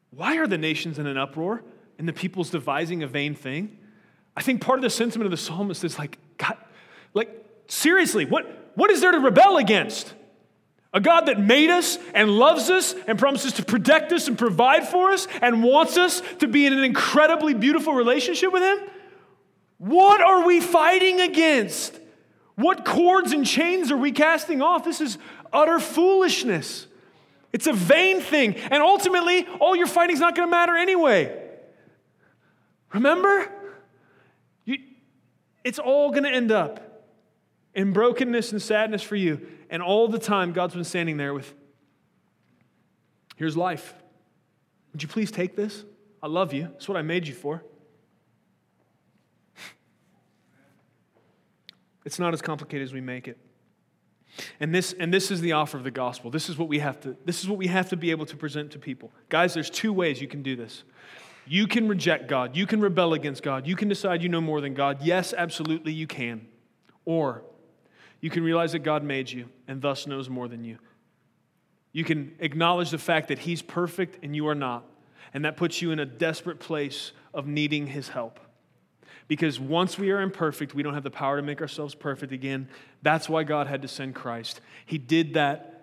Why 0.09 0.37
are 0.37 0.47
the 0.47 0.57
nations 0.57 0.97
in 0.97 1.05
an 1.05 1.19
uproar 1.19 1.61
and 1.99 2.07
the 2.07 2.13
people's 2.13 2.49
devising 2.49 3.03
a 3.03 3.07
vain 3.07 3.35
thing? 3.35 3.77
I 4.39 4.41
think 4.41 4.61
part 4.61 4.79
of 4.79 4.83
the 4.83 4.89
sentiment 4.89 5.25
of 5.25 5.31
the 5.31 5.37
psalmist 5.37 5.83
is 5.83 5.99
like, 5.99 6.17
God, 6.37 6.55
like, 7.13 7.29
seriously, 7.67 8.23
what, 8.23 8.71
what 8.75 8.89
is 8.89 9.01
there 9.01 9.11
to 9.11 9.19
rebel 9.19 9.57
against? 9.57 10.13
A 10.93 11.01
God 11.01 11.25
that 11.25 11.37
made 11.37 11.69
us 11.69 11.99
and 12.15 12.31
loves 12.31 12.69
us 12.69 12.95
and 13.05 13.19
promises 13.19 13.51
to 13.53 13.65
protect 13.65 14.13
us 14.13 14.29
and 14.29 14.37
provide 14.37 14.87
for 14.87 15.11
us 15.11 15.27
and 15.41 15.61
wants 15.61 15.97
us 15.97 16.21
to 16.39 16.47
be 16.47 16.65
in 16.65 16.71
an 16.71 16.85
incredibly 16.85 17.53
beautiful 17.53 17.93
relationship 17.93 18.53
with 18.53 18.63
Him? 18.63 18.89
What 19.77 20.21
are 20.21 20.45
we 20.45 20.61
fighting 20.61 21.19
against? 21.19 21.99
What 22.55 22.85
cords 22.85 23.33
and 23.33 23.45
chains 23.45 23.91
are 23.91 23.97
we 23.97 24.13
casting 24.13 24.61
off? 24.61 24.85
This 24.85 25.01
is 25.01 25.17
utter 25.51 25.81
foolishness. 25.81 26.87
It's 27.51 27.67
a 27.67 27.73
vain 27.73 28.21
thing. 28.21 28.55
And 28.55 28.81
ultimately, 28.81 29.45
all 29.59 29.75
your 29.75 29.87
fighting's 29.87 30.21
not 30.21 30.33
going 30.33 30.47
to 30.47 30.51
matter 30.51 30.77
anyway. 30.77 31.45
Remember? 32.93 33.51
It's 35.69 35.77
all 35.77 36.09
going 36.09 36.23
to 36.23 36.31
end 36.31 36.51
up 36.51 37.05
in 37.75 37.93
brokenness 37.93 38.51
and 38.53 38.59
sadness 38.59 39.03
for 39.03 39.15
you. 39.15 39.47
And 39.69 39.83
all 39.83 40.07
the 40.07 40.17
time, 40.17 40.51
God's 40.51 40.73
been 40.73 40.83
standing 40.83 41.17
there 41.17 41.31
with, 41.31 41.53
here's 43.35 43.55
life. 43.55 43.93
Would 44.91 45.03
you 45.03 45.07
please 45.07 45.29
take 45.29 45.55
this? 45.55 45.85
I 46.23 46.27
love 46.27 46.53
you. 46.53 46.69
It's 46.77 46.87
what 46.87 46.97
I 46.97 47.03
made 47.03 47.27
you 47.27 47.35
for. 47.35 47.63
It's 52.03 52.17
not 52.17 52.33
as 52.33 52.41
complicated 52.41 52.85
as 52.85 52.93
we 52.93 53.01
make 53.01 53.27
it. 53.27 53.37
And 54.59 54.73
this, 54.73 54.93
and 54.93 55.13
this 55.13 55.29
is 55.29 55.41
the 55.41 55.51
offer 55.51 55.77
of 55.77 55.83
the 55.83 55.91
gospel. 55.91 56.31
This 56.31 56.49
is 56.49 56.57
what 56.57 56.67
we 56.67 56.79
have 56.79 56.99
to, 57.01 57.15
this 57.25 57.43
is 57.43 57.47
what 57.47 57.59
we 57.59 57.67
have 57.67 57.89
to 57.89 57.97
be 57.97 58.09
able 58.09 58.25
to 58.25 58.35
present 58.35 58.71
to 58.71 58.79
people. 58.79 59.11
Guys, 59.27 59.53
there's 59.53 59.69
two 59.69 59.93
ways 59.93 60.19
you 60.19 60.27
can 60.27 60.41
do 60.41 60.55
this. 60.55 60.83
You 61.51 61.65
can 61.65 61.87
reject 61.87 62.27
God. 62.27 62.55
You 62.55 62.67
can 62.67 62.79
rebel 62.79 63.13
against 63.13 63.41
God. 63.41 63.65
You 63.65 63.75
can 63.75 63.89
decide 63.89 64.21
you 64.21 64.29
know 64.29 64.39
more 64.39 64.61
than 64.61 64.75
God. 64.75 64.99
Yes, 65.01 65.33
absolutely, 65.35 65.91
you 65.91 66.05
can. 66.05 66.47
Or 67.05 67.41
you 68.21 68.29
can 68.29 68.43
realize 68.43 68.73
that 68.73 68.79
God 68.79 69.03
made 69.03 69.31
you 69.31 69.49
and 69.67 69.81
thus 69.81 70.05
knows 70.05 70.29
more 70.29 70.47
than 70.47 70.63
you. 70.63 70.77
You 71.91 72.03
can 72.03 72.35
acknowledge 72.37 72.91
the 72.91 72.99
fact 72.99 73.29
that 73.29 73.39
He's 73.39 73.63
perfect 73.63 74.23
and 74.23 74.35
you 74.35 74.47
are 74.47 74.53
not. 74.53 74.85
And 75.33 75.43
that 75.43 75.57
puts 75.57 75.81
you 75.81 75.89
in 75.89 75.97
a 75.97 76.05
desperate 76.05 76.59
place 76.59 77.13
of 77.33 77.47
needing 77.47 77.87
His 77.87 78.09
help. 78.09 78.39
Because 79.27 79.59
once 79.59 79.97
we 79.97 80.11
are 80.11 80.21
imperfect, 80.21 80.75
we 80.75 80.83
don't 80.83 80.93
have 80.93 81.01
the 81.01 81.09
power 81.09 81.37
to 81.37 81.41
make 81.41 81.61
ourselves 81.61 81.95
perfect 81.95 82.31
again. 82.31 82.69
That's 83.01 83.27
why 83.27 83.43
God 83.43 83.65
had 83.65 83.81
to 83.81 83.87
send 83.87 84.13
Christ. 84.13 84.61
He 84.85 84.99
did 84.99 85.33
that. 85.33 85.78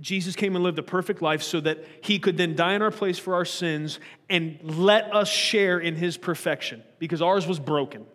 Jesus 0.00 0.36
came 0.36 0.54
and 0.54 0.64
lived 0.64 0.78
a 0.78 0.82
perfect 0.82 1.22
life 1.22 1.42
so 1.42 1.60
that 1.60 1.84
he 2.02 2.18
could 2.18 2.36
then 2.36 2.54
die 2.54 2.74
in 2.74 2.82
our 2.82 2.90
place 2.90 3.18
for 3.18 3.34
our 3.34 3.44
sins 3.44 3.98
and 4.30 4.58
let 4.62 5.14
us 5.14 5.28
share 5.28 5.78
in 5.80 5.96
his 5.96 6.16
perfection 6.16 6.82
because 6.98 7.20
ours 7.20 7.46
was 7.46 7.58
broken. 7.58 8.06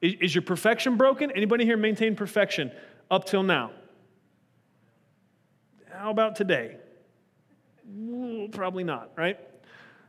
Is, 0.00 0.34
your 0.34 0.42
perfection 0.42 0.96
broken? 0.96 1.30
Anybody 1.30 1.66
here 1.66 1.76
maintain 1.76 2.16
perfection 2.16 2.72
up 3.10 3.26
till 3.26 3.42
now? 3.42 3.72
How 5.92 6.10
about 6.10 6.36
today? 6.36 6.76
probably 8.52 8.84
not, 8.84 9.10
right? 9.16 9.38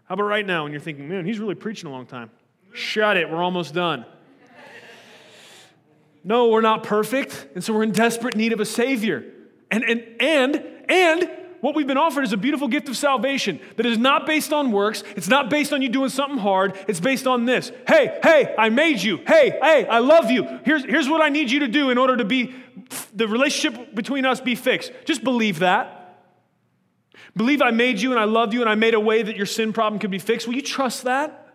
How 0.06 0.14
about 0.14 0.24
right 0.24 0.46
now 0.46 0.64
when 0.64 0.72
you're 0.72 0.82
thinking, 0.82 1.10
man, 1.10 1.26
he's 1.26 1.40
really 1.40 1.56
preaching 1.56 1.90
a 1.90 1.92
long 1.92 2.06
time? 2.06 2.30
Shut 2.74 3.18
it, 3.18 3.30
we're 3.30 3.44
almost 3.44 3.74
done. 3.74 4.06
No, 6.24 6.50
we're 6.50 6.62
not 6.62 6.84
perfect, 6.84 7.48
and 7.56 7.64
so 7.64 7.74
we're 7.74 7.84
in 7.84 7.92
desperate 7.92 8.36
need 8.36 8.54
of 8.54 8.60
a 8.60 8.66
Savior. 8.66 9.26
And, 9.72 9.84
and, 9.86 10.04
and, 10.20 10.66
and 10.90 11.32
what 11.62 11.76
we've 11.76 11.88
been 11.88 11.98
offered 11.98 12.24
is 12.24 12.34
a 12.34 12.38
beautiful 12.38 12.68
gift 12.68 12.90
of 12.90 12.98
salvation 12.98 13.60
that 13.78 13.86
is 13.86 13.98
not 13.98 14.26
based 14.26 14.52
on 14.52 14.72
works. 14.72 15.04
It's 15.16 15.28
not 15.28 15.50
based 15.50 15.72
on 15.72 15.82
you 15.82 15.90
doing 15.90 16.10
something 16.10 16.40
hard. 16.40 16.78
It's 16.88 17.00
based 17.00 17.28
on 17.28 17.46
this. 17.46 17.72
Hey, 17.88 18.20
hey, 18.22 18.54
I 18.58 18.70
made 18.70 19.02
you. 19.02 19.18
Hey, 19.18 19.58
hey, 19.62 19.88
I 19.88 20.00
love 20.00 20.30
you. 20.30 20.44
Here's, 20.66 20.84
here's 20.84 21.08
what 21.08 21.22
I 21.22 21.30
need 21.30 21.50
you 21.52 21.60
to 21.60 21.68
do 21.68 21.92
in 21.92 21.98
order 21.98 22.18
to 22.18 22.26
be 22.26 22.56
the 23.14 23.28
relationship 23.28 23.96
between 23.96 24.26
us 24.26 24.42
be 24.42 24.56
fixed. 24.56 24.92
Just 25.06 25.24
believe 25.24 25.60
that. 25.60 25.98
Believe 27.38 27.62
I 27.62 27.72
made 27.72 28.00
you 28.00 28.12
and 28.12 28.20
I 28.20 28.26
love 28.26 28.54
you 28.54 28.62
and 28.62 28.70
I 28.70 28.76
made 28.76 28.96
a 28.96 29.00
way 29.00 29.22
that 29.22 29.38
your 29.38 29.46
sin 29.46 29.72
problem 29.72 30.00
could 30.00 30.12
be 30.12 30.20
fixed. 30.20 30.48
Will 30.48 30.56
you 30.56 30.62
trust 30.62 31.04
that? 31.04 31.48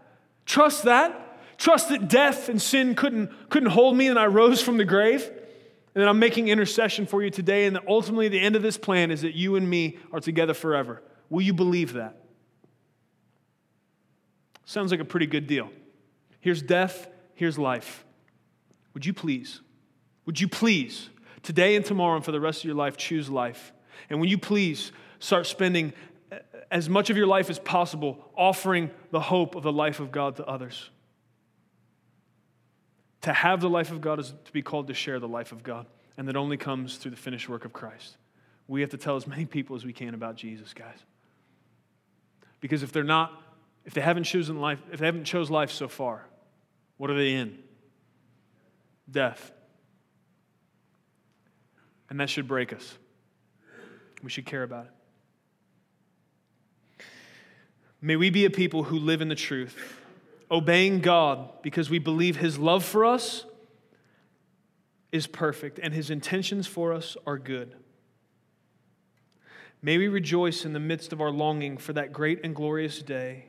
Trust 0.47 0.85
that. 0.85 1.23
Trust 1.59 1.89
that 1.89 2.09
death 2.09 2.49
and 2.49 2.63
sin 2.63 2.95
couldn't, 2.95 3.51
couldn't 3.51 3.71
hold 3.71 3.97
me 3.97 4.07
and 4.07 4.19
I 4.19 4.27
rose 4.27 4.63
from 4.63 4.77
the 4.77 4.85
grave. 4.85 5.31
And 5.97 6.03
that 6.03 6.11
I'm 6.11 6.19
making 6.19 6.49
intercession 6.49 7.07
for 7.07 7.23
you 7.23 7.31
today, 7.31 7.65
and 7.65 7.75
that 7.75 7.89
ultimately 7.89 8.29
the 8.29 8.39
end 8.39 8.55
of 8.55 8.61
this 8.61 8.77
plan 8.77 9.11
is 9.11 9.23
that 9.23 9.35
you 9.35 9.57
and 9.57 9.69
me 9.69 9.97
are 10.13 10.21
together 10.21 10.53
forever. 10.53 11.03
Will 11.31 11.41
you 11.41 11.55
believe 11.55 11.95
that? 11.95 12.23
Sounds 14.67 14.91
like 14.91 15.01
a 15.01 15.07
pretty 15.07 15.25
good 15.25 15.47
deal. 15.47 15.71
Here's 16.41 16.61
death, 16.61 17.09
here's 17.35 17.59
life. 17.59 18.05
Would 18.93 19.07
you 19.07 19.15
please, 19.15 19.63
would 20.27 20.39
you 20.39 20.49
please, 20.49 21.09
today 21.43 21.77
and 21.77 21.85
tomorrow 21.85 22.17
and 22.17 22.25
for 22.25 22.33
the 22.33 22.41
rest 22.41 22.61
of 22.61 22.67
your 22.67 22.75
life, 22.75 22.99
choose 22.99 23.31
life? 23.31 23.73
And 24.11 24.21
will 24.21 24.29
you 24.29 24.37
please 24.37 24.93
start 25.19 25.47
spending 25.47 25.95
as 26.71 26.91
much 26.91 27.09
of 27.09 27.17
your 27.17 27.27
life 27.27 27.49
as 27.49 27.59
possible 27.59 28.23
offering 28.37 28.91
the 29.13 29.21
hope 29.21 29.55
of 29.55 29.63
the 29.63 29.73
life 29.73 29.99
of 29.99 30.13
God 30.13 30.37
to 30.37 30.45
others. 30.45 30.91
To 33.27 33.33
have 33.33 33.61
the 33.61 33.69
life 33.69 33.91
of 33.91 34.01
God 34.01 34.21
is 34.21 34.33
to 34.45 34.53
be 34.53 34.63
called 34.63 34.87
to 34.87 34.95
share 34.95 35.19
the 35.19 35.27
life 35.27 35.51
of 35.51 35.65
God, 35.65 35.87
and 36.17 36.29
that 36.29 36.37
only 36.37 36.57
comes 36.57 36.97
through 36.97 37.11
the 37.11 37.17
finished 37.17 37.49
work 37.49 37.65
of 37.65 37.73
Christ. 37.73 38.17
We 38.69 38.83
have 38.83 38.91
to 38.91 38.97
tell 38.97 39.17
as 39.17 39.27
many 39.27 39.47
people 39.47 39.75
as 39.75 39.85
we 39.85 39.93
can 39.93 40.15
about 40.15 40.37
Jesus, 40.37 40.73
guys. 40.73 40.99
Because 42.61 42.85
if 42.85 42.93
they're 42.93 43.03
not, 43.03 43.33
if 43.85 43.95
they 43.95 44.01
haven't 44.01 44.25
chosen 44.25 44.61
life, 44.61 44.81
if 44.93 45.01
they 45.01 45.07
haven't 45.07 45.25
chose 45.25 45.51
life 45.51 45.73
so 45.73 45.89
far, 45.89 46.25
what 46.99 47.11
are 47.11 47.17
they 47.17 47.33
in? 47.33 47.59
Death. 49.11 49.51
And 52.09 52.21
that 52.21 52.31
should 52.31 52.47
break 52.47 52.73
us. 52.73 52.97
We 54.23 54.31
should 54.31 54.47
care 54.47 54.63
about 54.63 54.87
it. 54.87 54.93
May 58.01 58.15
we 58.15 58.31
be 58.31 58.45
a 58.45 58.51
people 58.51 58.85
who 58.85 59.01
live 59.01 59.21
in 59.21 59.29
the 59.29 59.35
truth, 59.35 59.77
obeying 60.51 61.01
God 61.01 61.49
because 61.63 61.91
we 61.91 61.99
believe 61.99 62.37
His 62.37 62.59
love 62.59 62.85
for 62.85 63.05
us 63.05 63.45
is 65.13 65.27
perfect 65.27 65.79
and 65.79 65.93
His 65.93 66.11
intentions 66.11 66.67
for 66.67 66.93
us 66.93 67.17
are 67.27 67.39
good. 67.39 67.75
May 69.83 69.99
we 69.99 70.09
rejoice 70.09 70.65
in 70.65 70.73
the 70.73 70.81
midst 70.81 71.13
of 71.13 71.21
our 71.21 71.31
longing 71.31 71.77
for 71.77 71.93
that 71.93 72.13
great 72.13 72.41
and 72.45 72.55
glorious 72.55 73.03
day 73.03 73.47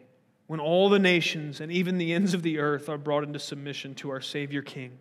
when 0.48 0.60
all 0.60 0.89
the 0.89 1.00
nations 1.00 1.60
and 1.60 1.72
even 1.72 1.98
the 1.98 2.14
ends 2.14 2.34
of 2.34 2.41
the 2.41 2.60
earth 2.60 2.89
are 2.89 2.98
brought 2.98 3.24
into 3.24 3.39
submission 3.39 3.95
to 3.95 4.10
our 4.10 4.22
Savior 4.22 4.62
King. 4.62 4.98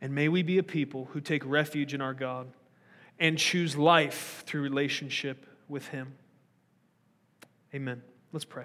And 0.00 0.14
may 0.14 0.28
we 0.28 0.42
be 0.42 0.58
a 0.58 0.62
people 0.62 1.08
who 1.12 1.20
take 1.20 1.44
refuge 1.44 1.94
in 1.94 2.00
our 2.00 2.14
God 2.14 2.48
and 3.18 3.36
choose 3.36 3.76
life 3.76 4.42
through 4.46 4.62
relationship 4.62 5.46
with 5.68 5.88
Him. 5.88 6.14
Amen. 7.74 8.02
Let's 8.32 8.44
pray. 8.44 8.64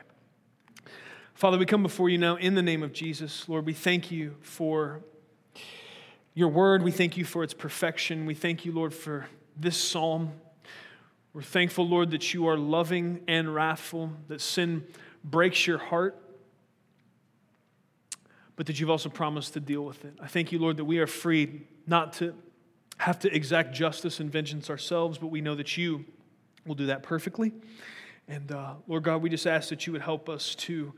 Father, 1.36 1.58
we 1.58 1.66
come 1.66 1.84
before 1.84 2.08
you 2.08 2.18
now 2.18 2.38
in 2.38 2.56
the 2.56 2.62
name 2.62 2.82
of 2.82 2.94
Jesus. 2.94 3.50
Lord, 3.50 3.66
we 3.66 3.74
thank 3.74 4.10
you 4.10 4.38
for 4.40 5.02
your 6.34 6.48
word. 6.48 6.82
We 6.82 6.92
thank 6.92 7.18
you 7.18 7.26
for 7.26 7.44
its 7.44 7.54
perfection. 7.54 8.26
We 8.26 8.34
thank 8.34 8.64
you, 8.64 8.72
Lord, 8.72 8.94
for 8.94 9.28
this 9.58 9.76
psalm. 9.76 10.32
We're 11.34 11.42
thankful, 11.42 11.86
Lord, 11.86 12.12
that 12.12 12.34
you 12.34 12.48
are 12.48 12.56
loving 12.56 13.20
and 13.28 13.54
wrathful, 13.54 14.12
that 14.30 14.40
sin 14.40 14.86
breaks 15.26 15.68
your 15.68 15.78
heart, 15.78 16.18
but 18.56 18.68
that 18.68 18.80
you've 18.80 18.90
also 18.90 19.10
promised 19.10 19.52
to 19.56 19.60
deal 19.60 19.84
with 19.84 20.06
it. 20.06 20.14
I 20.22 20.28
thank 20.28 20.54
you, 20.54 20.60
Lord, 20.60 20.78
that 20.78 20.86
we 20.86 21.00
are 21.00 21.08
free 21.08 21.64
not 21.86 22.14
to 22.14 22.34
have 23.00 23.20
to 23.20 23.36
exact 23.36 23.74
justice 23.74 24.22
and 24.22 24.32
vengeance 24.32 24.70
ourselves, 24.70 25.18
but 25.18 25.28
we 25.28 25.42
know 25.42 25.56
that 25.56 25.76
you 25.76 26.06
will 26.66 26.76
do 26.76 26.86
that 26.86 27.04
perfectly. 27.04 27.52
And 28.28 28.52
uh, 28.52 28.76
Lord 28.88 29.04
God, 29.04 29.22
we 29.22 29.30
just 29.30 29.46
ask 29.46 29.70
that 29.70 29.86
you 29.86 29.94
would 29.94 30.02
help 30.02 30.30
us 30.30 30.56
to 30.56 30.94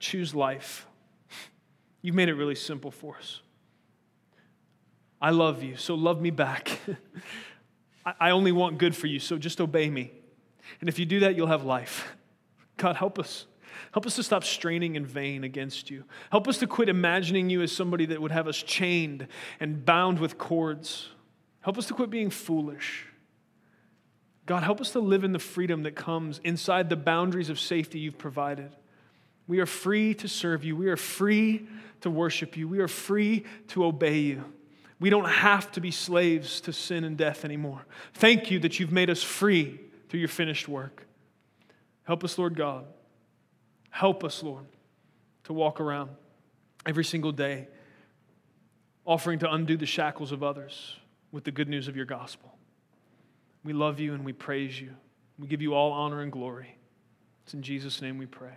choose 0.00 0.34
life. 0.34 0.86
You've 2.02 2.16
made 2.16 2.28
it 2.28 2.34
really 2.34 2.56
simple 2.56 2.90
for 2.90 3.16
us. 3.16 3.40
I 5.20 5.30
love 5.30 5.62
you, 5.62 5.76
so 5.76 5.94
love 5.94 6.20
me 6.20 6.30
back. 6.30 6.80
I 8.18 8.30
only 8.30 8.52
want 8.52 8.78
good 8.78 8.96
for 8.96 9.06
you, 9.06 9.20
so 9.20 9.36
just 9.36 9.60
obey 9.60 9.90
me. 9.90 10.10
And 10.80 10.88
if 10.88 10.98
you 10.98 11.04
do 11.04 11.20
that, 11.20 11.36
you'll 11.36 11.46
have 11.46 11.64
life. 11.64 12.16
God, 12.78 12.96
help 12.96 13.18
us. 13.18 13.46
Help 13.92 14.06
us 14.06 14.16
to 14.16 14.22
stop 14.22 14.44
straining 14.44 14.96
in 14.96 15.04
vain 15.04 15.44
against 15.44 15.90
you. 15.90 16.04
Help 16.30 16.48
us 16.48 16.58
to 16.58 16.66
quit 16.66 16.88
imagining 16.88 17.50
you 17.50 17.60
as 17.60 17.70
somebody 17.70 18.06
that 18.06 18.20
would 18.20 18.30
have 18.30 18.48
us 18.48 18.56
chained 18.56 19.26
and 19.58 19.84
bound 19.84 20.18
with 20.18 20.38
cords. 20.38 21.08
Help 21.60 21.76
us 21.76 21.86
to 21.86 21.94
quit 21.94 22.08
being 22.08 22.30
foolish. 22.30 23.06
God, 24.46 24.62
help 24.62 24.80
us 24.80 24.92
to 24.92 25.00
live 25.00 25.24
in 25.24 25.32
the 25.32 25.38
freedom 25.38 25.82
that 25.82 25.94
comes 25.94 26.40
inside 26.42 26.88
the 26.88 26.96
boundaries 26.96 27.50
of 27.50 27.60
safety 27.60 27.98
you've 27.98 28.18
provided. 28.18 28.74
We 29.50 29.58
are 29.58 29.66
free 29.66 30.14
to 30.14 30.28
serve 30.28 30.62
you. 30.62 30.76
We 30.76 30.90
are 30.90 30.96
free 30.96 31.66
to 32.02 32.08
worship 32.08 32.56
you. 32.56 32.68
We 32.68 32.78
are 32.78 32.86
free 32.86 33.44
to 33.68 33.84
obey 33.84 34.20
you. 34.20 34.44
We 35.00 35.10
don't 35.10 35.28
have 35.28 35.72
to 35.72 35.80
be 35.80 35.90
slaves 35.90 36.60
to 36.60 36.72
sin 36.72 37.02
and 37.02 37.16
death 37.16 37.44
anymore. 37.44 37.84
Thank 38.14 38.52
you 38.52 38.60
that 38.60 38.78
you've 38.78 38.92
made 38.92 39.10
us 39.10 39.24
free 39.24 39.80
through 40.08 40.20
your 40.20 40.28
finished 40.28 40.68
work. 40.68 41.04
Help 42.04 42.22
us, 42.22 42.38
Lord 42.38 42.54
God. 42.54 42.84
Help 43.90 44.22
us, 44.22 44.40
Lord, 44.44 44.66
to 45.42 45.52
walk 45.52 45.80
around 45.80 46.10
every 46.86 47.04
single 47.04 47.32
day 47.32 47.66
offering 49.04 49.40
to 49.40 49.52
undo 49.52 49.76
the 49.76 49.84
shackles 49.84 50.30
of 50.30 50.44
others 50.44 50.94
with 51.32 51.42
the 51.42 51.50
good 51.50 51.68
news 51.68 51.88
of 51.88 51.96
your 51.96 52.06
gospel. 52.06 52.54
We 53.64 53.72
love 53.72 53.98
you 53.98 54.14
and 54.14 54.24
we 54.24 54.32
praise 54.32 54.80
you. 54.80 54.90
We 55.40 55.48
give 55.48 55.60
you 55.60 55.74
all 55.74 55.90
honor 55.90 56.20
and 56.20 56.30
glory. 56.30 56.76
It's 57.42 57.54
in 57.54 57.62
Jesus' 57.62 58.00
name 58.00 58.16
we 58.16 58.26
pray. 58.26 58.56